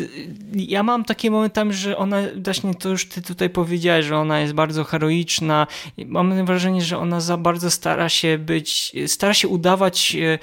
ja 0.53 0.83
mam 0.83 1.05
takie 1.05 1.31
momentami, 1.31 1.73
że 1.73 1.97
ona, 1.97 2.17
właśnie 2.45 2.75
to 2.75 2.89
już 2.89 3.09
ty 3.09 3.21
tutaj 3.21 3.49
powiedziałeś, 3.49 4.05
że 4.05 4.17
ona 4.17 4.39
jest 4.39 4.53
bardzo 4.53 4.83
heroiczna. 4.83 5.67
Mam 6.05 6.45
wrażenie, 6.45 6.81
że 6.81 6.97
ona 6.97 7.19
za 7.19 7.37
bardzo 7.37 7.71
stara 7.71 8.09
się 8.09 8.37
być, 8.37 8.93
stara 9.07 9.33
się 9.33 9.47
udawać 9.47 10.15
e, 10.15 10.39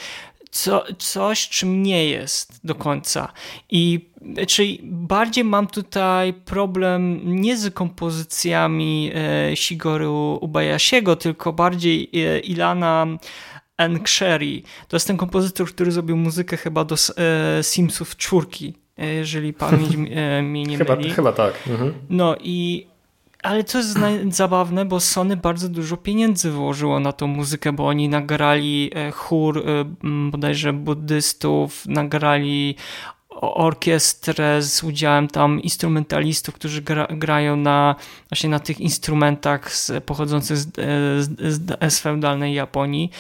co, 0.50 0.84
coś, 0.98 1.48
czym 1.48 1.82
nie 1.82 2.08
jest 2.08 2.60
do 2.64 2.74
końca. 2.74 3.32
I 3.70 4.08
czyli 4.48 4.80
bardziej 4.82 5.44
mam 5.44 5.66
tutaj 5.66 6.32
problem 6.32 7.20
nie 7.24 7.56
z 7.56 7.74
kompozycjami 7.74 9.12
e, 9.14 9.56
Shigoru 9.56 10.38
Ubayashiego, 10.40 11.16
tylko 11.16 11.52
bardziej 11.52 12.10
e, 12.14 12.38
Ilana 12.38 13.06
Sherry. 14.04 14.62
To 14.88 14.96
jest 14.96 15.06
ten 15.06 15.16
kompozytor, 15.16 15.68
który 15.68 15.92
zrobił 15.92 16.16
muzykę 16.16 16.56
chyba 16.56 16.84
do 16.84 16.94
e, 16.94 17.62
Simsów 17.62 18.16
czwórki, 18.16 18.74
e, 18.98 19.06
jeżeli 19.06 19.52
pamięć 19.52 19.94
e, 20.10 20.42
mnie 20.42 20.62
nie 20.62 20.78
chyba, 20.78 20.96
myli. 20.96 21.10
Chyba 21.10 21.32
tak. 21.32 21.54
Mhm. 21.68 21.94
No 22.10 22.36
i 22.40 22.86
ale 23.42 23.64
to 23.64 23.78
jest 23.78 23.98
zabawne, 24.30 24.84
bo 24.84 25.00
Sony 25.00 25.36
bardzo 25.36 25.68
dużo 25.68 25.96
pieniędzy 25.96 26.50
włożyło 26.50 27.00
na 27.00 27.12
tą 27.12 27.26
muzykę, 27.26 27.72
bo 27.72 27.86
oni 27.86 28.08
nagrali 28.08 28.90
e, 28.94 29.10
chór 29.10 29.58
e, 29.58 29.84
bodajże 30.30 30.72
buddystów, 30.72 31.86
nagrali 31.86 32.76
orkiestrę 33.40 34.62
z 34.62 34.82
udziałem 34.82 35.28
tam 35.28 35.62
instrumentalistów, 35.62 36.54
którzy 36.54 36.82
gra, 36.82 37.06
grają 37.10 37.56
na 37.56 37.94
właśnie 38.30 38.50
na 38.50 38.60
tych 38.60 38.80
instrumentach 38.80 39.74
z, 39.74 40.04
pochodzących 40.04 40.56
z, 40.56 40.68
z, 41.38 41.94
z 41.94 42.00
feudalnej 42.00 42.54
Japonii. 42.54 43.10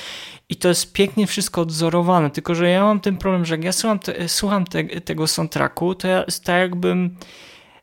I 0.48 0.56
to 0.56 0.68
jest 0.68 0.92
pięknie 0.92 1.26
wszystko 1.26 1.60
odzorowane, 1.60 2.30
tylko 2.30 2.54
że 2.54 2.70
ja 2.70 2.84
mam 2.84 3.00
ten 3.00 3.16
problem, 3.16 3.44
że 3.44 3.54
jak 3.54 3.64
ja 3.64 3.72
słucham, 3.72 3.98
te, 3.98 4.28
słucham 4.28 4.64
te, 4.64 4.84
tego 4.84 5.26
soundtracku, 5.26 5.94
to 5.94 6.08
ja 6.08 6.24
tak 6.44 6.60
jakbym 6.60 7.16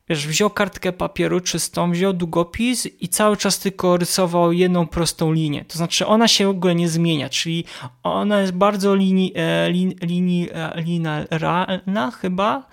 wiesz, 0.10 0.28
wziął 0.28 0.50
kartkę 0.50 0.92
papieru 0.92 1.40
czystą, 1.42 1.92
wziął 1.92 2.14
długopis 2.14 2.88
i 3.02 3.08
cały 3.08 3.38
czas 3.38 3.60
tylko 3.60 3.98
rysował 3.98 4.52
jedną 4.52 4.88
prostą 4.88 5.32
linię. 5.32 5.66
To 5.66 5.78
znaczy 5.78 6.06
ona 6.08 6.28
się 6.28 6.46
w 6.46 6.50
ogóle 6.50 6.76
nie 6.76 6.90
zmienia, 6.90 7.30
czyli 7.30 7.66
ona 8.04 8.42
jest 8.42 8.54
bardzo 8.54 8.96
linii, 8.96 9.34
e, 9.36 9.72
lin, 9.72 9.94
linii, 10.02 10.50
e, 10.54 10.82
linearna 10.82 12.12
chyba 12.12 12.68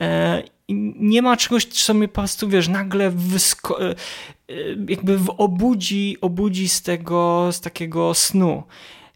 e, 0.00 0.42
nie 0.98 1.22
ma 1.22 1.36
czegoś, 1.36 1.64
co 1.64 1.94
mnie 1.94 2.08
po 2.08 2.14
prostu, 2.14 2.48
wiesz, 2.48 2.68
nagle 2.68 3.12
jakby 4.88 5.18
obudzi, 5.38 6.16
obudzi 6.20 6.68
z 6.68 6.82
tego, 6.82 7.48
z 7.52 7.60
takiego 7.60 8.14
snu 8.14 8.62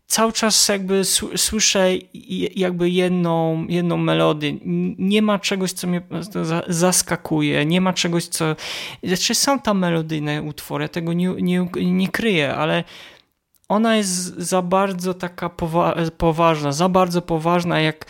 cały 0.08 0.32
czas 0.32 0.68
jakby 0.68 1.02
słyszę 1.36 1.88
jakby 2.56 2.90
jedną, 2.90 3.66
jedną 3.68 3.96
melodię. 3.96 4.54
Nie 4.98 5.22
ma 5.22 5.38
czegoś, 5.38 5.72
co 5.72 5.86
mnie 5.86 6.02
zaskakuje, 6.68 7.66
nie 7.66 7.80
ma 7.80 7.92
czegoś, 7.92 8.26
co... 8.26 8.56
Znaczy 9.02 9.34
są 9.34 9.58
tam 9.60 9.78
melodyjne 9.78 10.42
utwory, 10.42 10.84
ja 10.84 10.88
tego 10.88 11.12
nie, 11.12 11.28
nie, 11.28 11.68
nie 11.76 12.08
kryję, 12.08 12.54
ale 12.54 12.84
ona 13.68 13.96
jest 13.96 14.38
za 14.38 14.62
bardzo 14.62 15.14
taka 15.14 15.48
powa 15.48 15.96
poważna, 16.18 16.72
za 16.72 16.88
bardzo 16.88 17.22
poważna, 17.22 17.80
jak 17.80 18.06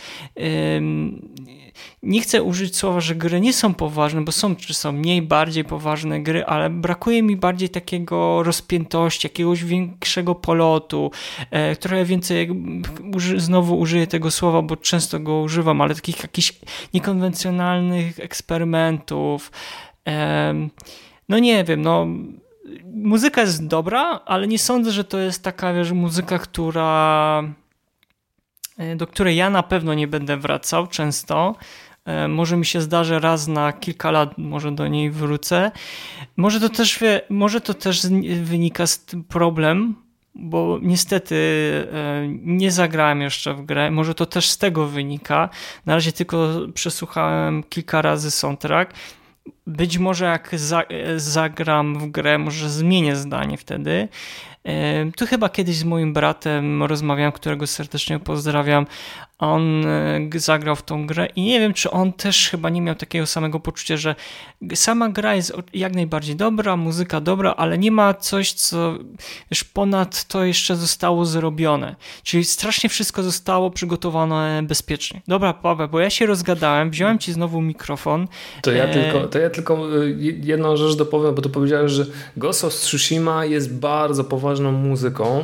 nie 2.03 2.21
chcę 2.21 2.43
użyć 2.43 2.75
słowa, 2.75 2.99
że 2.99 3.15
gry 3.15 3.41
nie 3.41 3.53
są 3.53 3.73
poważne, 3.73 4.21
bo 4.21 4.31
są 4.31 4.55
czy 4.55 4.73
są 4.73 4.91
mniej, 4.91 5.21
bardziej 5.21 5.63
poważne 5.63 6.21
gry, 6.21 6.45
ale 6.45 6.69
brakuje 6.69 7.23
mi 7.23 7.35
bardziej 7.35 7.69
takiego 7.69 8.43
rozpiętości, 8.43 9.27
jakiegoś 9.27 9.63
większego 9.63 10.35
polotu, 10.35 11.11
e, 11.51 11.75
trochę 11.75 12.05
więcej, 12.05 12.49
uży, 13.15 13.39
znowu 13.39 13.79
użyję 13.79 14.07
tego 14.07 14.31
słowa, 14.31 14.61
bo 14.61 14.77
często 14.77 15.19
go 15.19 15.39
używam, 15.39 15.81
ale 15.81 15.95
takich 15.95 16.23
jakichś 16.23 16.53
niekonwencjonalnych 16.93 18.19
eksperymentów. 18.19 19.51
E, 20.07 20.53
no 21.29 21.39
nie 21.39 21.63
wiem, 21.63 21.81
no 21.81 22.07
muzyka 22.85 23.41
jest 23.41 23.67
dobra, 23.67 24.19
ale 24.25 24.47
nie 24.47 24.59
sądzę, 24.59 24.91
że 24.91 25.03
to 25.03 25.19
jest 25.19 25.43
taka, 25.43 25.73
wiesz, 25.73 25.91
muzyka, 25.91 26.39
która 26.39 27.43
e, 28.77 28.95
do 28.95 29.07
której 29.07 29.35
ja 29.35 29.49
na 29.49 29.63
pewno 29.63 29.93
nie 29.93 30.07
będę 30.07 30.37
wracał 30.37 30.87
często. 30.87 31.55
E, 32.09 32.27
może 32.27 32.57
mi 32.57 32.65
się 32.65 32.81
zdarzy 32.81 33.19
raz 33.19 33.47
na 33.47 33.73
kilka 33.73 34.11
lat, 34.11 34.37
może 34.37 34.71
do 34.71 34.87
niej 34.87 35.11
wrócę. 35.11 35.71
Może 36.37 36.59
to 36.59 36.69
też, 36.69 36.99
może 37.29 37.61
to 37.61 37.73
też 37.73 38.07
wynika 38.43 38.87
z 38.87 39.05
problem, 39.27 39.95
bo 40.35 40.79
niestety 40.81 41.35
e, 41.93 42.27
nie 42.27 42.71
zagrałem 42.71 43.21
jeszcze 43.21 43.53
w 43.53 43.65
grę. 43.65 43.91
Może 43.91 44.15
to 44.15 44.25
też 44.25 44.49
z 44.49 44.57
tego 44.57 44.87
wynika. 44.87 45.49
Na 45.85 45.95
razie 45.95 46.11
tylko 46.11 46.49
przesłuchałem 46.73 47.63
kilka 47.63 48.01
razy 48.01 48.31
soundtrack. 48.31 48.93
Być 49.67 49.97
może 49.97 50.25
jak 50.25 50.55
zagram 51.15 51.99
w 51.99 52.11
grę, 52.11 52.37
może 52.37 52.69
zmienię 52.69 53.15
zdanie 53.15 53.57
wtedy. 53.57 54.07
Tu 55.15 55.25
chyba 55.25 55.49
kiedyś 55.49 55.75
z 55.75 55.83
moim 55.83 56.13
bratem 56.13 56.83
rozmawiałem, 56.83 57.31
którego 57.31 57.67
serdecznie 57.67 58.19
pozdrawiam. 58.19 58.85
On 59.39 59.85
e, 59.85 60.29
zagrał 60.35 60.75
w 60.75 60.81
tą 60.81 61.07
grę 61.07 61.27
i 61.35 61.41
nie 61.41 61.59
wiem, 61.59 61.73
czy 61.73 61.91
on 61.91 62.13
też 62.13 62.49
chyba 62.49 62.69
nie 62.69 62.81
miał 62.81 62.95
takiego 62.95 63.25
samego 63.25 63.59
poczucia, 63.59 63.97
że 63.97 64.15
sama 64.73 65.09
gra 65.09 65.35
jest 65.35 65.53
jak 65.73 65.95
najbardziej 65.95 66.35
dobra, 66.35 66.77
muzyka 66.77 67.21
dobra, 67.21 67.53
ale 67.57 67.77
nie 67.77 67.91
ma 67.91 68.13
coś, 68.13 68.53
co 68.53 68.95
już 69.51 69.63
ponad 69.63 70.27
to 70.27 70.45
jeszcze 70.45 70.75
zostało 70.75 71.25
zrobione. 71.25 71.95
Czyli 72.23 72.45
strasznie 72.45 72.89
wszystko 72.89 73.23
zostało 73.23 73.71
przygotowane 73.71 74.63
bezpiecznie. 74.63 75.21
Dobra, 75.27 75.53
Paweł, 75.53 75.87
bo 75.87 75.99
ja 75.99 76.09
się 76.09 76.25
rozgadałem, 76.25 76.89
wziąłem 76.89 77.19
ci 77.19 77.33
znowu 77.33 77.61
mikrofon. 77.61 78.27
To 78.61 78.71
ja, 78.71 78.83
e... 78.83 78.93
tylko, 78.93 79.27
to 79.27 79.39
ja 79.39 79.49
tylko 79.49 79.87
jedną 80.41 80.77
rzecz 80.77 80.95
dopowiem, 80.95 81.35
bo 81.35 81.41
to 81.41 81.49
powiedziałeś, 81.49 81.91
że 81.91 82.05
Ghost 82.37 82.63
of 82.63 82.73
Tsushima 82.73 83.45
jest 83.45 83.73
bardzo 83.79 84.23
poważny 84.23 84.48
poważną 84.49 84.71
muzyką. 84.71 85.43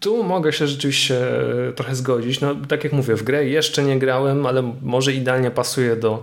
Tu 0.00 0.22
mogę 0.22 0.52
się 0.52 0.66
rzeczywiście 0.66 1.20
trochę 1.76 1.94
zgodzić. 1.94 2.40
No, 2.40 2.54
tak 2.68 2.84
jak 2.84 2.92
mówię, 2.92 3.16
w 3.16 3.22
grę 3.22 3.46
jeszcze 3.46 3.82
nie 3.82 3.98
grałem, 3.98 4.46
ale 4.46 4.72
może 4.82 5.12
idealnie 5.12 5.50
pasuje 5.50 5.96
do, 5.96 6.22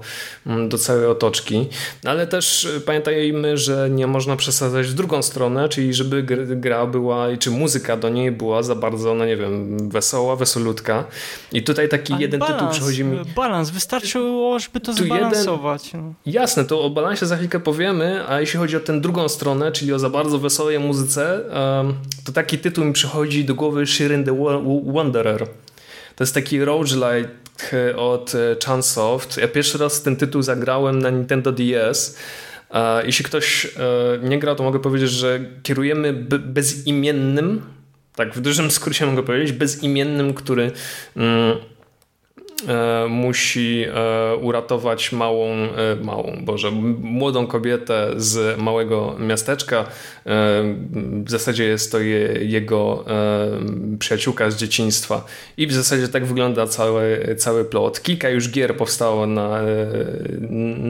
do 0.67 0.77
całej 0.77 1.05
otoczki. 1.05 1.67
Ale 2.05 2.27
też 2.27 2.67
pamiętajmy, 2.85 3.57
że 3.57 3.89
nie 3.89 4.07
można 4.07 4.35
przesadzać 4.35 4.87
w 4.87 4.93
drugą 4.93 5.21
stronę, 5.21 5.69
czyli 5.69 5.93
żeby 5.93 6.23
gra 6.55 6.85
była, 6.85 7.27
czy 7.39 7.51
muzyka 7.51 7.97
do 7.97 8.09
niej 8.09 8.31
była 8.31 8.63
za 8.63 8.75
bardzo, 8.75 9.15
no 9.15 9.25
nie 9.25 9.37
wiem, 9.37 9.77
wesoła, 9.89 10.35
wesolutka. 10.35 11.03
I 11.51 11.63
tutaj 11.63 11.89
taki 11.89 12.13
ale 12.13 12.21
jeden 12.21 12.39
balans, 12.39 12.57
tytuł 12.57 12.71
przychodzi 12.73 13.03
mi. 13.03 13.19
Balans, 13.35 13.69
wystarczyło, 13.69 14.59
żeby 14.59 14.79
to 14.79 14.93
tu 14.93 15.05
zbalansować. 15.05 15.85
Jeden... 15.85 16.07
No. 16.07 16.13
Jasne, 16.25 16.65
to 16.65 16.81
o 16.81 16.89
balansie 16.89 17.25
za 17.25 17.37
chwilkę 17.37 17.59
powiemy, 17.59 18.23
a 18.27 18.39
jeśli 18.39 18.59
chodzi 18.59 18.77
o 18.77 18.79
tę 18.79 19.01
drugą 19.01 19.29
stronę, 19.29 19.71
czyli 19.71 19.93
o 19.93 19.99
za 19.99 20.09
bardzo 20.09 20.39
wesołej 20.39 20.79
muzyce, 20.79 21.41
to 22.25 22.31
taki 22.31 22.57
tytuł 22.57 22.85
mi 22.85 22.93
przychodzi 22.93 23.45
do 23.45 23.55
głowy 23.55 23.64
Shirin 23.85 24.23
the 24.23 24.35
Wanderer. 24.93 25.47
To 26.15 26.23
jest 26.23 26.33
taki 26.33 26.65
roguelite, 26.65 27.29
od 27.97 28.33
Chunsoft. 28.65 29.37
Ja 29.37 29.47
pierwszy 29.47 29.77
raz 29.77 30.01
ten 30.01 30.15
tytuł 30.15 30.41
zagrałem 30.41 30.99
na 30.99 31.09
Nintendo 31.09 31.51
DS. 31.51 32.17
Jeśli 33.05 33.25
ktoś 33.25 33.67
nie 34.21 34.39
grał, 34.39 34.55
to 34.55 34.63
mogę 34.63 34.79
powiedzieć, 34.79 35.11
że 35.11 35.39
kierujemy 35.63 36.13
bezimiennym, 36.39 37.61
tak 38.15 38.33
w 38.33 38.41
dużym 38.41 38.71
skrócie 38.71 39.05
mogę 39.05 39.23
powiedzieć, 39.23 39.51
bezimiennym, 39.51 40.33
który 40.33 40.71
mm, 41.15 41.57
E, 41.57 41.74
musi 43.09 43.85
e, 43.87 44.35
uratować 44.35 45.11
małą, 45.11 45.47
e, 45.53 45.95
małą, 46.03 46.37
Boże, 46.41 46.71
młodą 47.01 47.47
kobietę 47.47 48.11
z 48.17 48.59
małego 48.59 49.15
miasteczka. 49.19 49.85
W 51.25 51.29
zasadzie 51.29 51.63
jest 51.63 51.91
to 51.91 51.99
jego 52.39 53.05
przyjaciółka 53.99 54.51
z 54.51 54.55
dzieciństwa. 54.55 55.25
I 55.57 55.67
w 55.67 55.73
zasadzie 55.73 56.07
tak 56.07 56.25
wygląda 56.25 56.67
cały, 56.67 57.35
cały 57.37 57.65
plot. 57.65 58.01
Kilka 58.01 58.29
już 58.29 58.51
gier 58.51 58.77
powstało 58.77 59.25
na, 59.25 59.61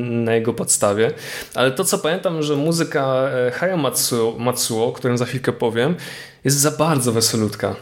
na 0.09 0.35
jego 0.35 0.53
podstawie, 0.53 1.11
ale 1.55 1.71
to 1.71 1.83
co 1.83 1.97
pamiętam, 1.97 2.43
że 2.43 2.55
muzyka 2.55 3.29
Haya 3.53 3.77
Matsuo, 3.77 4.35
Matsuo, 4.39 4.85
o 4.85 4.91
którym 4.91 5.17
za 5.17 5.25
chwilkę 5.25 5.53
powiem, 5.53 5.95
jest 6.43 6.57
za 6.57 6.71
bardzo 6.71 7.11
wesolutka. 7.11 7.75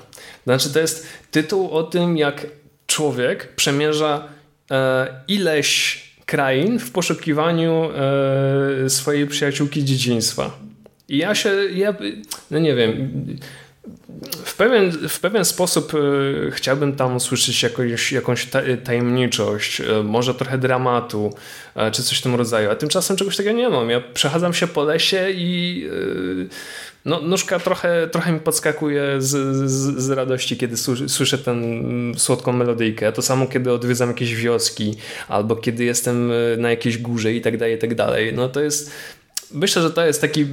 Znaczy 0.44 0.74
to 0.74 0.80
jest 0.80 1.08
tytuł 1.32 1.72
o 1.72 1.84
tym, 1.84 2.18
jak 2.18 2.48
człowiek 2.88 3.56
przemierza 3.56 4.28
e, 4.72 5.08
ileś 5.28 6.04
krain 6.26 6.80
w 6.80 6.92
poszukiwaniu 6.92 7.90
e, 8.86 8.90
swojej 8.90 9.28
przyjaciółki 9.28 9.86
dzieciństwa. 9.86 10.58
I 11.10 11.18
ja 11.18 11.36
się, 11.36 11.50
ja, 11.74 11.96
no 12.52 12.60
nie 12.60 12.76
wiem, 12.76 13.12
w 14.46 14.56
pewien, 14.56 14.92
w 15.10 15.20
pewien 15.20 15.46
sposób 15.46 15.94
e, 15.94 15.98
chciałbym 16.52 16.96
tam 16.96 17.16
usłyszeć 17.16 17.64
jakąś, 17.64 18.12
jakąś 18.12 18.48
tajemniczość, 18.84 19.82
może 20.04 20.34
trochę 20.34 20.58
dramatu, 20.58 21.34
czy 21.92 22.04
coś 22.04 22.20
w 22.20 22.22
tym 22.22 22.36
rodzaju, 22.36 22.70
a 22.70 22.76
tymczasem 22.76 23.18
czegoś 23.18 23.38
takiego 23.38 23.56
nie 23.56 23.70
mam. 23.70 23.90
Ja 23.90 24.02
przechadzam 24.14 24.54
się 24.54 24.68
po 24.68 24.84
lesie 24.84 25.30
i 25.32 25.90
no, 27.06 27.22
nóżka 27.22 27.60
trochę, 27.60 28.08
trochę 28.08 28.32
mi 28.32 28.40
podskakuje 28.40 29.22
z, 29.22 29.30
z, 29.70 30.04
z 30.04 30.10
radości, 30.10 30.58
kiedy 30.58 30.78
słyszę 31.08 31.38
tę 31.38 31.56
słodką 32.18 32.54
melodyjkę. 32.54 33.12
To 33.12 33.22
samo, 33.22 33.48
kiedy 33.48 33.72
odwiedzam 33.72 34.10
jakieś 34.10 34.36
wioski, 34.36 34.96
albo 35.28 35.56
kiedy 35.56 35.84
jestem 35.84 36.32
na 36.58 36.70
jakiejś 36.70 36.98
górze 36.98 37.34
i 37.34 37.42
tak 37.42 37.58
dalej, 37.58 37.76
i 37.76 37.78
tak 37.78 37.96
dalej. 37.96 38.34
No 38.34 38.50
to 38.50 38.62
jest, 38.62 38.92
myślę, 39.52 39.82
że 39.82 39.92
to 39.92 40.06
jest 40.06 40.22
taki... 40.22 40.46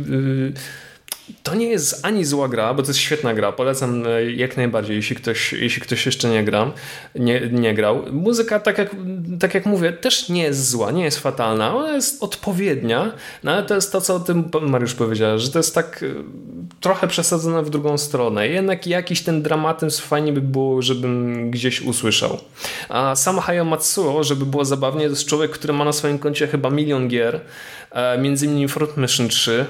To 1.43 1.55
nie 1.55 1.67
jest 1.67 2.07
ani 2.07 2.25
zła 2.25 2.49
gra, 2.49 2.75
bo 2.75 2.83
to 2.83 2.89
jest 2.89 3.01
świetna 3.01 3.35
gra. 3.35 3.53
Polecam 3.53 4.07
e, 4.07 4.33
jak 4.33 4.57
najbardziej, 4.57 4.97
jeśli 4.97 5.17
ktoś, 5.17 5.53
jeśli 5.53 5.83
ktoś 5.83 6.07
jeszcze 6.07 6.29
nie, 6.29 6.45
gra, 6.45 6.73
nie, 7.15 7.41
nie 7.53 7.75
grał. 7.75 8.03
Muzyka, 8.13 8.61
tak 8.61 8.79
jak, 8.79 8.97
tak 9.41 9.55
jak 9.55 9.67
mówię, 9.67 9.93
też 9.93 10.29
nie 10.29 10.43
jest 10.43 10.69
zła, 10.71 10.91
nie 10.91 11.05
jest 11.05 11.19
fatalna. 11.19 11.77
Ona 11.77 11.93
jest 11.93 12.23
odpowiednia, 12.23 13.13
no 13.45 13.53
ale 13.53 13.63
to 13.63 13.75
jest 13.75 13.93
to, 13.93 14.01
co 14.01 14.15
o 14.15 14.21
tym 14.21 14.51
Mariusz 14.63 14.95
powiedział, 14.95 15.39
że 15.39 15.51
to 15.51 15.59
jest 15.59 15.75
tak 15.75 16.03
e, 16.03 16.07
trochę 16.81 17.09
przesadzone 17.09 17.63
w 17.63 17.71
drugą 17.71 17.99
stronę. 17.99 18.49
Jednak 18.49 18.87
jakiś 18.87 19.23
ten 19.23 19.43
dramatyzm 19.43 20.03
fajnie 20.03 20.33
by 20.33 20.41
było, 20.41 20.83
żebym 20.83 21.51
gdzieś 21.51 21.83
usłyszał. 21.83 22.39
A 22.89 23.17
sam 23.17 23.39
Hayao 23.39 23.65
Matsuo, 23.65 24.25
żeby 24.25 24.47
było 24.47 24.65
zabawnie, 24.65 25.05
to 25.05 25.11
jest 25.11 25.27
człowiek, 25.27 25.51
który 25.51 25.73
ma 25.73 25.85
na 25.85 25.93
swoim 25.93 26.19
koncie 26.19 26.47
chyba 26.47 26.71
milion 26.71 27.09
gier, 27.09 27.41
e, 27.91 28.19
między 28.19 28.47
innymi 28.47 28.69
Front 28.69 28.97
Mission 28.97 29.29
3, 29.29 29.67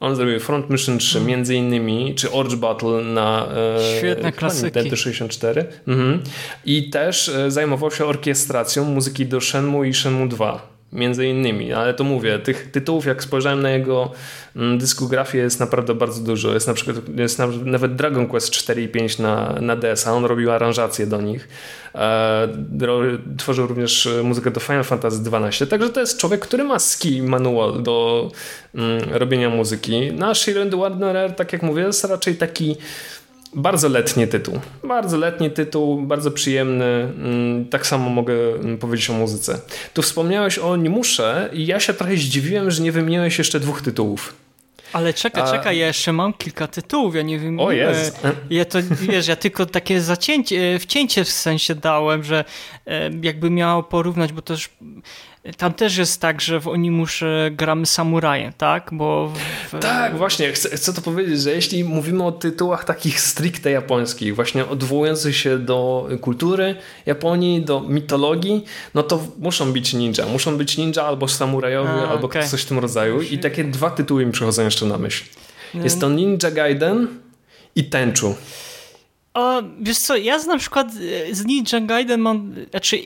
on 0.00 0.16
zrobił 0.16 0.40
Front 0.40 0.70
Mission 0.70 0.98
3 0.98 1.18
mm. 1.18 1.28
między 1.28 1.54
innymi, 1.54 2.14
czy 2.14 2.32
Orge 2.32 2.56
Battle 2.56 2.90
na 3.04 3.48
e, 3.78 3.98
Świetne 3.98 4.32
klasyki. 4.32 4.64
Nintendo 4.64 4.96
64. 4.96 5.66
Mhm. 5.86 6.22
I 6.64 6.90
też 6.90 7.28
e, 7.28 7.50
zajmował 7.50 7.90
się 7.90 8.04
orkiestracją 8.04 8.84
muzyki 8.84 9.26
do 9.26 9.40
Shenmue 9.40 9.84
i 9.84 9.94
Shenmue 9.94 10.28
2 10.28 10.69
między 10.92 11.26
innymi, 11.26 11.72
ale 11.72 11.94
to 11.94 12.04
mówię, 12.04 12.38
tych 12.38 12.70
tytułów, 12.70 13.06
jak 13.06 13.22
spojrzałem 13.22 13.62
na 13.62 13.70
jego 13.70 14.12
mm, 14.56 14.78
dyskografię, 14.78 15.38
jest 15.38 15.60
naprawdę 15.60 15.94
bardzo 15.94 16.22
dużo. 16.22 16.54
Jest 16.54 16.66
na 16.66 16.74
przykład 16.74 16.96
jest 17.16 17.38
nawet 17.64 17.94
Dragon 17.94 18.26
Quest 18.26 18.50
4 18.50 18.82
i 18.82 18.88
5 18.88 19.18
na, 19.18 19.58
na 19.60 19.76
DS, 19.76 20.06
a 20.06 20.12
on 20.12 20.24
robił 20.24 20.50
aranżacje 20.50 21.06
do 21.06 21.20
nich. 21.20 21.48
E, 21.94 22.48
tworzył 23.38 23.66
również 23.66 24.08
muzykę 24.22 24.50
do 24.50 24.60
Final 24.60 24.84
Fantasy 24.84 25.22
XII, 25.32 25.66
także 25.66 25.88
to 25.88 26.00
jest 26.00 26.18
człowiek, 26.18 26.40
który 26.40 26.64
ma 26.64 26.78
ski 26.78 27.22
manual 27.22 27.82
do 27.82 28.28
mm, 28.74 29.02
robienia 29.10 29.50
muzyki. 29.50 30.12
Nasz 30.12 30.40
Shiren 30.40 30.70
Warner, 30.70 31.34
tak 31.34 31.52
jak 31.52 31.62
mówię, 31.62 31.82
jest 31.82 32.04
raczej 32.04 32.36
taki 32.36 32.76
bardzo 33.54 33.88
letni 33.88 34.28
tytuł. 34.28 34.60
Bardzo 34.84 35.16
letni 35.16 35.50
tytuł, 35.50 36.02
bardzo 36.02 36.30
przyjemny. 36.30 36.84
Mm, 36.84 37.68
tak 37.68 37.86
samo 37.86 38.10
mogę 38.10 38.34
mm, 38.34 38.78
powiedzieć 38.78 39.10
o 39.10 39.12
muzyce. 39.12 39.60
Tu 39.94 40.02
wspomniałeś 40.02 40.58
o 40.58 40.76
Nimusze 40.76 41.50
i 41.52 41.66
ja 41.66 41.80
się 41.80 41.94
trochę 41.94 42.16
zdziwiłem, 42.16 42.70
że 42.70 42.82
nie 42.82 42.92
wymieniłeś 42.92 43.38
jeszcze 43.38 43.60
dwóch 43.60 43.82
tytułów. 43.82 44.34
Ale 44.92 45.14
czekaj, 45.14 45.42
A... 45.42 45.50
czekaj, 45.50 45.78
ja 45.78 45.86
jeszcze 45.86 46.12
mam 46.12 46.32
kilka 46.32 46.66
tytułów, 46.66 47.14
ja 47.14 47.22
nie 47.22 47.38
wiem. 47.38 47.60
O 47.60 47.72
jest. 47.72 48.26
Ja 48.50 48.64
to, 48.64 48.78
wiesz, 49.00 49.28
ja 49.28 49.36
tylko 49.36 49.66
takie 49.66 50.00
zacięcie, 50.00 50.78
wcięcie 50.78 51.24
w 51.24 51.30
sensie 51.30 51.74
dałem, 51.74 52.24
że 52.24 52.44
e, 52.86 53.10
jakby 53.22 53.50
miało 53.50 53.82
porównać, 53.82 54.32
bo 54.32 54.42
też 54.42 54.68
tam 55.56 55.72
też 55.72 55.96
jest 55.96 56.20
tak, 56.20 56.40
że 56.40 56.60
w 56.60 56.68
Onimusze 56.68 57.50
gramy 57.52 57.86
samurajem, 57.86 58.52
tak? 58.52 58.90
Bo 58.92 59.32
w... 59.72 59.78
Tak, 59.78 60.16
właśnie. 60.16 60.52
Chcę, 60.52 60.76
chcę 60.76 60.92
to 60.92 61.02
powiedzieć, 61.02 61.40
że 61.40 61.50
jeśli 61.50 61.84
mówimy 61.84 62.24
o 62.24 62.32
tytułach 62.32 62.84
takich 62.84 63.20
stricte 63.20 63.70
japońskich, 63.70 64.34
właśnie 64.34 64.66
odwołujących 64.66 65.36
się 65.36 65.58
do 65.58 66.08
kultury 66.20 66.76
Japonii, 67.06 67.62
do 67.62 67.80
mitologii, 67.80 68.64
no 68.94 69.02
to 69.02 69.22
muszą 69.38 69.72
być 69.72 69.94
ninja. 69.94 70.26
Muszą 70.26 70.56
być 70.56 70.78
ninja 70.78 71.04
albo 71.04 71.28
samurajowie, 71.28 71.90
A, 71.90 72.08
albo 72.08 72.26
okay. 72.26 72.48
coś 72.48 72.62
w 72.62 72.66
tym 72.66 72.78
rodzaju. 72.78 73.22
I 73.22 73.38
takie 73.38 73.64
dwa 73.64 73.90
tytuły 73.90 74.26
mi 74.26 74.32
przychodzą 74.32 74.64
jeszcze 74.64 74.86
na 74.86 74.98
myśl. 74.98 75.24
Jest 75.74 76.00
to 76.00 76.08
Ninja 76.08 76.50
Gaiden 76.50 77.08
i 77.76 77.84
Tenchu. 77.84 78.34
O, 79.34 79.62
wiesz 79.80 79.98
co, 79.98 80.16
ja 80.16 80.38
na 80.38 80.58
przykład 80.58 80.92
z 81.32 81.44
Ninja 81.44 81.80
Gaiden 81.80 82.20
mam, 82.20 82.54
znaczy 82.70 82.96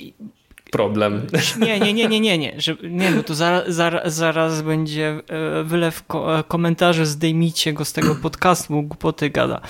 problem. 0.74 1.26
Nie, 1.60 1.80
nie, 1.80 1.92
nie, 1.92 2.08
nie, 2.08 2.20
nie, 2.20 2.38
nie, 2.38 2.54
że, 2.60 2.76
nie 2.82 3.10
bo 3.10 3.22
to 3.22 3.34
zaraz, 3.34 3.68
zaraz, 3.68 4.14
zaraz 4.14 4.62
będzie 4.62 5.20
e, 5.28 5.64
wylew 5.64 6.02
e, 6.14 6.44
komentarzy, 6.48 7.06
zdejmijcie 7.06 7.72
go 7.72 7.84
z 7.84 7.92
tego 7.92 8.14
podcastu, 8.26 8.82
głupoty 8.82 9.30
gada. 9.30 9.60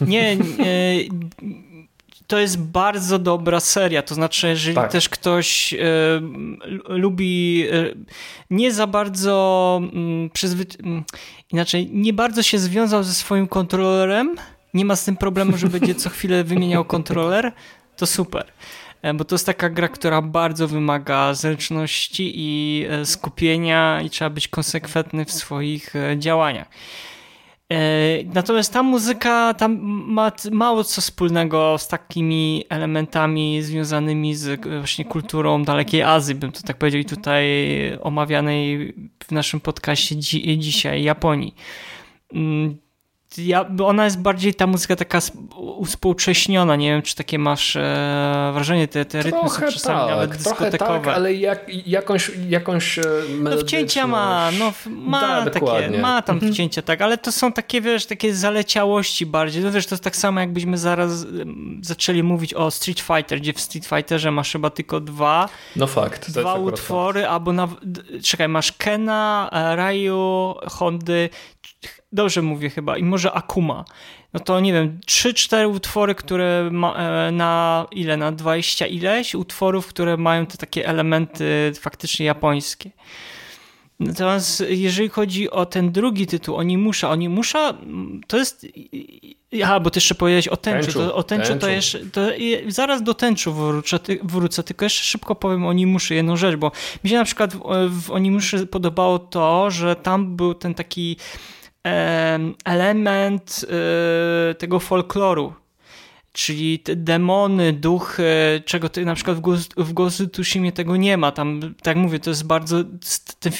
Nie, 0.00 0.36
nie 0.36 1.04
to 2.26 2.38
jest 2.38 2.58
bardzo 2.58 3.18
dobra 3.18 3.60
seria. 3.60 4.02
To 4.02 4.14
znaczy, 4.14 4.48
jeżeli 4.48 4.74
tak. 4.74 4.92
też 4.92 5.08
ktoś 5.08 5.74
e, 5.74 5.78
lubi 6.88 7.64
nie 8.50 8.72
za 8.72 8.86
bardzo 8.86 9.80
mm, 9.82 10.30
przyzwy- 10.30 11.02
inaczej, 11.52 11.90
nie 11.92 12.12
bardzo 12.12 12.42
się 12.42 12.58
związał 12.58 13.02
ze 13.02 13.14
swoim 13.14 13.48
kontrolerem, 13.48 14.36
nie 14.74 14.84
ma 14.84 14.96
z 14.96 15.04
tym 15.04 15.16
problemu, 15.16 15.56
że 15.56 15.66
będzie 15.66 15.94
co 15.94 16.10
chwilę 16.10 16.44
wymieniał 16.44 16.84
kontroler, 16.84 17.52
to 17.96 18.06
super. 18.06 18.44
E, 19.06 19.14
bo 19.14 19.24
to 19.24 19.34
jest 19.34 19.46
taka 19.46 19.70
gra, 19.70 19.88
która 19.88 20.22
bardzo 20.22 20.68
wymaga 20.68 21.34
zręczności 21.34 22.32
i 22.34 22.84
e, 22.90 23.06
skupienia 23.06 24.00
i 24.04 24.10
trzeba 24.10 24.30
być 24.30 24.48
konsekwentny 24.48 25.24
w 25.24 25.32
swoich 25.32 25.96
e, 25.96 26.18
działaniach. 26.18 26.68
Natomiast 28.34 28.72
ta 28.72 28.82
muzyka 28.82 29.54
tam 29.54 29.78
ma 30.06 30.32
mało 30.52 30.84
co 30.84 31.00
wspólnego 31.00 31.78
z 31.78 31.88
takimi 31.88 32.64
elementami 32.68 33.62
związanymi 33.62 34.34
z 34.34 34.60
właśnie 34.78 35.04
kulturą 35.04 35.64
dalekiej 35.64 36.02
Azji, 36.02 36.34
bym 36.34 36.52
to 36.52 36.62
tak 36.62 36.78
powiedział, 36.78 37.00
i 37.00 37.04
tutaj 37.04 37.44
omawianej 38.00 38.94
w 39.24 39.32
naszym 39.32 39.60
podcaście 39.60 40.16
dzi 40.16 40.58
dzisiaj 40.58 41.02
Japonii. 41.02 41.54
Ja, 43.38 43.64
ona 43.84 44.04
jest 44.04 44.20
bardziej 44.20 44.54
ta 44.54 44.66
muzyka 44.66 44.96
taka 44.96 45.18
uspółcześniona. 45.56 46.76
Nie 46.76 46.90
wiem, 46.90 47.02
czy 47.02 47.14
takie 47.14 47.38
masz 47.38 47.76
e, 47.76 48.50
wrażenie, 48.54 48.88
te, 48.88 49.04
te 49.04 49.22
rytmy 49.22 49.40
trochę 49.40 49.66
są 49.66 49.72
czasami 49.72 49.98
tak, 49.98 50.10
nawet 50.10 50.30
dyskotekowe. 50.30 51.00
Tak, 51.00 51.14
ale 51.16 51.34
jak, 51.34 51.86
jakąś, 51.86 52.30
jakąś 52.48 52.98
e, 52.98 53.02
No 53.40 53.56
wcięcia 53.56 54.06
ma, 54.06 54.50
no 54.58 54.72
ma 54.86 55.44
da, 55.44 55.50
takie, 55.50 55.90
ma 56.00 56.22
tam 56.22 56.36
mhm. 56.36 56.52
wcięcia, 56.52 56.82
tak, 56.82 57.02
ale 57.02 57.18
to 57.18 57.32
są 57.32 57.52
takie, 57.52 57.80
wiesz, 57.80 58.06
takie 58.06 58.34
zaleciałości 58.34 59.26
bardziej. 59.26 59.62
No 59.62 59.72
wiesz, 59.72 59.86
to 59.86 59.94
jest 59.94 60.04
tak 60.04 60.16
samo, 60.16 60.40
jakbyśmy 60.40 60.78
zaraz 60.78 61.26
zaczęli 61.80 62.22
mówić 62.22 62.54
o 62.54 62.70
Street 62.70 63.00
Fighter, 63.00 63.40
gdzie 63.40 63.52
w 63.52 63.60
Street 63.60 63.86
Fighterze 63.86 64.30
masz 64.30 64.52
chyba 64.52 64.70
tylko 64.70 65.00
dwa. 65.00 65.48
No 65.76 65.86
fakt. 65.86 66.30
Dwa 66.30 66.54
utwory, 66.54 67.26
albo 67.26 67.52
na, 67.52 67.68
czekaj, 68.22 68.48
masz 68.48 68.72
Kena, 68.72 69.50
e, 69.52 69.76
Ryu, 69.76 70.54
Hondy, 70.68 71.30
dobrze 72.12 72.42
mówię 72.42 72.70
chyba, 72.70 72.98
i 72.98 73.02
może 73.02 73.32
Akuma. 73.32 73.84
No 74.32 74.40
to 74.40 74.60
nie 74.60 74.72
wiem, 74.72 75.00
3-4 75.06 75.74
utwory, 75.74 76.14
które 76.14 76.68
ma, 76.72 76.94
e, 76.94 77.30
na 77.32 77.86
ile, 77.90 78.16
na 78.16 78.32
20 78.32 78.86
ileś 78.86 79.34
utworów, 79.34 79.86
które 79.86 80.16
mają 80.16 80.46
te 80.46 80.58
takie 80.58 80.86
elementy 80.86 81.72
faktycznie 81.80 82.26
japońskie. 82.26 82.90
Natomiast 84.00 84.64
jeżeli 84.68 85.08
chodzi 85.08 85.50
o 85.50 85.66
ten 85.66 85.92
drugi 85.92 86.26
tytuł, 86.26 86.56
Onimusza, 86.56 87.10
Onimusza 87.10 87.74
to 88.26 88.36
jest 88.36 88.66
Aha, 89.62 89.80
bo 89.80 89.90
ty 89.90 89.96
jeszcze 89.96 90.14
powiedziałeś 90.14 90.48
o 90.48 90.56
tęczu. 90.56 90.86
Tęczu, 90.86 90.98
To, 90.98 91.14
o 91.14 91.22
tęczu, 91.22 91.48
tęczu. 91.48 91.60
to 91.60 91.68
jeszcze. 91.68 91.98
To 91.98 92.20
zaraz 92.68 93.02
do 93.02 93.14
tęczu 93.14 93.52
wrócę, 93.52 93.98
wrócę, 94.22 94.62
tylko 94.62 94.84
jeszcze 94.84 95.02
szybko 95.04 95.34
powiem 95.34 95.64
o 95.64 95.68
Onimuszy 95.68 96.14
jedną 96.14 96.36
rzecz, 96.36 96.56
bo 96.56 96.72
mi 97.04 97.10
się 97.10 97.16
na 97.16 97.24
przykład 97.24 97.54
w, 97.54 97.60
w 98.02 98.10
Onimuszy 98.10 98.66
podobało 98.66 99.18
to, 99.18 99.70
że 99.70 99.96
tam 99.96 100.36
był 100.36 100.54
ten 100.54 100.74
taki 100.74 101.16
element 102.64 103.66
e, 104.50 104.54
tego 104.54 104.80
folkloru. 104.80 105.52
Czyli 106.32 106.78
te 106.78 106.96
demony, 106.96 107.72
duchy, 107.72 108.62
czego 108.64 108.88
ty 108.88 109.04
na 109.04 109.14
przykład 109.14 109.36
w, 109.36 109.40
Ghost, 109.40 109.74
w 109.76 109.92
tego 110.72 110.96
nie 110.96 111.16
ma. 111.16 111.32
Tam, 111.32 111.74
tak 111.82 111.96
mówię, 111.96 112.18
to 112.18 112.30
jest 112.30 112.46
bardzo. 112.46 112.84
Ten, 113.40 113.52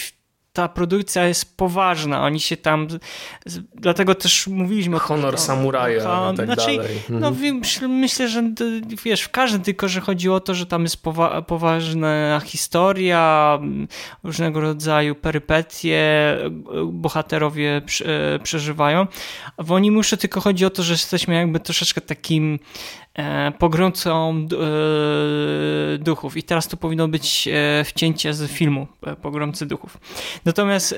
ta 0.56 0.68
produkcja 0.68 1.26
jest 1.26 1.56
poważna. 1.56 2.22
Oni 2.24 2.40
się 2.40 2.56
tam. 2.56 2.88
Dlatego 3.74 4.14
też 4.14 4.46
mówiliśmy 4.46 4.96
o 4.96 4.98
Honor 4.98 5.34
o- 5.34 5.38
samuraja 5.38 6.20
o- 6.20 6.32
i 6.32 6.36
tak 6.36 6.46
znaczy, 6.46 6.76
dalej. 6.76 6.88
No 7.08 7.28
Mhm. 7.28 7.60
myśl- 7.60 7.88
myślę, 7.88 8.28
że 8.28 8.42
wiesz, 9.04 9.20
w 9.22 9.30
każdym, 9.30 9.62
tylko 9.62 9.88
że 9.88 10.00
chodzi 10.00 10.30
o 10.30 10.40
to, 10.40 10.54
że 10.54 10.66
tam 10.66 10.82
jest 10.82 11.02
powa 11.02 11.42
poważna 11.42 12.40
historia, 12.44 13.58
różnego 14.24 14.60
rodzaju 14.60 15.14
perypetie, 15.14 15.98
e, 16.44 16.50
bohaterowie 16.92 17.76
e, 18.04 18.38
przeżywają. 18.38 19.06
W 19.58 19.72
Onimusze 19.72 20.16
tylko 20.16 20.40
chodzi 20.40 20.64
o 20.64 20.70
to, 20.70 20.82
że 20.82 20.92
jesteśmy 20.92 21.34
jakby 21.34 21.60
troszeczkę 21.60 22.00
takim 22.00 22.58
pogromcą 23.58 24.46
d- 24.46 24.56
e, 24.56 25.98
duchów. 25.98 26.36
I 26.36 26.42
teraz 26.42 26.68
to 26.68 26.76
powinno 26.76 27.08
być 27.08 27.48
e, 27.48 27.84
wcięcie 27.84 28.34
z 28.34 28.50
filmu 28.50 28.86
e, 29.06 29.16
Pogromcy 29.16 29.66
duchów. 29.66 29.98
Natomiast 30.44 30.94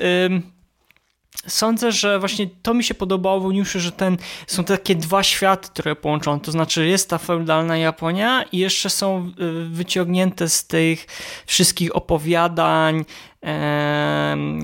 Sądzę, 1.47 1.91
że 1.91 2.19
właśnie 2.19 2.47
to 2.61 2.73
mi 2.73 2.83
się 2.83 2.93
podobało 2.93 3.39
w 3.39 3.45
że 3.79 3.91
ten, 3.91 4.17
są 4.47 4.63
takie 4.63 4.95
dwa 4.95 5.23
światy, 5.23 5.69
które 5.69 5.95
połączone. 5.95 6.41
To 6.41 6.51
znaczy 6.51 6.87
jest 6.87 7.09
ta 7.09 7.17
feudalna 7.17 7.77
Japonia 7.77 8.43
i 8.51 8.57
jeszcze 8.57 8.89
są 8.89 9.31
wyciągnięte 9.69 10.49
z 10.49 10.67
tych 10.67 11.05
wszystkich 11.45 11.95
opowiadań 11.95 13.05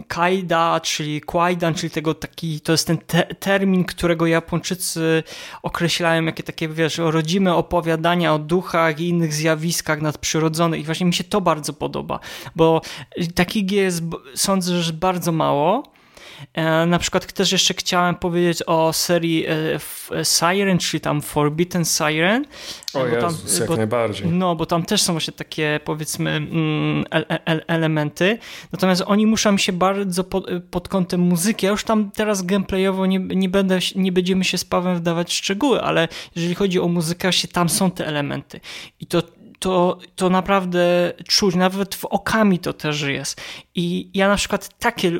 Kaida, 0.08 0.80
czyli 0.80 1.22
Kwaidan, 1.22 1.74
czyli 1.74 1.92
tego 1.92 2.14
taki, 2.14 2.62
to 2.62 2.72
jest 2.72 2.88
ten 2.88 2.98
te, 2.98 3.24
termin, 3.24 3.84
którego 3.84 4.28
Japończycy 4.28 5.24
określają 5.64 6.26
jakie 6.26 6.44
takie, 6.44 6.68
wiesz, 6.70 6.98
rodzime 6.98 7.56
opowiadania 7.56 8.34
o 8.34 8.40
duchach 8.40 9.00
i 9.00 9.10
innych 9.10 9.34
zjawiskach 9.34 10.02
nadprzyrodzonych 10.02 10.80
i 10.80 10.84
właśnie 10.84 11.06
mi 11.06 11.14
się 11.14 11.24
to 11.24 11.42
bardzo 11.42 11.74
podoba, 11.74 12.20
bo 12.56 12.82
takich 13.36 13.72
jest, 13.72 14.04
sądzę, 14.36 14.82
że 14.82 14.94
bardzo 14.94 15.32
mało. 15.32 15.95
E, 16.54 16.86
Na 16.86 17.00
przykład 17.00 17.34
też 17.34 17.52
jeszcze 17.52 17.74
chciałem 17.74 18.16
powiedzieć 18.16 18.64
o 18.68 18.94
serii 18.94 19.46
e, 19.48 20.26
Siren, 20.26 20.78
czyli 20.78 21.02
tam 21.02 21.22
Forbidden 21.22 21.86
Siren. 21.86 22.46
O 22.94 23.00
bo 23.00 23.06
tam- 23.22 23.32
Jezus, 23.32 23.60
jak 23.60 23.68
bo- 23.70 23.76
najbardziej. 23.78 24.28
No, 24.28 24.56
bo 24.56 24.66
tam 24.66 24.86
też 24.86 25.02
są 25.02 25.14
właśnie 25.14 25.34
takie, 25.34 25.80
powiedzmy, 25.86 26.30
mm, 26.32 27.06
el- 27.12 27.26
el- 27.46 27.64
elementy. 27.68 28.38
Natomiast 28.72 29.04
oni 29.06 29.28
muszą 29.28 29.58
się 29.58 29.74
bardzo 29.74 30.24
pod, 30.24 30.46
pod 30.72 30.88
kątem 30.90 31.20
muzyki. 31.22 31.66
Ja 31.66 31.72
już 31.72 31.84
tam 31.84 32.12
teraz 32.12 32.42
gameplayowo 32.42 33.06
nie, 33.06 33.20
nie, 33.20 33.50
będę, 33.50 33.80
nie 33.96 34.12
będziemy 34.12 34.44
się 34.44 34.58
z 34.58 34.66
Pawem 34.66 34.96
wdawać 34.96 35.30
w 35.30 35.34
szczegóły, 35.34 35.82
ale 35.82 36.08
jeżeli 36.36 36.56
chodzi 36.56 36.80
o 36.80 36.88
muzykę, 36.88 37.28
właśnie 37.28 37.50
tam 37.50 37.70
są 37.70 37.92
te 37.92 38.08
elementy. 38.08 38.60
I 39.00 39.06
to, 39.08 39.22
to, 39.66 39.98
to 40.16 40.30
naprawdę 40.30 41.14
czuć, 41.28 41.56
nawet 41.56 41.96
w 41.96 42.06
okami 42.06 42.60
to 42.60 42.74
też 42.74 43.02
jest. 43.02 43.42
I 43.76 44.10
ja 44.14 44.28
na 44.28 44.36
przykład 44.36 44.70
takie, 44.80 45.12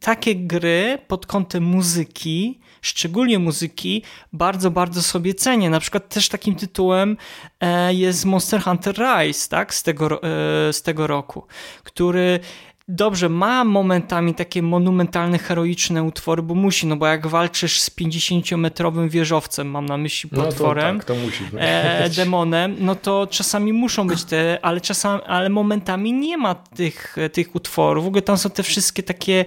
takie 0.00 0.36
gry 0.36 0.98
pod 1.08 1.26
kątem 1.26 1.62
muzyki, 1.64 2.60
szczególnie 2.82 3.38
muzyki, 3.38 4.02
bardzo, 4.32 4.70
bardzo 4.70 5.02
sobie 5.02 5.34
cenię. 5.34 5.70
Na 5.70 5.80
przykład 5.80 6.08
też 6.08 6.28
takim 6.28 6.54
tytułem 6.54 7.16
e, 7.60 7.94
jest 7.94 8.24
Monster 8.24 8.62
Hunter 8.62 8.94
Rise, 8.98 9.48
tak, 9.48 9.74
z 9.74 9.82
tego, 9.82 10.22
e, 10.22 10.72
z 10.72 10.82
tego 10.82 11.06
roku, 11.06 11.46
który 11.84 12.40
dobrze, 12.88 13.28
ma 13.28 13.64
momentami 13.64 14.34
takie 14.34 14.62
monumentalne, 14.62 15.38
heroiczne 15.38 16.02
utwory, 16.02 16.42
bo 16.42 16.54
musi, 16.54 16.86
no 16.86 16.96
bo 16.96 17.06
jak 17.06 17.26
walczysz 17.26 17.80
z 17.80 17.90
50-metrowym 17.90 19.08
wieżowcem, 19.10 19.70
mam 19.70 19.86
na 19.86 19.96
myśli 19.96 20.30
No 20.32 20.42
to 20.42 20.48
potworem, 20.48 20.96
tak, 20.98 21.04
to 21.06 21.14
musi 21.14 21.44
być. 21.44 21.54
e, 21.62 22.10
demonem, 22.16 22.76
no 22.78 22.94
to 22.94 23.26
czasami 23.30 23.72
muszą 23.72 24.06
być 24.06 24.24
te, 24.24 24.58
ale 24.62 24.80
czasami, 24.80 25.22
ale 25.26 25.48
momentami 25.48 26.12
nie 26.12 26.36
ma 26.38 26.54
tych, 26.54 27.16
tych 27.32 27.54
utworów. 27.54 28.04
W 28.04 28.06
ogóle 28.06 28.22
tam 28.22 28.38
są 28.38 28.50
te 28.50 28.62
wszystkie 28.62 29.02
takie 29.02 29.44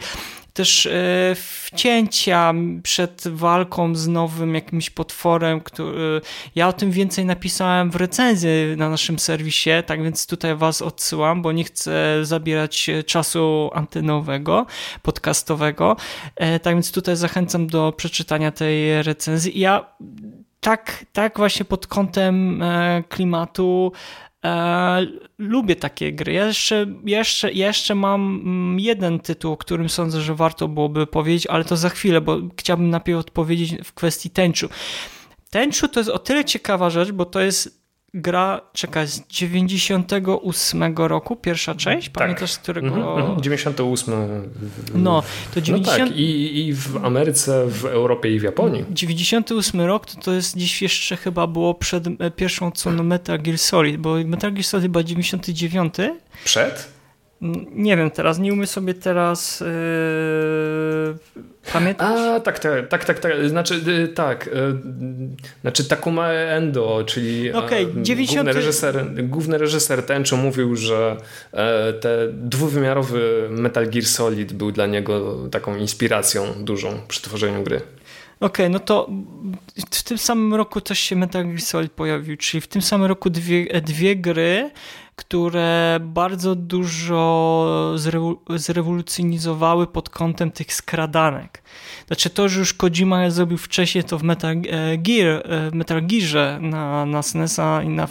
też 0.54 0.86
e, 0.86 0.92
wcięcia 1.36 2.54
przed 2.84 3.28
walką 3.28 3.96
z 3.96 4.08
nowym 4.08 4.56
jakimś 4.56 4.90
potworem, 4.90 5.62
który 5.62 6.22
ja 6.56 6.68
o 6.68 6.74
tym 6.74 6.92
więcej 6.92 7.26
napisałem 7.26 7.92
w 7.92 7.96
recenzji 7.96 8.50
na 8.78 8.90
naszym 8.90 9.20
serwisie, 9.20 9.70
tak 9.86 10.04
więc 10.04 10.28
tutaj 10.28 10.56
was 10.56 10.82
odsyłam, 10.82 11.42
bo 11.42 11.52
nie 11.52 11.64
chcę 11.64 12.26
zabierać 12.26 12.90
czasu 13.06 13.72
antenowego, 13.74 14.66
podcastowego, 15.02 15.96
e, 16.36 16.60
tak 16.60 16.76
więc 16.76 16.92
tutaj 16.92 17.16
zachęcam 17.16 17.68
do 17.68 17.94
przeczytania 17.98 18.52
tej 18.52 19.04
recenzji. 19.04 19.60
Ja 19.60 19.86
tak, 20.60 21.06
tak 21.14 21.38
właśnie 21.38 21.66
pod 21.66 21.88
kątem 21.88 22.62
e, 22.62 23.04
klimatu 23.10 23.92
e, 24.46 25.08
lubię 25.38 25.76
takie 25.76 26.14
gry. 26.14 26.34
Jeszcze, 26.34 26.86
jeszcze, 27.06 27.52
jeszcze 27.52 27.96
mam 27.96 28.42
mm, 28.44 28.80
jeden 28.80 29.20
tytuł, 29.20 29.54
o 29.54 29.58
którym 29.58 29.90
sądzę, 29.90 30.22
że 30.22 30.36
warto 30.36 30.68
byłoby 30.68 31.08
powiedzieć, 31.08 31.48
ale 31.48 31.66
to 31.66 31.78
za 31.78 31.90
chwilę, 31.90 32.22
bo 32.22 32.38
chciałbym 32.60 32.90
najpierw 32.90 33.20
odpowiedzieć 33.20 33.76
w 33.84 33.94
kwestii 33.94 34.30
tęczu. 34.30 34.70
Tęczu 35.50 35.88
to 35.88 36.00
jest 36.00 36.10
o 36.10 36.20
tyle 36.20 36.46
ciekawa 36.46 36.90
rzecz, 36.90 37.12
bo 37.12 37.26
to 37.26 37.42
jest 37.42 37.81
gra, 38.14 38.62
czekaj, 38.74 39.08
z 39.08 39.28
98 39.28 40.96
roku, 40.98 41.36
pierwsza 41.36 41.76
część, 41.76 42.10
pamiętasz 42.10 42.52
z 42.52 42.58
którego... 42.58 42.88
Mhm, 42.88 43.20
mhm, 43.20 43.42
98. 43.42 44.14
No, 44.94 45.24
to 45.54 45.62
90... 45.62 46.00
No 46.00 46.08
tak, 46.08 46.18
i, 46.18 46.68
i 46.68 46.74
w 46.74 47.06
Ameryce, 47.06 47.66
w 47.68 47.86
Europie 47.86 48.36
i 48.36 48.40
w 48.40 48.44
Japonii. 48.44 48.86
98 48.90 49.82
rok 49.82 50.06
to, 50.06 50.22
to 50.22 50.34
jest 50.34 50.56
gdzieś 50.56 50.82
jeszcze 50.82 51.18
chyba 51.18 51.48
było 51.48 51.74
przed 51.74 52.08
e, 52.08 52.32
pierwszą 52.32 52.68
odsłoną 52.68 53.04
Metal 53.04 53.42
Gear 53.42 53.58
Solid, 53.58 53.98
bo 53.98 54.16
Metal 54.26 54.54
Gear 54.54 54.64
Solid 54.64 54.84
chyba 54.84 55.04
99. 55.04 55.94
Przed? 56.44 57.01
Nie 57.76 57.98
wiem 57.98 58.12
teraz, 58.12 58.40
nie 58.40 58.54
umiem 58.54 58.68
sobie 58.68 58.94
teraz 58.94 59.60
yy, 59.60 61.16
pamiętać. 61.74 62.08
A, 62.08 62.40
tak, 62.40 62.60
tak, 62.60 62.88
tak, 62.88 63.06
tak, 63.06 63.20
tak. 63.20 63.50
Znaczy, 63.50 63.82
y, 63.88 64.08
tak. 64.08 64.48
y, 64.48 64.52
Znaczy 65.62 65.86
Takuma 65.86 66.30
Endo, 66.30 67.04
czyli 67.06 67.54
Okej, 67.54 67.84
e, 67.84 68.04
90 68.04 68.36
główny, 68.36 68.54
reżyser, 68.54 69.06
główny 69.24 69.58
reżyser 69.58 70.06
Tenchu 70.06 70.38
mówił, 70.38 70.76
że 70.76 71.18
e, 71.52 71.94
te 71.94 72.28
dwuwymiarowy 72.32 73.48
Metal 73.50 73.90
Gear 73.90 74.06
Solid 74.06 74.54
był 74.54 74.72
dla 74.72 74.86
niego 74.86 75.38
taką 75.52 75.76
inspiracją 75.76 76.46
dużą 76.60 77.02
przy 77.08 77.22
tworzeniu 77.22 77.64
gry. 77.64 77.82
Okej, 78.40 78.70
no 78.70 78.80
to 78.80 79.10
w 79.92 80.04
tym 80.04 80.18
samym 80.18 80.54
roku 80.54 80.82
też 80.82 81.00
się 81.00 81.16
Metal 81.16 81.46
Gear 81.46 81.62
Solid 81.62 81.92
pojawił, 81.92 82.38
czyli 82.38 82.62
w 82.62 82.68
tym 82.68 82.82
samym 82.82 83.08
roku 83.08 83.30
dwie, 83.30 83.82
dwie 83.82 84.16
gry, 84.16 84.72
które 85.22 86.00
bardzo 86.02 86.56
dużo 86.56 87.96
zrewolucjonizowały 88.56 89.88
pod 89.88 90.10
kątem 90.10 90.52
tych 90.52 90.74
skradanek. 90.74 91.64
Znaczy 92.08 92.30
to, 92.30 92.50
że 92.50 92.60
już 92.60 92.74
Kojima 92.74 93.30
zrobił 93.30 93.58
wcześniej 93.58 94.04
to 94.04 94.18
w 94.18 94.24
Metal 94.24 94.56
Gear, 94.98 95.44
w 95.72 95.74
Metal 95.74 96.02
Gearze 96.08 96.60
na, 96.62 97.06
na 97.06 97.22
SNES-a 97.22 97.84
i 97.84 97.90
na 97.90 98.08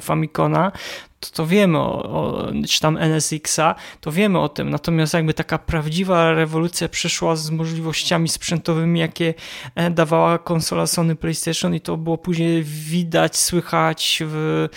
Famicona, 0.00 0.72
to, 1.20 1.30
to 1.30 1.46
wiemy 1.46 1.78
o, 1.78 2.02
o, 2.02 2.52
czy 2.68 2.80
tam 2.80 2.96
NSX-a, 2.96 3.74
to 4.00 4.12
wiemy 4.12 4.38
o 4.38 4.48
tym. 4.48 4.70
Natomiast 4.70 5.14
jakby 5.14 5.34
taka 5.34 5.58
prawdziwa 5.58 6.32
rewolucja 6.32 6.88
przyszła 6.88 7.36
z 7.36 7.50
możliwościami 7.50 8.28
sprzętowymi, 8.28 9.00
jakie 9.00 9.34
e, 9.74 9.90
dawała 9.90 10.38
konsola 10.38 10.86
Sony 10.86 11.16
PlayStation 11.16 11.74
i 11.74 11.80
to 11.80 11.96
było 11.96 12.18
później 12.18 12.62
widać, 12.64 13.36
słychać 13.36 14.22
w 14.26 14.68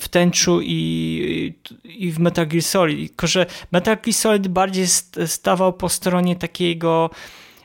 w 0.00 0.08
tęczu 0.08 0.60
i, 0.62 1.54
i 1.84 2.12
w 2.12 2.18
Metal 2.18 2.46
Gear 2.46 2.62
Solid. 2.62 3.08
Tylko, 3.08 3.26
że 3.26 3.46
Metal 3.72 3.96
Gear 4.02 4.14
Solid 4.14 4.48
bardziej 4.48 4.86
stawał 5.26 5.72
po 5.72 5.88
stronie 5.88 6.36
takiego 6.36 7.10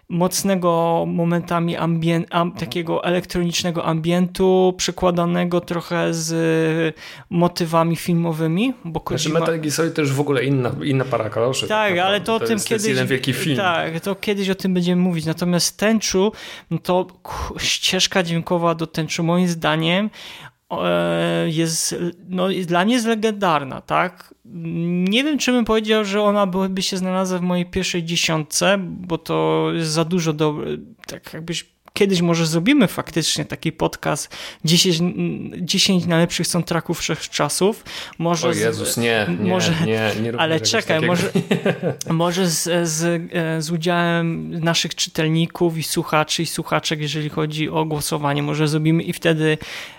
mocnego 0.09 1.03
momentami 1.07 1.77
ambien, 1.77 2.25
am, 2.29 2.51
takiego 2.51 3.03
elektronicznego 3.03 3.85
ambientu, 3.85 4.73
przekładanego 4.77 5.61
trochę 5.61 6.13
z 6.13 6.95
motywami 7.29 7.95
filmowymi. 7.95 8.73
Bo 8.85 9.03
Znaczy 9.07 9.23
Kojima... 9.23 9.39
Metal 9.39 9.59
Gear 9.59 9.71
Solid 9.71 9.93
to 9.93 10.01
już 10.01 10.13
w 10.13 10.19
ogóle 10.19 10.43
inna, 10.43 10.71
inna 10.83 11.05
para 11.05 11.29
kaloszy. 11.29 11.67
Tak, 11.67 11.97
ale 11.97 12.21
to 12.21 12.35
o 12.35 12.39
to 12.39 12.45
tym 12.45 12.55
jest, 12.55 12.67
kiedyś... 12.67 12.83
To 12.83 12.87
jest 12.87 12.99
jeden 12.99 13.07
wielki 13.07 13.33
film. 13.33 13.57
Tak, 13.57 13.99
to 13.99 14.15
kiedyś 14.15 14.49
o 14.49 14.55
tym 14.55 14.73
będziemy 14.73 15.01
mówić. 15.01 15.25
Natomiast 15.25 15.77
tęczu, 15.77 16.31
no 16.71 16.77
to 16.77 17.07
ścieżka 17.57 18.23
dźwiękowa 18.23 18.75
do 18.75 18.87
tęczu 18.87 19.23
moim 19.23 19.47
zdaniem 19.47 20.09
jest, 21.47 21.95
no, 22.29 22.47
dla 22.65 22.85
mnie 22.85 22.93
jest 22.93 23.05
legendarna, 23.05 23.81
tak? 23.81 24.33
Nie 24.45 25.23
wiem, 25.23 25.37
czy 25.37 25.51
bym 25.51 25.65
powiedział, 25.65 26.05
że 26.05 26.21
ona 26.21 26.47
byłaby 26.47 26.81
się 26.81 26.97
znalazła 26.97 27.39
w 27.39 27.41
mojej 27.41 27.65
pierwszej 27.65 28.03
dziesiątce, 28.03 28.77
bo 28.79 29.17
to 29.17 29.67
jest 29.73 29.91
za 29.91 30.05
dużo 30.05 30.33
do, 30.33 30.55
tak 31.07 31.33
jakbyś 31.33 31.63
kiedyś 31.93 32.21
może 32.21 32.45
zrobimy 32.45 32.87
faktycznie 32.87 33.45
taki 33.45 33.71
podcast 33.71 34.37
10, 34.65 35.01
10 35.61 36.05
najlepszych 36.05 36.47
soundtracków 36.47 36.99
wszechczasów. 36.99 37.83
Może 38.17 38.47
o 38.47 38.51
Jezus, 38.51 38.97
nie, 38.97 39.27
nie, 39.39 39.49
może, 39.49 39.73
nie, 39.85 40.11
nie 40.21 40.39
Ale 40.39 40.59
czekaj, 40.59 41.01
może, 41.01 41.31
może 42.09 42.47
z, 42.47 42.89
z, 42.89 43.21
z 43.65 43.71
udziałem 43.71 44.59
naszych 44.59 44.95
czytelników 44.95 45.77
i 45.77 45.83
słuchaczy 45.83 46.43
i 46.43 46.45
słuchaczek, 46.45 46.99
jeżeli 46.99 47.29
chodzi 47.29 47.69
o 47.69 47.85
głosowanie, 47.85 48.43
może 48.43 48.67
zrobimy 48.67 49.03
i 49.03 49.13
wtedy 49.13 49.57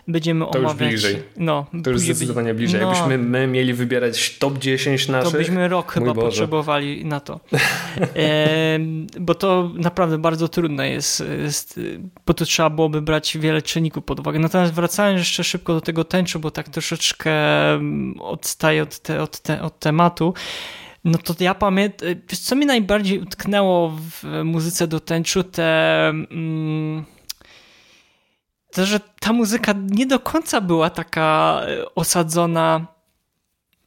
będziemy 0.08 0.44
to 0.44 0.50
omawiać. 0.50 0.78
To 0.78 0.84
już 0.84 0.92
bliżej. 0.92 1.22
No, 1.36 1.66
to 1.84 1.90
już 1.90 2.00
zdecydowanie 2.00 2.54
bliżej. 2.54 2.80
No, 2.80 2.88
Jakbyśmy 2.88 3.18
my 3.18 3.46
mieli 3.46 3.74
wybierać 3.74 4.38
top 4.38 4.58
10 4.58 5.08
naszych... 5.08 5.32
To 5.32 5.38
byśmy 5.38 5.68
rok 5.68 5.92
chyba 5.92 6.14
potrzebowali 6.14 7.04
na 7.04 7.20
to. 7.20 7.40
e, 8.16 8.78
bo 9.20 9.34
to 9.34 9.70
naprawdę 9.74 10.18
bardzo 10.18 10.48
trudne 10.48 10.90
jest, 10.90 11.24
jest, 11.42 11.79
bo 12.26 12.34
to 12.34 12.44
trzeba 12.44 12.70
byłoby 12.70 13.02
brać 13.02 13.38
wiele 13.38 13.62
czynników 13.62 14.04
pod 14.04 14.20
uwagę. 14.20 14.38
Natomiast 14.38 14.72
wracając 14.72 15.18
jeszcze 15.18 15.44
szybko 15.44 15.74
do 15.74 15.80
tego 15.80 16.04
tęczu, 16.04 16.40
bo 16.40 16.50
tak 16.50 16.68
troszeczkę 16.68 17.32
odstaję 18.20 18.82
od, 18.82 18.98
te, 18.98 19.22
od, 19.22 19.40
te, 19.40 19.62
od 19.62 19.78
tematu, 19.78 20.34
no 21.04 21.18
to 21.18 21.34
ja 21.40 21.54
pamiętam, 21.54 22.08
co 22.40 22.56
mi 22.56 22.66
najbardziej 22.66 23.18
utknęło 23.18 23.88
w 23.88 24.24
muzyce 24.44 24.86
do 24.86 25.00
tęczu, 25.00 25.44
te... 25.44 26.08
Mm, 26.08 27.04
to, 28.72 28.86
że 28.86 29.00
ta 29.20 29.32
muzyka 29.32 29.74
nie 29.90 30.06
do 30.06 30.20
końca 30.20 30.60
była 30.60 30.90
taka 30.90 31.60
e, 31.66 31.94
osadzona 31.94 32.86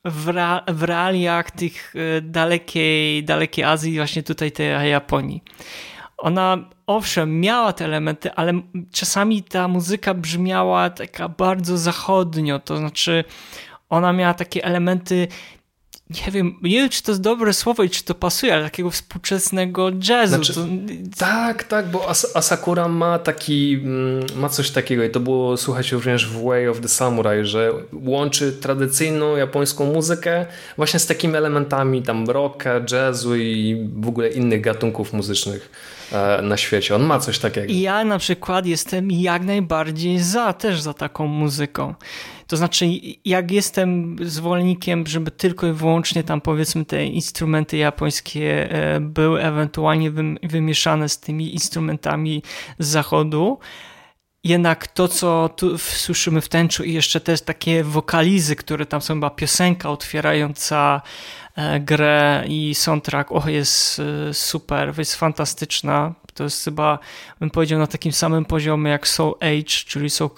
w, 0.05 0.27
ra, 0.27 0.63
w 0.67 0.83
realiach 0.83 1.51
tych 1.51 1.93
dalekiej, 2.21 3.23
dalekiej 3.23 3.65
Azji, 3.65 3.95
właśnie 3.95 4.23
tutaj 4.23 4.51
tej 4.51 4.89
Japonii. 4.89 5.43
Ona, 6.23 6.57
owszem, 6.87 7.39
miała 7.39 7.73
te 7.73 7.85
elementy, 7.85 8.31
ale 8.31 8.53
czasami 8.91 9.43
ta 9.43 9.67
muzyka 9.67 10.13
brzmiała 10.13 10.89
taka 10.89 11.29
bardzo 11.29 11.77
zachodnio, 11.77 12.59
to 12.59 12.77
znaczy 12.77 13.23
ona 13.89 14.13
miała 14.13 14.33
takie 14.33 14.65
elementy 14.65 15.27
nie 16.09 16.31
wiem, 16.31 16.55
nie 16.61 16.77
wiem, 16.77 16.89
czy 16.89 17.03
to 17.03 17.11
jest 17.11 17.21
dobre 17.21 17.53
słowo 17.53 17.83
i 17.83 17.89
czy 17.89 18.03
to 18.03 18.15
pasuje, 18.15 18.53
ale 18.53 18.63
takiego 18.63 18.91
współczesnego 18.91 19.91
jazzu. 20.09 20.35
Znaczy, 20.35 20.53
to... 20.53 20.67
Tak, 21.17 21.63
tak, 21.63 21.89
bo 21.89 22.09
As 22.09 22.35
Asakura 22.35 22.87
ma 22.87 23.19
taki, 23.19 23.73
mm, 23.73 24.25
ma 24.35 24.49
coś 24.49 24.71
takiego 24.71 25.03
i 25.03 25.09
to 25.09 25.19
było 25.19 25.57
słuchać 25.57 25.91
również 25.91 26.27
w 26.29 26.43
Way 26.43 26.67
of 26.67 26.79
the 26.79 26.87
Samurai, 26.87 27.45
że 27.45 27.73
łączy 27.93 28.51
tradycyjną 28.51 29.35
japońską 29.35 29.93
muzykę 29.93 30.45
właśnie 30.77 30.99
z 30.99 31.05
takimi 31.05 31.35
elementami 31.35 32.01
tam 32.01 32.29
rocka, 32.29 32.81
jazzu 32.91 33.35
i 33.35 33.77
w 33.95 34.07
ogóle 34.07 34.29
innych 34.29 34.61
gatunków 34.61 35.13
muzycznych 35.13 35.92
na 36.41 36.57
świecie. 36.57 36.95
On 36.95 37.03
ma 37.03 37.19
coś 37.19 37.39
takiego. 37.39 37.73
Ja 37.73 38.03
na 38.03 38.17
przykład 38.17 38.65
jestem 38.65 39.11
jak 39.11 39.43
najbardziej 39.43 40.19
za, 40.19 40.53
też 40.53 40.81
za 40.81 40.93
taką 40.93 41.27
muzyką. 41.27 41.93
To 42.47 42.57
znaczy, 42.57 42.85
jak 43.25 43.51
jestem 43.51 44.15
zwolennikiem, 44.21 45.07
żeby 45.07 45.31
tylko 45.31 45.67
i 45.67 45.71
wyłącznie 45.71 46.23
tam 46.23 46.41
powiedzmy 46.41 46.85
te 46.85 47.05
instrumenty 47.05 47.77
japońskie 47.77 48.71
e, 48.71 48.99
były 48.99 49.41
ewentualnie 49.41 50.11
wymieszane 50.43 51.09
z 51.09 51.19
tymi 51.19 51.53
instrumentami 51.53 52.43
z 52.79 52.87
zachodu, 52.87 53.59
jednak 54.43 54.87
to, 54.87 55.07
co 55.07 55.49
tu 55.55 55.77
słyszymy 55.77 56.41
w 56.41 56.49
tęczu 56.49 56.83
i 56.83 56.93
jeszcze 56.93 57.21
też 57.21 57.41
takie 57.41 57.83
wokalizy, 57.83 58.55
które 58.55 58.85
tam 58.85 59.01
są, 59.01 59.13
chyba 59.13 59.29
piosenka 59.29 59.89
otwierająca 59.89 61.01
e, 61.01 61.42
grę 61.79 62.43
i 62.47 62.75
soundtrack, 62.75 63.31
och, 63.31 63.47
jest 63.47 64.01
e, 64.29 64.33
super, 64.33 64.93
jest 64.97 65.15
fantastyczna. 65.15 66.13
To 66.33 66.43
jest 66.43 66.63
chyba, 66.63 66.99
bym 67.39 67.49
powiedział, 67.49 67.79
na 67.79 67.87
takim 67.87 68.11
samym 68.11 68.45
poziomie 68.45 68.91
jak 68.91 69.07
Soul 69.07 69.35
Age, 69.41 69.85
czyli 69.85 70.09
Soul, 70.09 70.29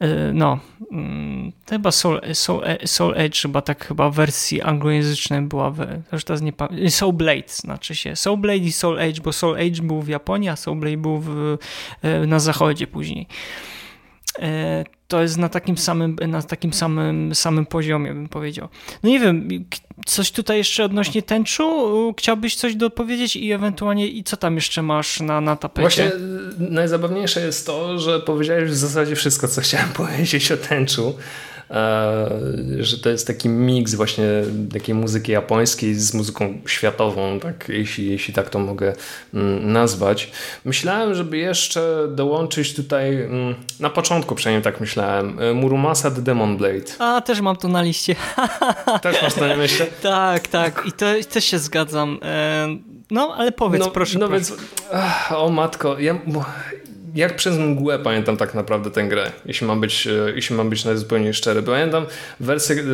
E, 0.00 0.32
no, 0.32 0.58
mm, 0.92 1.52
chyba 1.70 1.90
Soul, 1.90 2.20
Soul, 2.34 2.62
e, 2.64 2.86
Soul 2.86 3.14
Edge, 3.16 3.42
chyba 3.42 3.62
tak 3.62 3.86
chyba 3.86 4.10
w 4.10 4.14
wersji 4.14 4.62
anglojęzycznej 4.62 5.42
była, 5.42 5.72
już 6.12 6.24
teraz 6.24 6.42
nie 6.42 6.52
pamiętam, 6.52 6.90
Soul 6.90 7.12
Blade 7.12 7.48
znaczy 7.48 7.94
się, 7.94 8.16
Soul 8.16 8.38
Blade 8.38 8.58
i 8.58 8.72
Soul 8.72 8.98
Edge, 8.98 9.20
bo 9.20 9.32
Soul 9.32 9.56
Edge 9.56 9.80
był 9.80 10.02
w 10.02 10.08
Japonii, 10.08 10.48
a 10.48 10.56
Soul 10.56 10.76
Blade 10.76 10.96
był 10.96 11.20
w, 11.20 11.58
e, 12.02 12.26
na 12.26 12.38
zachodzie 12.38 12.86
później 12.86 13.26
to 15.08 15.22
jest 15.22 15.36
na 15.36 15.48
takim 15.48 15.78
samym, 15.78 16.16
na 16.28 16.42
takim 16.42 16.72
samym, 16.72 17.34
samym 17.34 17.66
poziomie, 17.66 18.14
bym 18.14 18.28
powiedział. 18.28 18.68
No 19.02 19.08
nie 19.08 19.20
wiem, 19.20 19.48
coś 20.06 20.30
tutaj 20.30 20.58
jeszcze 20.58 20.84
odnośnie 20.84 21.22
tęczu? 21.22 22.14
Chciałbyś 22.18 22.56
coś 22.56 22.74
dopowiedzieć 22.74 23.36
i 23.36 23.52
ewentualnie 23.52 24.08
i 24.08 24.24
co 24.24 24.36
tam 24.36 24.54
jeszcze 24.54 24.82
masz 24.82 25.20
na, 25.20 25.40
na 25.40 25.56
tapecie? 25.56 25.82
Właśnie 25.82 26.10
najzabawniejsze 26.58 27.40
jest 27.40 27.66
to, 27.66 27.98
że 27.98 28.20
powiedziałeś 28.20 28.70
w 28.70 28.74
zasadzie 28.74 29.16
wszystko, 29.16 29.48
co 29.48 29.60
chciałem 29.60 29.88
powiedzieć 30.02 30.52
o 30.52 30.56
tęczu. 30.56 31.14
E, 31.70 32.30
że 32.78 32.98
to 32.98 33.08
jest 33.08 33.26
taki 33.26 33.48
miks 33.48 33.94
właśnie 33.94 34.24
takiej 34.72 34.94
muzyki 34.94 35.32
japońskiej 35.32 35.94
z 35.94 36.14
muzyką 36.14 36.58
światową, 36.66 37.40
tak, 37.40 37.68
jeśli, 37.68 38.10
jeśli 38.10 38.34
tak 38.34 38.50
to 38.50 38.58
mogę 38.58 38.92
mm, 39.34 39.72
nazwać. 39.72 40.30
Myślałem, 40.64 41.14
żeby 41.14 41.36
jeszcze 41.38 42.08
dołączyć 42.10 42.74
tutaj, 42.74 43.22
mm, 43.22 43.54
na 43.80 43.90
początku 43.90 44.34
przynajmniej 44.34 44.62
tak 44.62 44.80
myślałem, 44.80 45.38
e, 45.40 45.54
Murumasa 45.54 46.10
The 46.10 46.22
Demon 46.22 46.56
Blade. 46.56 46.92
A, 46.98 47.20
też 47.20 47.40
mam 47.40 47.56
to 47.56 47.68
na 47.68 47.82
liście. 47.82 48.16
Też 49.02 49.22
masz 49.22 49.36
na 49.36 49.54
liście? 49.54 49.86
tak, 50.02 50.48
tak. 50.48 50.82
I 50.86 50.92
to 50.92 51.06
też 51.32 51.44
się 51.44 51.58
zgadzam. 51.58 52.18
E, 52.22 52.66
no, 53.10 53.34
ale 53.36 53.52
powiedz, 53.52 53.80
no, 53.80 53.90
proszę. 53.90 54.18
No 54.18 54.28
proszę. 54.28 54.44
więc, 54.44 54.62
o 55.30 55.50
matko, 55.50 55.98
ja, 55.98 56.18
jak 57.16 57.36
przez 57.36 57.58
mgłę 57.58 57.98
pamiętam 57.98 58.36
tak 58.36 58.54
naprawdę 58.54 58.90
tę 58.90 59.04
grę, 59.04 59.32
jeśli 59.46 59.66
mam 59.66 59.80
być, 59.80 60.06
e, 60.06 60.32
jeśli 60.34 60.56
mam 60.56 60.70
być 60.70 60.84
zupełnie 60.94 61.34
szczery. 61.34 61.62
Pamiętam 61.62 62.06
wersję 62.40 62.76
e, 62.76 62.84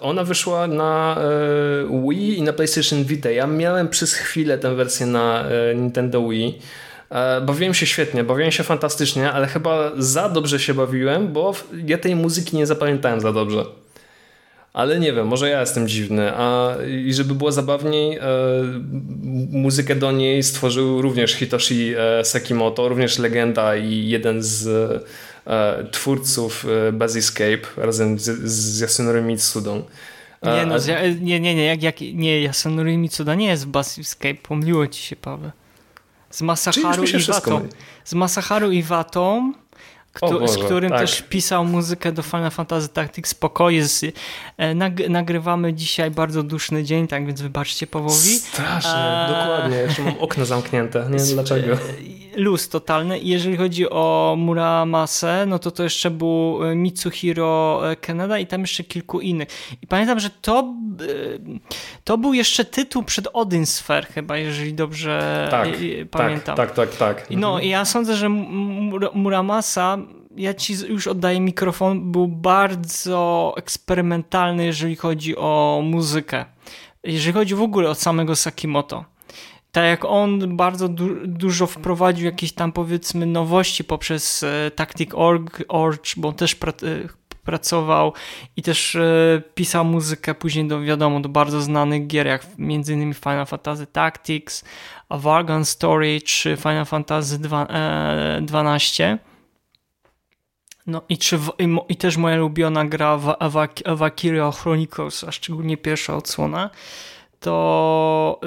ona 0.00 0.24
wyszła 0.24 0.66
na 0.66 1.16
e, 1.20 2.08
Wii 2.08 2.38
i 2.38 2.42
na 2.42 2.52
PlayStation 2.52 3.04
Vita. 3.04 3.30
Ja 3.30 3.46
miałem 3.46 3.88
przez 3.88 4.14
chwilę 4.14 4.58
tę 4.58 4.74
wersję 4.74 5.06
na 5.06 5.44
Nintendo 5.74 6.28
Wii. 6.28 6.58
Bawiłem 7.46 7.74
się 7.74 7.86
świetnie, 7.86 8.24
bawiłem 8.24 8.50
się 8.52 8.62
fantastycznie, 8.62 9.32
ale 9.32 9.46
chyba 9.46 9.92
za 9.98 10.28
dobrze 10.28 10.60
się 10.60 10.74
bawiłem, 10.74 11.32
bo 11.32 11.54
ja 11.86 11.98
tej 11.98 12.16
muzyki 12.16 12.56
nie 12.56 12.66
zapamiętałem 12.66 13.20
za 13.20 13.32
dobrze. 13.32 13.64
Ale 14.78 15.00
nie 15.00 15.12
wiem, 15.12 15.26
może 15.26 15.48
ja 15.48 15.60
jestem 15.60 15.88
dziwny. 15.88 16.32
A 16.36 16.76
i 17.06 17.14
żeby 17.14 17.34
było 17.34 17.52
zabawniej, 17.52 18.16
e, 18.16 18.22
muzykę 19.50 19.94
do 19.96 20.12
niej 20.12 20.42
stworzył 20.42 21.02
również 21.02 21.32
Hitoshi 21.32 21.94
e, 21.96 22.24
Sekimoto, 22.24 22.88
również 22.88 23.18
legenda 23.18 23.76
i 23.76 24.08
jeden 24.08 24.42
z 24.42 24.66
e, 25.46 25.84
twórców 25.90 26.66
e, 26.88 26.92
Buzz 26.92 27.16
Escape 27.16 27.60
razem 27.76 28.18
z, 28.18 28.24
z 28.50 28.80
Yasunori 28.80 29.22
Mitsudą. 29.22 29.82
E, 30.42 30.56
nie, 30.56 30.66
no, 30.66 30.76
nie, 31.20 31.40
nie, 31.40 31.54
nie, 31.54 31.64
jak, 31.64 31.82
jak, 31.82 32.00
nie, 32.00 32.42
Yasunori 32.42 32.98
Mitsuda 32.98 33.34
nie 33.34 33.46
jest 33.46 33.66
Buzz 33.66 33.98
Escape, 33.98 34.34
pomyliło 34.34 34.86
ci 34.86 35.02
się, 35.02 35.16
Paweł. 35.16 35.50
Z 36.30 36.42
Masaharu 36.42 37.04
i 37.04 37.18
Watą. 37.18 37.68
Z 38.04 38.14
Masaharu 38.14 38.70
i 38.72 38.82
Watą 38.82 39.52
kto, 40.26 40.40
Boże, 40.40 40.52
z 40.52 40.58
którym 40.58 40.90
tak. 40.90 41.00
też 41.00 41.22
pisał 41.22 41.64
muzykę 41.64 42.12
do 42.12 42.22
Final 42.22 42.50
Fantasy 42.50 42.88
Tactics 42.88 43.30
Spoko. 43.30 43.70
Jest, 43.70 44.06
e, 44.56 44.74
nag, 44.74 45.08
nagrywamy 45.08 45.74
dzisiaj 45.74 46.10
bardzo 46.10 46.42
duszny 46.42 46.84
dzień, 46.84 47.06
tak 47.08 47.26
więc 47.26 47.40
wybaczcie 47.40 47.86
Pawłowi. 47.86 48.38
Strasznie, 48.38 48.90
e... 48.90 49.28
dokładnie. 49.28 49.76
Jeszcze 49.76 50.02
mam 50.02 50.18
okno 50.18 50.44
zamknięte, 50.44 51.06
nie 51.10 51.18
wiem 51.18 51.26
dlaczego. 51.26 51.76
E, 52.38 52.40
luz 52.40 52.68
totalny. 52.68 53.18
Jeżeli 53.18 53.56
chodzi 53.56 53.90
o 53.90 54.34
Muramase, 54.38 55.46
no 55.46 55.58
to 55.58 55.70
to 55.70 55.82
jeszcze 55.82 56.10
był 56.10 56.64
e, 56.64 56.74
Mitsuhiro 56.74 57.82
Kaneda 58.00 58.38
i 58.38 58.46
tam 58.46 58.60
jeszcze 58.60 58.84
kilku 58.84 59.20
innych. 59.20 59.48
I 59.82 59.86
pamiętam, 59.86 60.20
że 60.20 60.30
to, 60.30 60.74
to 62.04 62.18
był 62.18 62.34
jeszcze 62.34 62.64
tytuł 62.64 63.02
przed 63.02 63.28
Odin 63.32 63.66
Sphere 63.66 64.06
chyba, 64.06 64.36
jeżeli 64.36 64.74
dobrze 64.74 65.48
tak, 65.50 65.68
pamiętam. 66.10 66.56
Tak, 66.56 66.74
tak, 66.74 66.96
tak. 66.96 67.16
tak. 67.18 67.30
No 67.30 67.48
mhm. 67.48 67.64
i 67.64 67.68
ja 67.68 67.84
sądzę, 67.84 68.16
że 68.16 68.28
Muramasa 69.14 69.98
ja 70.36 70.54
ci 70.54 70.74
już 70.88 71.06
oddaję 71.06 71.40
mikrofon, 71.40 72.12
był 72.12 72.28
bardzo 72.28 73.54
eksperymentalny, 73.56 74.64
jeżeli 74.64 74.96
chodzi 74.96 75.36
o 75.36 75.80
muzykę. 75.84 76.44
Jeżeli 77.02 77.32
chodzi 77.32 77.54
w 77.54 77.62
ogóle 77.62 77.90
o 77.90 77.94
samego 77.94 78.36
Sakimoto. 78.36 79.04
Tak 79.78 79.86
jak 79.86 80.04
on 80.04 80.56
bardzo 80.56 80.88
du 80.88 81.26
dużo 81.26 81.66
wprowadził 81.66 82.26
jakieś 82.26 82.52
tam 82.52 82.72
powiedzmy 82.72 83.26
nowości 83.26 83.84
poprzez 83.84 84.42
e, 84.42 84.70
Tactic.org, 84.70 85.64
bo 86.16 86.32
też 86.32 86.54
pra 86.54 86.72
e, 86.72 86.74
pracował 87.44 88.12
i 88.56 88.62
też 88.62 88.94
e, 88.94 89.42
pisał 89.54 89.84
muzykę 89.84 90.34
później 90.34 90.68
do, 90.68 90.80
wiadomo, 90.80 91.20
do 91.20 91.28
bardzo 91.28 91.62
znanych 91.62 92.06
gier, 92.06 92.26
jak 92.26 92.46
innymi 92.58 93.14
Final 93.14 93.46
Fantasy 93.46 93.86
Tactics, 93.86 94.64
A 95.08 95.18
Vargan 95.18 95.64
Story 95.64 96.20
czy 96.20 96.56
Final 96.56 96.86
Fantasy 96.86 97.38
12. 98.42 99.18
No 100.86 101.02
i, 101.08 101.18
czy, 101.18 101.38
i, 101.58 101.76
i 101.88 101.96
też 101.96 102.16
moja 102.16 102.36
ulubiona 102.36 102.84
gra 102.84 103.18
Valkyria 103.96 104.50
Chronicles, 104.50 105.24
a 105.24 105.32
szczególnie 105.32 105.76
pierwsza 105.76 106.16
odsłona, 106.16 106.70
to 107.40 108.40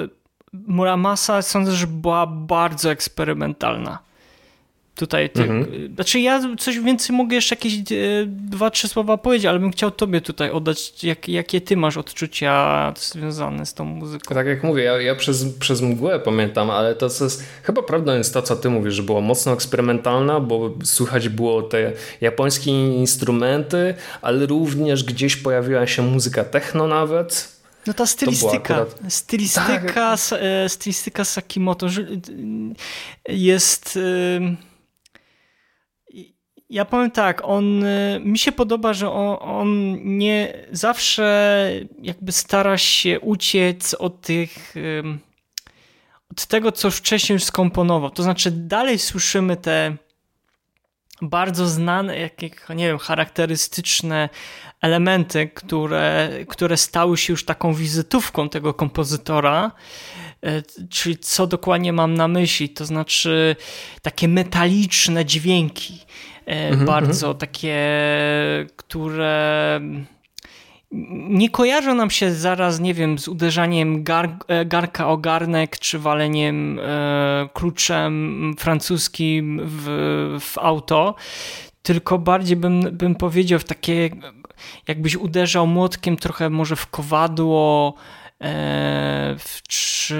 Muramasa 0.52 1.42
sądzę, 1.42 1.72
że 1.72 1.86
była 1.86 2.26
bardzo 2.26 2.90
eksperymentalna. 2.90 3.98
Tutaj, 4.94 5.30
ty, 5.30 5.42
mhm. 5.42 5.94
znaczy 5.94 6.20
ja 6.20 6.40
coś 6.58 6.80
więcej 6.80 7.16
mogę 7.16 7.34
jeszcze 7.34 7.54
jakieś 7.54 7.74
e, 7.74 7.84
dwa, 8.26 8.70
trzy 8.70 8.88
słowa 8.88 9.18
powiedzieć, 9.18 9.46
ale 9.46 9.58
bym 9.58 9.72
chciał 9.72 9.90
tobie 9.90 10.20
tutaj 10.20 10.50
oddać, 10.50 11.04
jak, 11.04 11.28
jakie 11.28 11.60
ty 11.60 11.76
masz 11.76 11.96
odczucia 11.96 12.92
związane 12.96 13.66
z 13.66 13.74
tą 13.74 13.84
muzyką. 13.84 14.34
Tak 14.34 14.46
jak 14.46 14.64
mówię, 14.64 14.82
ja, 14.82 15.00
ja 15.00 15.14
przez, 15.14 15.44
przez 15.58 15.80
mgłę 15.80 16.20
pamiętam, 16.20 16.70
ale 16.70 16.94
to 16.94 17.10
co 17.10 17.24
jest, 17.24 17.44
chyba 17.62 17.82
prawdą 17.82 18.14
jest 18.14 18.34
to, 18.34 18.42
co 18.42 18.56
ty 18.56 18.70
mówisz, 18.70 18.94
że 18.94 19.02
była 19.02 19.20
mocno 19.20 19.52
eksperymentalna, 19.52 20.40
bo 20.40 20.70
słychać 20.84 21.28
było 21.28 21.62
te 21.62 21.92
japońskie 22.20 22.70
instrumenty, 22.96 23.94
ale 24.22 24.46
również 24.46 25.04
gdzieś 25.04 25.36
pojawiła 25.36 25.86
się 25.86 26.02
muzyka 26.02 26.44
techno 26.44 26.86
nawet, 26.86 27.51
no 27.86 27.94
ta 27.94 28.06
stylistyka, 28.06 28.74
akurat... 28.74 29.12
stylistyka, 29.12 30.16
tak. 30.16 30.38
stylistyka 30.68 31.24
Sakimoto 31.24 31.86
jest 33.28 33.98
ja 36.70 36.84
powiem 36.84 37.10
tak, 37.10 37.42
on 37.44 37.84
mi 38.20 38.38
się 38.38 38.52
podoba, 38.52 38.92
że 38.92 39.10
on, 39.10 39.36
on, 39.40 39.98
nie 40.18 40.66
zawsze 40.70 41.70
jakby 42.02 42.32
stara 42.32 42.78
się 42.78 43.20
uciec 43.20 43.94
od 43.94 44.20
tych 44.20 44.74
od 46.30 46.46
tego, 46.46 46.72
co 46.72 46.90
wcześniej 46.90 47.34
już 47.34 47.44
skomponował. 47.44 48.10
To 48.10 48.22
znaczy 48.22 48.50
dalej 48.50 48.98
słyszymy 48.98 49.56
te 49.56 49.96
bardzo 51.22 51.68
znane, 51.68 52.18
jakie, 52.18 52.50
nie 52.74 52.86
wiem, 52.86 52.98
charakterystyczne 52.98 54.28
elementy, 54.80 55.48
które, 55.54 56.30
które 56.48 56.76
stały 56.76 57.18
się 57.18 57.32
już 57.32 57.44
taką 57.44 57.74
wizytówką 57.74 58.48
tego 58.48 58.74
kompozytora. 58.74 59.72
E, 60.44 60.62
czyli 60.90 61.18
co 61.18 61.46
dokładnie 61.46 61.92
mam 61.92 62.14
na 62.14 62.28
myśli? 62.28 62.68
To 62.68 62.84
znaczy 62.84 63.56
takie 64.02 64.28
metaliczne 64.28 65.24
dźwięki 65.24 66.00
E, 66.46 66.68
mhm, 66.68 66.86
bardzo 66.86 67.26
mhm. 67.26 67.38
takie, 67.38 67.78
które 68.76 69.80
nie 71.28 71.50
kojarzą 71.50 71.94
nam 71.94 72.10
się 72.10 72.32
zaraz, 72.32 72.80
nie 72.80 72.94
wiem, 72.94 73.18
z 73.18 73.28
uderzaniem 73.28 74.04
gar, 74.04 74.36
e, 74.48 74.64
garka 74.64 75.08
o 75.08 75.16
garnek, 75.16 75.78
czy 75.78 75.98
waleniem 75.98 76.78
e, 76.78 77.48
kluczem 77.52 78.54
francuskim 78.58 79.60
w, 79.64 79.86
w 80.40 80.58
auto, 80.58 81.14
tylko 81.82 82.18
bardziej 82.18 82.56
bym, 82.56 82.80
bym 82.80 83.14
powiedział 83.14 83.58
w 83.58 83.64
takie, 83.64 84.10
jakbyś 84.88 85.16
uderzał 85.16 85.66
młotkiem 85.66 86.16
trochę 86.16 86.50
może 86.50 86.76
w 86.76 86.86
kowadło, 86.86 87.94
e, 88.40 89.36
w, 89.38 89.62
czy 89.68 90.16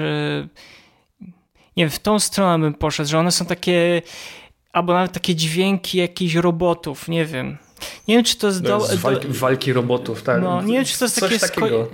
nie 1.77 1.83
wiem, 1.83 1.89
w 1.89 1.99
tą 1.99 2.19
stronę 2.19 2.63
bym 2.63 2.73
poszedł, 2.73 3.09
że 3.09 3.19
one 3.19 3.31
są 3.31 3.45
takie 3.45 4.01
albo 4.73 4.93
nawet 4.93 5.11
takie 5.11 5.35
dźwięki 5.35 5.97
jakichś 5.97 6.35
robotów, 6.35 7.07
nie 7.07 7.25
wiem. 7.25 7.57
Nie 8.07 8.15
wiem, 8.15 8.23
czy 8.23 8.37
to 8.37 8.47
jest... 8.47 8.61
Do, 8.61 8.77
do, 8.77 8.97
walki, 8.97 9.27
walki, 9.27 9.73
robotów, 9.73 10.23
tak. 10.23 10.41
No, 10.41 10.61
nie 10.61 10.73
wiem, 10.73 10.85
czy 10.85 10.99
to 10.99 11.05
jest 11.05 11.19
takie... 11.19 11.39
Takiego. 11.39 11.87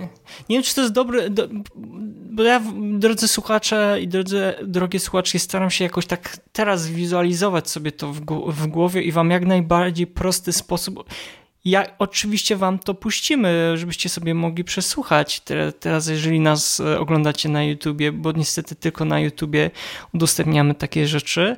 Nie 0.48 0.56
wiem, 0.56 0.62
czy 0.62 0.74
to 0.74 0.80
jest 0.80 0.92
dobre... 0.92 1.30
Do, 1.30 1.48
bo 2.32 2.42
ja, 2.42 2.62
drodzy 2.92 3.28
słuchacze 3.28 3.98
i 4.00 4.08
drodzy, 4.08 4.54
drogie 4.62 5.00
słuchaczki, 5.00 5.38
staram 5.38 5.70
się 5.70 5.84
jakoś 5.84 6.06
tak 6.06 6.36
teraz 6.52 6.88
wizualizować 6.88 7.70
sobie 7.70 7.92
to 7.92 8.12
w 8.46 8.66
głowie 8.66 9.02
i 9.02 9.12
wam 9.12 9.30
jak 9.30 9.46
najbardziej 9.46 10.06
prosty 10.06 10.52
sposób 10.52 11.04
ja 11.64 11.86
oczywiście 11.98 12.56
wam 12.56 12.78
to 12.78 12.94
puścimy, 12.94 13.72
żebyście 13.74 14.08
sobie 14.08 14.34
mogli 14.34 14.64
przesłuchać 14.64 15.42
teraz, 15.80 16.06
jeżeli 16.06 16.40
nas 16.40 16.80
e, 16.80 17.00
oglądacie 17.00 17.48
na 17.48 17.64
YouTubie, 17.64 18.12
bo 18.12 18.32
niestety 18.32 18.74
tylko 18.74 19.04
na 19.04 19.20
YouTubie 19.20 19.70
udostępniamy 20.14 20.74
takie 20.74 21.06
rzeczy. 21.06 21.56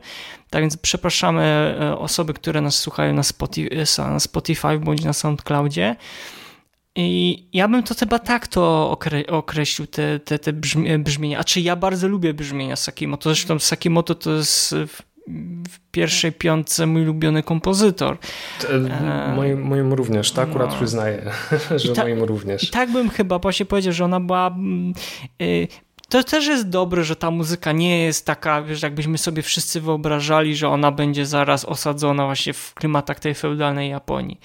Tak 0.51 0.63
więc 0.63 0.77
przepraszamy 0.77 1.43
e, 1.81 1.99
osoby, 1.99 2.35
które 2.35 2.61
nas 2.61 2.79
słuchają 2.79 3.15
na 3.15 3.23
Spotify, 3.23 3.71
e, 3.99 4.03
na 4.11 4.21
Spotify 4.21 4.79
bądź 4.79 5.05
na 5.05 5.13
SoundCloudzie. 5.13 5.97
I 6.97 7.43
ja 7.53 7.69
bym 7.69 7.83
to 7.83 7.95
chyba 7.95 8.19
tak 8.19 8.47
to 8.47 8.91
określił, 9.29 9.87
te, 9.87 10.21
te, 10.21 10.39
te 10.39 10.53
brzmienia. 10.99 11.39
A 11.39 11.45
czy 11.45 11.61
ja 11.61 11.77
bardzo 11.77 12.09
lubię 12.09 12.35
brzmienia 12.35 12.77
Sakimoto. 12.77 13.31
Zresztą 13.31 13.59
Sakimoto 13.59 14.15
to 14.15 14.33
jest 14.33 14.75
w 15.69 15.79
pierwszej 15.91 16.33
piątce 16.33 16.87
mój 16.87 17.03
ulubiony 17.03 17.43
kompozytor. 17.43 18.19
E, 18.71 19.33
moim, 19.37 19.63
moim 19.63 19.93
również, 19.93 20.33
to 20.33 20.43
akurat 20.43 20.71
no. 20.71 20.77
przyznaję, 20.77 21.31
że 21.77 21.93
ta, 21.93 22.03
moim 22.03 22.23
również. 22.23 22.65
I 22.65 22.71
tak 22.71 22.93
bym 22.93 23.11
chyba 23.11 23.39
właśnie 23.39 23.67
powiedział, 23.67 23.93
że 23.93 24.05
ona 24.05 24.21
była... 24.21 24.47
Mm, 24.47 24.93
y, 25.43 25.69
to 26.09 26.25
też 26.25 26.47
jest 26.47 26.69
dobre, 26.69 27.05
że 27.05 27.17
ta 27.17 27.31
muzyka 27.31 27.73
nie 27.73 28.03
jest 28.03 28.27
taka, 28.27 28.63
wiesz, 28.63 28.83
jakbyśmy 28.83 29.19
sobie 29.19 29.43
wszyscy 29.43 29.81
wyobrażali, 29.81 30.57
że 30.57 30.69
ona 30.69 30.93
będzie 30.93 31.27
zaraz 31.27 31.65
osadzona 31.65 32.25
właśnie 32.25 32.53
w 32.53 32.75
klimatach 32.75 33.21
tej 33.21 33.35
feudalnej 33.35 33.91
Japonii 33.91 34.41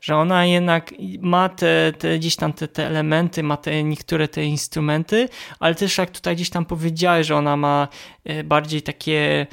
że 0.00 0.16
ona 0.16 0.46
jednak 0.46 0.94
ma 1.20 1.48
te, 1.48 1.92
te 1.98 2.18
gdzieś 2.18 2.36
tam 2.36 2.52
te, 2.52 2.68
te 2.68 2.86
elementy, 2.86 3.42
ma 3.42 3.56
te 3.56 3.84
niektóre 3.84 4.28
te 4.28 4.44
instrumenty, 4.44 5.28
ale 5.60 5.74
też 5.74 5.98
jak 5.98 6.10
tutaj 6.10 6.34
gdzieś 6.36 6.50
tam 6.50 6.64
powiedziałeś, 6.64 7.26
że 7.26 7.36
ona 7.36 7.56
ma 7.56 7.88
e, 8.24 8.44
bardziej 8.44 8.82
takie 8.82 9.46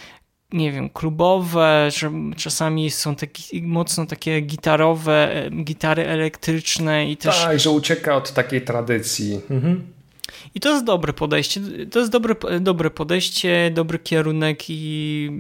nie 0.56 0.72
wiem, 0.72 0.90
klubowe, 0.90 1.90
że 1.92 2.12
czasami 2.36 2.92
są 2.92 3.16
takie 3.16 3.62
mocno 3.62 4.06
takie 4.06 4.42
gitarowe, 4.42 5.50
gitary 5.64 6.08
elektryczne 6.08 7.12
i 7.12 7.18
też... 7.18 7.44
Tak, 7.44 7.60
że 7.60 7.70
ucieka 7.70 8.16
od 8.16 8.34
takiej 8.34 8.62
tradycji. 8.62 9.42
Mhm. 9.50 9.88
I 10.56 10.60
to 10.60 10.70
jest 10.70 10.86
dobre 10.86 11.14
podejście, 11.14 11.62
to 11.92 12.00
jest 12.00 12.12
dobre, 12.12 12.36
dobre 12.60 12.90
podejście, 12.90 13.72
dobry 13.74 14.00
kierunek 14.00 14.64
i 14.70 15.32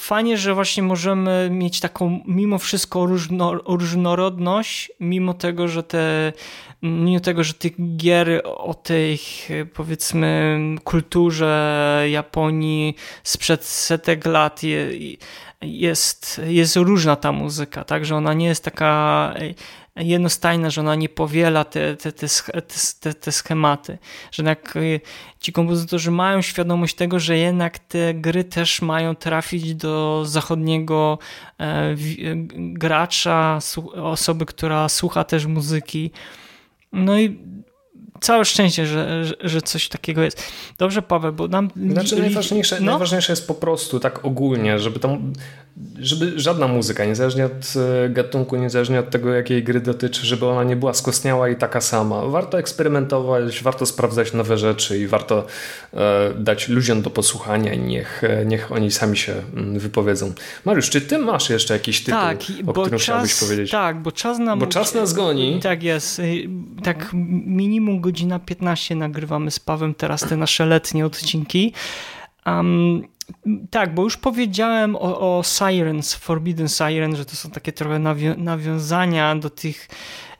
fajnie, 0.00 0.36
że 0.36 0.54
właśnie 0.54 0.82
możemy 0.82 1.48
mieć 1.50 1.80
taką 1.80 2.20
mimo 2.26 2.58
wszystko 2.58 3.06
różno, 3.06 3.54
różnorodność, 3.54 4.92
mimo 5.00 5.34
tego, 5.34 5.68
że 5.68 5.82
te 5.82 6.32
mimo 6.82 7.20
tego, 7.20 7.44
że 7.44 7.54
tych 7.54 7.96
gier 7.96 8.42
o 8.44 8.74
tej 8.74 9.18
powiedzmy 9.74 10.58
kulturze 10.84 12.04
Japonii 12.10 12.94
sprzed 13.22 13.64
setek 13.64 14.26
lat 14.26 14.62
je, 14.62 14.90
jest, 15.62 16.40
jest 16.46 16.76
różna 16.76 17.16
ta 17.16 17.32
muzyka, 17.32 17.84
tak, 17.84 18.04
że 18.04 18.16
ona 18.16 18.34
nie 18.34 18.46
jest 18.46 18.64
taka 18.64 19.34
jednostajna, 19.96 20.70
że 20.70 20.80
ona 20.80 20.94
nie 20.94 21.08
powiela 21.08 21.64
te, 21.64 21.96
te, 21.96 22.12
te, 22.12 22.26
te, 23.00 23.14
te 23.14 23.32
schematy, 23.32 23.98
że 24.32 24.42
jednak 24.42 24.76
y, 24.76 25.00
ci 25.40 25.52
kompozytorzy 25.52 26.10
mają 26.10 26.42
świadomość 26.42 26.94
tego, 26.94 27.18
że 27.20 27.38
jednak 27.38 27.78
te 27.78 28.14
gry 28.14 28.44
też 28.44 28.82
mają 28.82 29.14
trafić 29.16 29.74
do 29.74 30.22
zachodniego 30.26 31.18
e, 31.60 31.94
gracza, 32.54 33.58
osoby, 33.94 34.46
która 34.46 34.88
słucha 34.88 35.24
też 35.24 35.46
muzyki. 35.46 36.10
No 36.92 37.16
i 37.18 37.26
całe 38.20 38.44
szczęście, 38.44 38.86
że, 38.86 39.24
że, 39.24 39.34
że, 39.40 39.62
coś 39.62 39.88
takiego 39.88 40.22
jest. 40.22 40.42
Dobrze, 40.78 41.02
Paweł, 41.02 41.32
bo 41.32 41.48
nam. 41.48 41.70
Znaczy, 41.92 42.16
najważniejsze, 42.16 42.80
no? 42.80 42.86
najważniejsze 42.86 43.32
jest 43.32 43.46
po 43.46 43.54
prostu 43.54 44.00
tak 44.00 44.24
ogólnie, 44.24 44.78
żeby 44.78 44.98
tam 44.98 45.32
żeby 45.98 46.40
żadna 46.40 46.68
muzyka, 46.68 47.04
niezależnie 47.04 47.44
od 47.44 47.74
e, 48.04 48.08
gatunku, 48.08 48.56
niezależnie 48.56 49.00
od 49.00 49.10
tego, 49.10 49.34
jakiej 49.34 49.64
gry 49.64 49.80
dotyczy, 49.80 50.26
żeby 50.26 50.46
ona 50.46 50.64
nie 50.64 50.76
była 50.76 50.94
skostniała 50.94 51.48
i 51.48 51.56
taka 51.56 51.80
sama. 51.80 52.22
Warto 52.26 52.58
eksperymentować, 52.58 53.62
warto 53.62 53.86
sprawdzać 53.86 54.32
nowe 54.32 54.58
rzeczy 54.58 54.98
i 54.98 55.06
warto 55.06 55.46
e, 55.94 56.34
dać 56.38 56.68
ludziom 56.68 57.02
do 57.02 57.10
posłuchania 57.10 57.74
i 57.74 57.78
niech, 57.78 58.24
e, 58.24 58.46
niech 58.46 58.72
oni 58.72 58.90
sami 58.90 59.16
się 59.16 59.34
mm, 59.56 59.78
wypowiedzą. 59.78 60.32
Mariusz, 60.64 60.90
czy 60.90 61.00
ty 61.00 61.18
masz 61.18 61.50
jeszcze 61.50 61.74
jakiś 61.74 62.04
tytuł, 62.04 62.20
tak, 62.20 62.38
o 62.66 62.72
którym 62.72 62.90
czas, 62.90 63.02
chciałbyś 63.02 63.34
powiedzieć? 63.34 63.70
Tak, 63.70 64.02
bo 64.02 64.12
czas 64.12 64.38
nam... 64.38 64.58
Bo 64.58 64.66
czas 64.66 64.94
nas 64.94 65.12
goni. 65.12 65.60
Tak 65.62 65.82
jest. 65.82 66.22
Tak 66.82 67.10
minimum 67.46 68.00
godzina 68.10 68.38
15 68.38 68.94
nagrywamy 68.94 69.50
z 69.50 69.60
Pawem 69.60 69.94
teraz 69.94 70.20
te 70.20 70.36
nasze 70.36 70.66
letnie 70.66 71.06
odcinki. 71.06 71.72
Um, 72.46 73.08
tak, 73.70 73.94
bo 73.94 74.02
już 74.02 74.16
powiedziałem 74.16 74.96
o, 74.96 75.38
o 75.38 75.42
Sirens, 75.42 76.14
Forbidden 76.14 76.68
Siren, 76.68 77.16
że 77.16 77.24
to 77.24 77.36
są 77.36 77.50
takie 77.50 77.72
trochę 77.72 77.98
nawią 77.98 78.36
nawiązania 78.36 79.36
do 79.36 79.50
tych. 79.50 79.88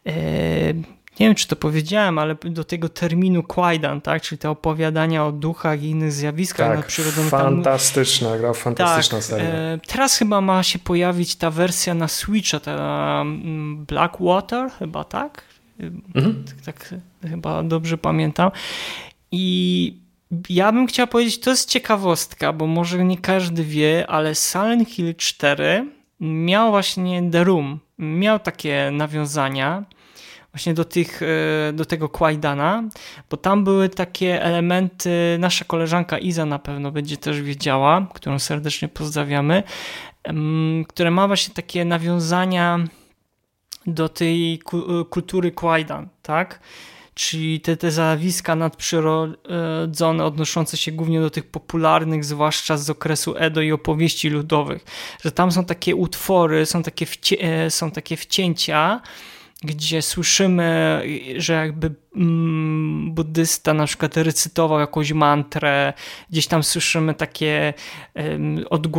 E, 0.06 0.12
nie 1.20 1.26
wiem, 1.26 1.34
czy 1.34 1.48
to 1.48 1.56
powiedziałem, 1.56 2.18
ale 2.18 2.34
do 2.44 2.64
tego 2.64 2.88
terminu 2.88 3.42
Quaidan, 3.42 4.00
tak? 4.00 4.22
czyli 4.22 4.38
te 4.38 4.50
opowiadania 4.50 5.26
o 5.26 5.32
duchach 5.32 5.82
i 5.82 5.90
innych 5.90 6.12
zjawiskach 6.12 6.68
tak, 6.68 6.76
nadprzyrodzonych. 6.76 7.30
Fantastyczna 7.30 8.38
gra, 8.38 8.52
fantastyczna 8.52 9.18
tak, 9.18 9.24
seria. 9.24 9.48
E, 9.48 9.78
teraz 9.86 10.16
chyba 10.16 10.40
ma 10.40 10.62
się 10.62 10.78
pojawić 10.78 11.36
ta 11.36 11.50
wersja 11.50 11.94
na 11.94 12.08
Switcha, 12.08 12.60
ta 12.60 12.72
mm, 13.20 13.84
Blackwater, 13.84 14.70
chyba 14.78 15.04
tak? 15.04 15.49
Mhm. 16.14 16.44
tak? 16.64 16.64
Tak 16.64 16.94
chyba 17.30 17.62
dobrze 17.62 17.98
pamiętam. 17.98 18.50
I 19.32 19.96
ja 20.48 20.72
bym 20.72 20.86
chciał 20.86 21.06
powiedzieć, 21.06 21.40
to 21.40 21.50
jest 21.50 21.68
ciekawostka, 21.68 22.52
bo 22.52 22.66
może 22.66 23.04
nie 23.04 23.18
każdy 23.18 23.64
wie, 23.64 24.06
ale 24.08 24.34
Silent 24.34 24.88
Hill 24.88 25.14
4 25.14 25.86
miał 26.20 26.70
właśnie 26.70 27.30
The 27.30 27.44
Room, 27.44 27.78
miał 27.98 28.38
takie 28.38 28.90
nawiązania, 28.92 29.84
właśnie 30.52 30.74
do, 30.74 30.84
tych, 30.84 31.20
e, 31.22 31.72
do 31.72 31.84
tego 31.84 32.08
Quaidana, 32.08 32.84
bo 33.30 33.36
tam 33.36 33.64
były 33.64 33.88
takie 33.88 34.42
elementy, 34.42 35.36
nasza 35.38 35.64
koleżanka 35.64 36.18
Iza 36.18 36.46
na 36.46 36.58
pewno 36.58 36.92
będzie 36.92 37.16
też 37.16 37.42
wiedziała, 37.42 38.06
którą 38.14 38.38
serdecznie 38.38 38.88
pozdrawiamy, 38.88 39.62
które 40.88 41.10
ma 41.10 41.26
właśnie 41.26 41.54
takie 41.54 41.84
nawiązania 41.84 42.78
do 43.86 44.08
tej 44.08 44.60
kultury 45.10 45.52
Quaidan, 45.52 46.08
tak? 46.22 46.60
czyli 47.14 47.60
te, 47.60 47.76
te 47.76 47.90
zjawiska 47.90 48.56
nadprzyrodzone 48.56 50.24
odnoszące 50.24 50.76
się 50.76 50.92
głównie 50.92 51.20
do 51.20 51.30
tych 51.30 51.46
popularnych, 51.46 52.24
zwłaszcza 52.24 52.76
z 52.76 52.90
okresu 52.90 53.34
Edo 53.36 53.60
i 53.60 53.72
opowieści 53.72 54.28
ludowych, 54.28 54.84
że 55.24 55.32
tam 55.32 55.52
są 55.52 55.64
takie 55.64 55.96
utwory, 55.96 56.66
są 56.66 56.82
takie, 56.82 57.06
e, 57.40 57.70
są 57.70 57.90
takie 57.90 58.16
wcięcia, 58.16 59.00
gdzie 59.62 60.02
słyszymy, 60.02 61.02
że 61.36 61.52
jakby 61.52 61.94
mm, 62.16 63.14
buddysta 63.14 63.74
na 63.74 63.86
przykład 63.86 64.16
recytował 64.16 64.80
jakąś 64.80 65.12
mantrę, 65.12 65.92
gdzieś 66.30 66.46
tam 66.46 66.62
słyszymy 66.62 67.14
takie 67.14 67.74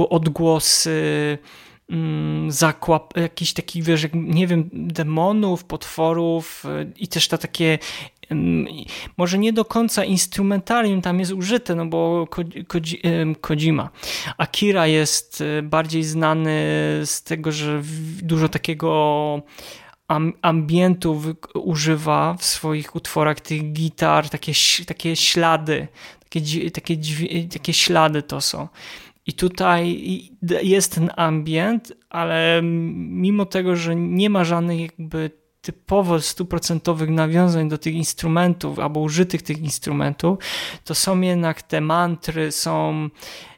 odgłosy 0.10 1.38
zakłap, 2.48 3.18
jakiś 3.18 3.54
taki, 3.54 3.84
wiesz, 3.84 4.08
nie 4.14 4.48
wiem, 4.48 4.70
demonów, 4.74 5.64
potworów 5.64 6.64
i 6.98 7.08
też 7.08 7.28
to 7.28 7.38
takie 7.38 7.80
może 9.18 9.38
nie 9.38 9.54
do 9.54 9.66
końca 9.66 10.06
instrumentarium 10.06 11.02
tam 11.02 11.20
jest 11.20 11.32
użyte, 11.32 11.76
no 11.76 11.86
bo 11.86 12.28
Kojima. 13.42 13.90
Akira 14.38 14.88
jest 14.88 15.42
e, 15.42 15.62
bardziej 15.62 16.04
znany 16.04 16.52
z 17.06 17.24
tego, 17.24 17.52
że 17.52 17.82
dużo 18.22 18.50
takiego 18.50 19.42
ambientu 20.42 21.22
używa 21.54 22.36
w 22.40 22.46
swoich 22.46 22.96
utworach 22.96 23.40
tych 23.40 23.74
gitar, 23.74 24.30
takie, 24.30 24.54
takie 24.88 25.16
ślady, 25.16 25.88
takie, 26.24 26.72
takie, 26.72 26.98
takie 27.54 27.74
ślady 27.74 28.22
to 28.24 28.42
są. 28.42 28.68
I 29.26 29.34
tutaj 29.34 30.02
jest 30.64 30.96
ten 30.96 31.10
ambient, 31.16 31.94
ale 32.10 32.62
mimo 32.64 33.46
tego, 33.46 33.76
że 33.76 33.96
nie 33.96 34.30
ma 34.30 34.44
żadnych 34.44 34.82
jakby 34.82 35.32
typowo 35.62 36.22
stuprocentowych 36.22 37.10
nawiązań 37.10 37.70
do 37.70 37.78
tych 37.78 37.94
instrumentów 37.94 38.80
albo 38.80 39.00
użytych 39.00 39.42
tych 39.42 39.60
instrumentów, 39.60 40.38
to 40.84 40.96
są 40.96 41.22
jednak 41.22 41.62
te 41.62 41.82
mantry, 41.82 42.52
są 42.52 43.10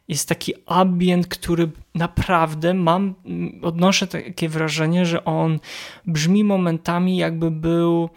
jest 0.08 0.30
taki 0.30 0.54
ambient, 0.66 1.28
który 1.28 1.72
naprawdę 1.96 2.74
mam, 2.74 3.16
odnoszę 3.62 4.08
takie 4.08 4.50
wrażenie, 4.50 5.06
że 5.06 5.26
on 5.26 5.60
brzmi 6.06 6.44
momentami 6.44 7.18
jakby 7.18 7.52
był 7.52 8.10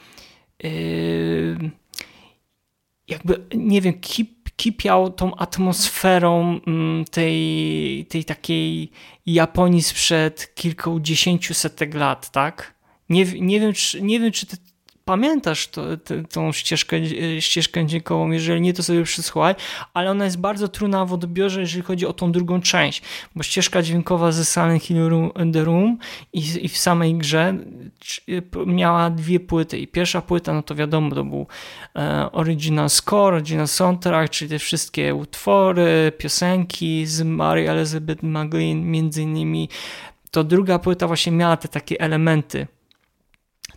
yy, 0.62 1.70
jakby, 3.09 3.47
nie 3.55 3.81
wiem, 3.81 3.94
kip 4.01 4.35
kipiał 4.57 5.12
tą 5.12 5.37
atmosferą 5.37 6.61
mm, 6.66 7.05
tej, 7.05 8.07
tej 8.09 8.24
takiej 8.24 8.91
Japonii 9.27 9.83
sprzed 9.83 10.55
kilkudziesięciu 10.55 11.55
setek 11.55 11.95
lat, 11.95 12.31
tak? 12.31 12.74
Nie, 13.09 13.24
nie, 13.24 13.61
wiem, 13.61 13.73
czy, 13.73 14.03
nie 14.03 14.20
wiem, 14.20 14.33
czy 14.33 14.47
pamiętasz 15.07 15.69
to, 15.69 15.97
te, 15.97 16.24
tą 16.24 16.53
ścieżkę, 16.53 16.97
e, 16.97 17.41
ścieżkę 17.41 17.87
dźwiękową, 17.87 18.31
jeżeli 18.31 18.61
nie, 18.61 18.73
to 18.73 18.83
sobie 18.83 19.03
przysłuchaj, 19.03 19.55
ale 19.95 20.11
ona 20.11 20.24
jest 20.24 20.39
bardzo 20.39 20.69
trudna 20.69 21.05
w 21.05 21.12
odbiorze, 21.12 21.61
jeżeli 21.61 21.83
chodzi 21.83 22.07
o 22.07 22.12
tą 22.12 22.33
drugą 22.33 22.61
część, 22.61 23.03
bo 23.37 23.43
ścieżka 23.43 23.83
dźwiękowa 23.83 24.33
ze 24.33 24.45
Silent 24.45 24.83
Hill 24.83 25.09
Room, 25.09 25.31
The 25.53 25.65
Room 25.65 25.99
i, 26.33 26.39
i, 26.62 26.69
w 26.69 26.78
samej 26.78 27.15
grze 27.15 27.55
e, 28.28 28.66
miała 28.66 29.11
dwie 29.11 29.41
płyty 29.41 29.78
i 29.78 29.87
pierwsza 29.87 30.23
płyta, 30.23 30.53
no 30.53 30.62
to 30.62 30.74
wiadomo, 30.74 31.15
to 31.15 31.24
był 31.24 31.47
e, 31.97 32.33
original 32.33 32.91
score, 32.91 33.35
original 33.35 33.69
soundtrack, 33.69 34.31
czyli 34.31 34.51
te 34.51 34.59
wszystkie 34.59 35.15
utwory, 35.15 36.12
piosenki 36.19 37.07
z 37.07 37.23
Mary 37.23 37.70
Elizabeth 37.70 38.23
McGlynn 38.23 38.83
między 38.83 39.23
innymi, 39.23 39.69
to 40.31 40.45
druga 40.45 40.78
płyta 40.78 41.07
właśnie 41.07 41.33
miała 41.33 41.57
te 41.57 41.69
takie 41.69 42.01
elementy 42.01 42.66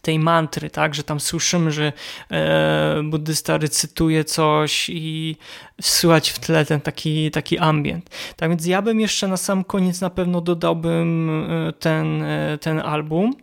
tej 0.02 0.20
mantry, 0.20 0.70
tak, 0.70 0.96
że 0.96 1.04
tam 1.04 1.20
słyszymy, 1.20 1.72
że 1.72 1.94
e, 2.32 3.02
buddysta 3.04 3.58
recytuje 3.58 4.24
coś 4.24 4.90
i 4.90 5.38
słychać 5.82 6.30
w 6.30 6.40
tle 6.40 6.66
ten 6.66 6.82
taki, 6.82 7.32
taki 7.32 7.58
ambient. 7.58 8.10
Tak 8.36 8.50
więc 8.50 8.66
ja 8.66 8.82
bym 8.82 9.00
jeszcze 9.00 9.28
na 9.28 9.38
sam 9.38 9.64
koniec 9.64 10.02
na 10.02 10.10
pewno 10.10 10.42
dodałbym 10.42 11.30
e, 11.30 11.74
ten, 11.74 12.24
e, 12.24 12.58
ten 12.62 12.80
album. 12.80 13.34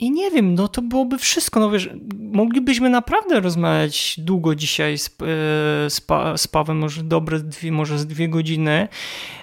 I 0.00 0.10
nie 0.10 0.30
wiem, 0.30 0.54
no 0.54 0.68
to 0.68 0.82
byłoby 0.82 1.18
wszystko. 1.18 1.60
No 1.60 1.70
wiesz, 1.70 1.90
moglibyśmy 2.18 2.90
naprawdę 2.90 3.40
rozmawiać 3.40 4.14
długo 4.18 4.54
dzisiaj 4.54 4.98
z, 4.98 5.06
e, 5.06 5.10
z, 5.90 6.06
z 6.36 6.48
Pawem, 6.48 6.78
może 6.78 7.02
dobre 7.02 7.40
dwie, 7.40 7.72
może 7.72 7.98
z 7.98 8.06
dwie 8.06 8.28
godziny 8.28 8.88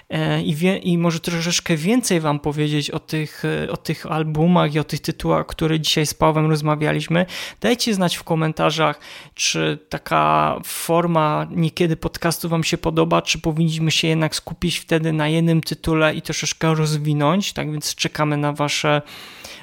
e, 0.08 0.42
i, 0.42 0.54
wie, 0.54 0.78
i 0.78 0.98
może 0.98 1.20
troszeczkę 1.20 1.76
więcej 1.76 2.20
wam 2.20 2.40
powiedzieć 2.40 2.90
o 2.90 2.98
tych, 2.98 3.44
e, 3.44 3.70
o 3.70 3.76
tych 3.76 4.06
albumach 4.06 4.74
i 4.74 4.78
o 4.78 4.84
tych 4.84 5.00
tytułach, 5.00 5.46
które 5.46 5.80
dzisiaj 5.80 6.06
z 6.06 6.14
Pawem 6.14 6.50
rozmawialiśmy. 6.50 7.26
Dajcie 7.60 7.94
znać 7.94 8.16
w 8.16 8.24
komentarzach, 8.24 9.00
czy 9.34 9.78
taka 9.88 10.56
forma 10.64 11.46
niekiedy 11.50 11.96
podcastu 11.96 12.48
wam 12.48 12.64
się 12.64 12.78
podoba, 12.78 13.22
czy 13.22 13.38
powinniśmy 13.38 13.90
się 13.90 14.08
jednak 14.08 14.34
skupić 14.34 14.78
wtedy 14.78 15.12
na 15.12 15.28
jednym 15.28 15.60
tytule 15.60 16.14
i 16.14 16.22
troszeczkę 16.22 16.74
rozwinąć. 16.74 17.52
Tak 17.52 17.72
więc 17.72 17.94
czekamy 17.94 18.36
na 18.36 18.52
wasze 18.52 19.02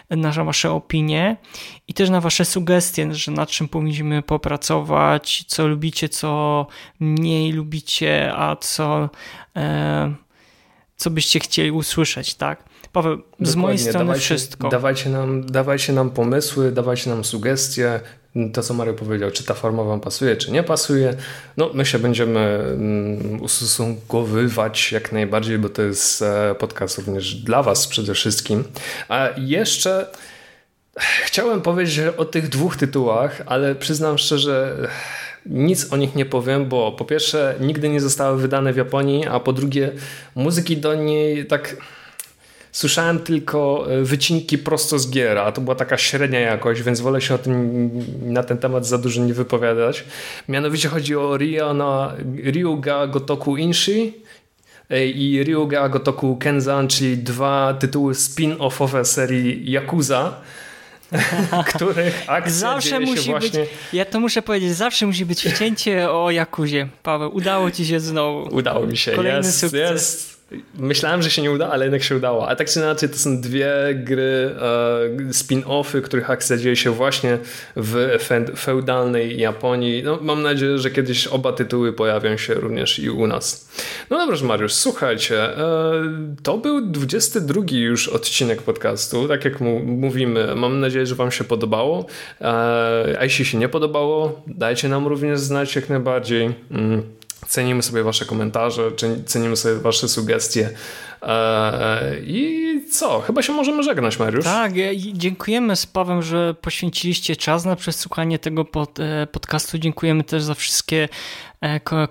na 0.09 0.43
Wasze 0.43 0.71
opinie 0.71 1.37
i 1.87 1.93
też 1.93 2.09
na 2.09 2.21
Wasze 2.21 2.45
sugestie, 2.45 3.13
że 3.13 3.31
nad 3.31 3.49
czym 3.49 3.67
powinniśmy 3.67 4.21
popracować, 4.21 5.45
co 5.47 5.67
lubicie, 5.67 6.09
co 6.09 6.67
mniej 6.99 7.51
lubicie, 7.51 8.33
a 8.35 8.55
co, 8.55 9.09
e, 9.55 10.13
co 10.95 11.09
byście 11.09 11.39
chcieli 11.39 11.71
usłyszeć, 11.71 12.35
tak? 12.35 12.63
Paweł, 12.91 13.17
Dokładnie. 13.17 13.47
z 13.47 13.55
mojej 13.55 13.77
strony 13.79 13.99
dawajcie, 13.99 14.25
wszystko. 14.25 14.69
Dawajcie 14.69 15.09
nam, 15.09 15.45
dawajcie 15.45 15.93
nam 15.93 16.09
pomysły, 16.09 16.71
dawajcie 16.71 17.09
nam 17.09 17.25
sugestie, 17.25 17.99
to, 18.53 18.63
co 18.63 18.73
Mario 18.73 18.93
powiedział, 18.93 19.31
czy 19.31 19.43
ta 19.43 19.53
forma 19.53 19.83
Wam 19.83 20.01
pasuje, 20.01 20.37
czy 20.37 20.51
nie 20.51 20.63
pasuje. 20.63 21.15
No, 21.57 21.69
my 21.73 21.85
się 21.85 21.99
będziemy 21.99 22.39
mm, 22.39 23.41
ustosunkowywać 23.41 24.91
jak 24.91 25.11
najbardziej, 25.11 25.57
bo 25.57 25.69
to 25.69 25.81
jest 25.81 26.21
e, 26.21 26.55
podcast 26.59 26.97
również 26.97 27.35
dla 27.35 27.63
Was 27.63 27.87
przede 27.87 28.13
wszystkim. 28.13 28.63
A 29.09 29.29
jeszcze 29.37 30.07
chciałem 31.25 31.61
powiedzieć 31.61 31.99
o 32.17 32.25
tych 32.25 32.49
dwóch 32.49 32.77
tytułach, 32.77 33.41
ale 33.45 33.75
przyznam 33.75 34.17
szczerze, 34.17 34.77
nic 35.45 35.93
o 35.93 35.97
nich 35.97 36.15
nie 36.15 36.25
powiem, 36.25 36.65
bo 36.65 36.91
po 36.91 37.05
pierwsze 37.05 37.55
nigdy 37.59 37.89
nie 37.89 38.01
zostały 38.01 38.41
wydane 38.41 38.73
w 38.73 38.77
Japonii, 38.77 39.25
a 39.27 39.39
po 39.39 39.53
drugie 39.53 39.91
muzyki 40.35 40.77
do 40.77 40.95
niej 40.95 41.45
tak 41.45 41.75
Słyszałem 42.75 43.19
tylko 43.19 43.87
e, 43.89 44.01
wycinki 44.01 44.57
prosto 44.57 44.99
z 44.99 45.09
gier, 45.09 45.37
a 45.37 45.51
to 45.51 45.61
była 45.61 45.75
taka 45.75 45.97
średnia 45.97 46.39
jakość, 46.39 46.81
więc 46.81 47.01
wolę 47.01 47.21
się 47.21 47.35
o 47.35 47.37
tym 47.37 47.89
na 48.21 48.43
ten 48.43 48.57
temat 48.57 48.87
za 48.87 48.97
dużo 48.97 49.21
nie 49.21 49.33
wypowiadać. 49.33 50.03
Mianowicie 50.49 50.89
chodzi 50.89 51.15
o 51.15 51.37
Ryana, 51.37 52.13
Ryuga 52.43 53.07
Gotoku 53.07 53.57
Inshi 53.57 54.13
e, 54.89 55.07
i 55.07 55.43
Ryuga 55.43 55.89
Gotoku 55.89 56.37
Kenzan, 56.37 56.87
czyli 56.87 57.17
dwa 57.17 57.73
tytuły 57.79 58.13
spin-offowe 58.13 59.05
serii 59.05 59.71
Yakuza 59.71 60.33
których 61.75 62.23
akcja 62.27 62.51
zawsze 62.51 62.99
musi 62.99 63.29
właśnie... 63.29 63.59
być, 63.59 63.69
ja 63.93 64.05
to 64.05 64.19
muszę 64.19 64.41
powiedzieć, 64.41 64.75
zawsze 64.75 65.05
musi 65.05 65.25
być 65.25 65.41
wcięcie 65.41 66.11
o 66.11 66.31
Jakuzie. 66.31 66.87
Paweł, 67.03 67.35
udało 67.35 67.71
ci 67.71 67.85
się 67.85 67.99
znowu. 67.99 68.55
Udało 68.55 68.87
mi 68.87 68.97
się, 68.97 69.11
Kolejny 69.11 69.37
jest, 69.37 69.59
sukces. 69.59 69.91
jest. 69.91 70.34
Myślałem, 70.77 71.21
że 71.21 71.29
się 71.29 71.41
nie 71.41 71.51
uda, 71.51 71.69
ale 71.69 71.85
jednak 71.85 72.03
się 72.03 72.15
udało. 72.15 72.49
A 72.49 72.55
tak 72.55 72.69
czy 72.69 72.79
inaczej 72.79 73.09
to 73.09 73.17
są 73.17 73.41
dwie 73.41 73.73
gry 73.95 74.55
e, 74.61 75.31
spin-offy, 75.31 76.01
których 76.01 76.29
akcja 76.29 76.57
dzieje 76.57 76.75
się 76.75 76.91
właśnie 76.91 77.37
w 77.75 78.17
feudalnej 78.57 79.39
Japonii. 79.39 80.03
No, 80.03 80.19
mam 80.21 80.41
nadzieję, 80.41 80.77
że 80.77 80.91
kiedyś 80.91 81.27
oba 81.27 81.53
tytuły 81.53 81.93
pojawią 81.93 82.37
się 82.37 82.53
również 82.53 82.99
i 82.99 83.09
u 83.09 83.27
nas. 83.27 83.69
No 84.09 84.17
dobrze, 84.17 84.45
Mariusz, 84.45 84.73
słuchajcie, 84.73 85.57
e, 85.57 85.91
to 86.43 86.57
był 86.57 86.81
22 86.81 87.61
już 87.71 88.07
odcinek 88.07 88.61
podcastu. 88.61 89.27
Tak 89.27 89.45
jak 89.45 89.61
mu 89.61 89.79
mówimy, 89.79 90.55
mam 90.55 90.79
nadzieję, 90.79 91.05
że 91.05 91.15
wam 91.15 91.31
się 91.31 91.43
podobało. 91.43 92.05
E, 92.41 92.45
a 93.19 93.23
jeśli 93.23 93.45
się 93.45 93.57
nie 93.57 93.69
podobało, 93.69 94.43
dajcie 94.47 94.89
nam 94.89 95.07
również 95.07 95.39
znać 95.39 95.75
jak 95.75 95.89
najbardziej. 95.89 96.53
Mm. 96.71 97.14
Cenimy 97.47 97.83
sobie 97.83 98.03
Wasze 98.03 98.25
komentarze, 98.25 98.91
cenimy 99.25 99.55
sobie 99.55 99.75
Wasze 99.75 100.09
sugestie. 100.09 100.69
E, 101.21 102.19
I 102.19 102.65
co? 102.91 103.21
Chyba 103.21 103.41
się 103.41 103.53
możemy 103.53 103.83
żegnać, 103.83 104.19
Mariusz. 104.19 104.45
Tak, 104.45 104.73
dziękujemy 105.13 105.75
z 105.75 105.85
Pawem, 105.85 106.21
że 106.21 106.55
poświęciliście 106.61 107.35
czas 107.35 107.65
na 107.65 107.75
przesłuchanie 107.75 108.39
tego 108.39 108.65
pod, 108.65 108.99
e, 108.99 109.27
podcastu. 109.31 109.77
Dziękujemy 109.77 110.23
też 110.23 110.43
za 110.43 110.53
wszystkie 110.53 111.09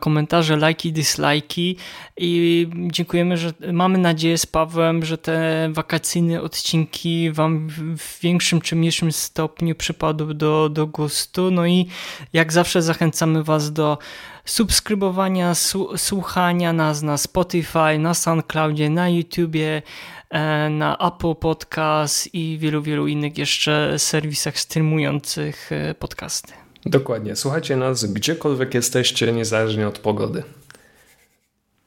komentarze, 0.00 0.56
lajki, 0.56 0.92
dislajki 0.92 1.76
i 2.16 2.68
dziękujemy, 2.86 3.36
że 3.36 3.52
mamy 3.72 3.98
nadzieję 3.98 4.38
z 4.38 4.46
Pawłem, 4.46 5.04
że 5.04 5.18
te 5.18 5.68
wakacyjne 5.72 6.42
odcinki 6.42 7.30
Wam 7.32 7.68
w 7.98 8.20
większym 8.20 8.60
czy 8.60 8.76
mniejszym 8.76 9.12
stopniu 9.12 9.74
przypadły 9.74 10.34
do, 10.34 10.68
do 10.68 10.86
gustu. 10.86 11.50
No 11.50 11.66
i 11.66 11.88
jak 12.32 12.52
zawsze 12.52 12.82
zachęcamy 12.82 13.44
Was 13.44 13.72
do 13.72 13.98
subskrybowania, 14.44 15.52
słuchania 15.96 16.72
nas 16.72 17.02
na 17.02 17.16
Spotify, 17.16 17.98
na 17.98 18.14
SoundCloudzie, 18.14 18.90
na 18.90 19.08
YouTubie, 19.08 19.82
e, 20.30 20.70
na 20.70 20.98
Apple 20.98 21.34
Podcast 21.34 22.34
i 22.34 22.58
wielu, 22.58 22.82
wielu 22.82 23.06
innych 23.06 23.38
jeszcze 23.38 23.98
serwisach 23.98 24.58
streamujących 24.58 25.72
e, 25.72 25.94
podcasty. 25.94 26.63
Dokładnie. 26.86 27.36
Słuchajcie 27.36 27.76
nas 27.76 28.04
gdziekolwiek 28.04 28.74
jesteście, 28.74 29.32
niezależnie 29.32 29.88
od 29.88 29.98
pogody. 29.98 30.42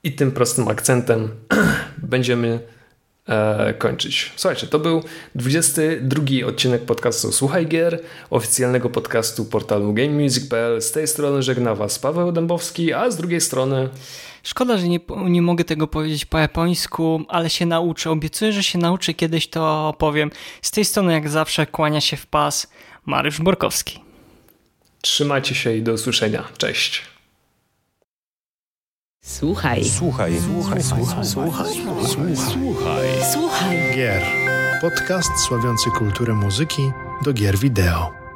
I 0.03 0.11
tym 0.11 0.32
prostym 0.32 0.68
akcentem 0.68 1.30
będziemy 1.98 2.60
e, 3.28 3.74
kończyć. 3.74 4.32
Słuchajcie, 4.36 4.68
to 4.68 4.80
był 4.80 5.03
22 5.36 6.24
odcinek 6.48 6.82
podcastu 6.82 7.32
Słuchaj 7.32 7.68
Gier, 7.68 8.02
oficjalnego 8.30 8.90
podcastu 8.90 9.45
portalu 9.45 9.94
GameMusic.pl. 9.94 10.82
Z 10.82 10.91
tej 10.91 11.07
strony 11.07 11.44
żegna 11.44 11.76
Was 11.76 11.99
Paweł 11.99 12.32
Dębowski, 12.32 12.94
a 12.94 13.11
z 13.11 13.18
drugiej 13.18 13.41
strony... 13.41 13.90
Szkoda, 14.44 14.78
że 14.78 14.88
nie, 14.88 14.99
nie 15.26 15.41
mogę 15.41 15.64
tego 15.64 15.88
powiedzieć 15.88 16.26
po 16.26 16.38
japońsku, 16.38 17.22
ale 17.28 17.49
się 17.49 17.65
nauczę. 17.65 18.11
Obiecuję, 18.11 18.52
że 18.53 18.64
się 18.64 18.80
nauczę, 18.80 19.14
kiedyś 19.14 19.48
to 19.48 19.94
powiem. 19.98 20.32
Z 20.61 20.72
tej 20.72 20.86
strony 20.86 21.14
jak 21.14 21.30
zawsze 21.30 21.65
kłania 21.65 22.02
się 22.02 22.18
w 22.18 22.26
pas 22.26 22.68
Mariusz 23.06 23.41
Borkowski. 23.41 24.06
Trzymajcie 25.07 25.55
się 25.55 25.73
i 25.75 25.81
do 25.81 25.93
usłyszenia. 25.93 26.43
Cześć. 26.57 27.03
Słuchaj. 29.23 29.85
Słuchaj. 29.85 30.34
Słuchaj. 30.41 30.84
Słuchaj. 30.84 31.25
Słuchaj. 31.25 31.73
Słuchaj. 32.35 33.07
Słuchaj. 33.34 33.77
Gier. 33.95 34.23
Podcast 34.81 35.29
sławiący 35.47 35.89
kulturę 35.91 36.34
muzyki 36.34 36.91
do 37.25 37.34
gier 37.34 37.57
wideo. 37.57 38.26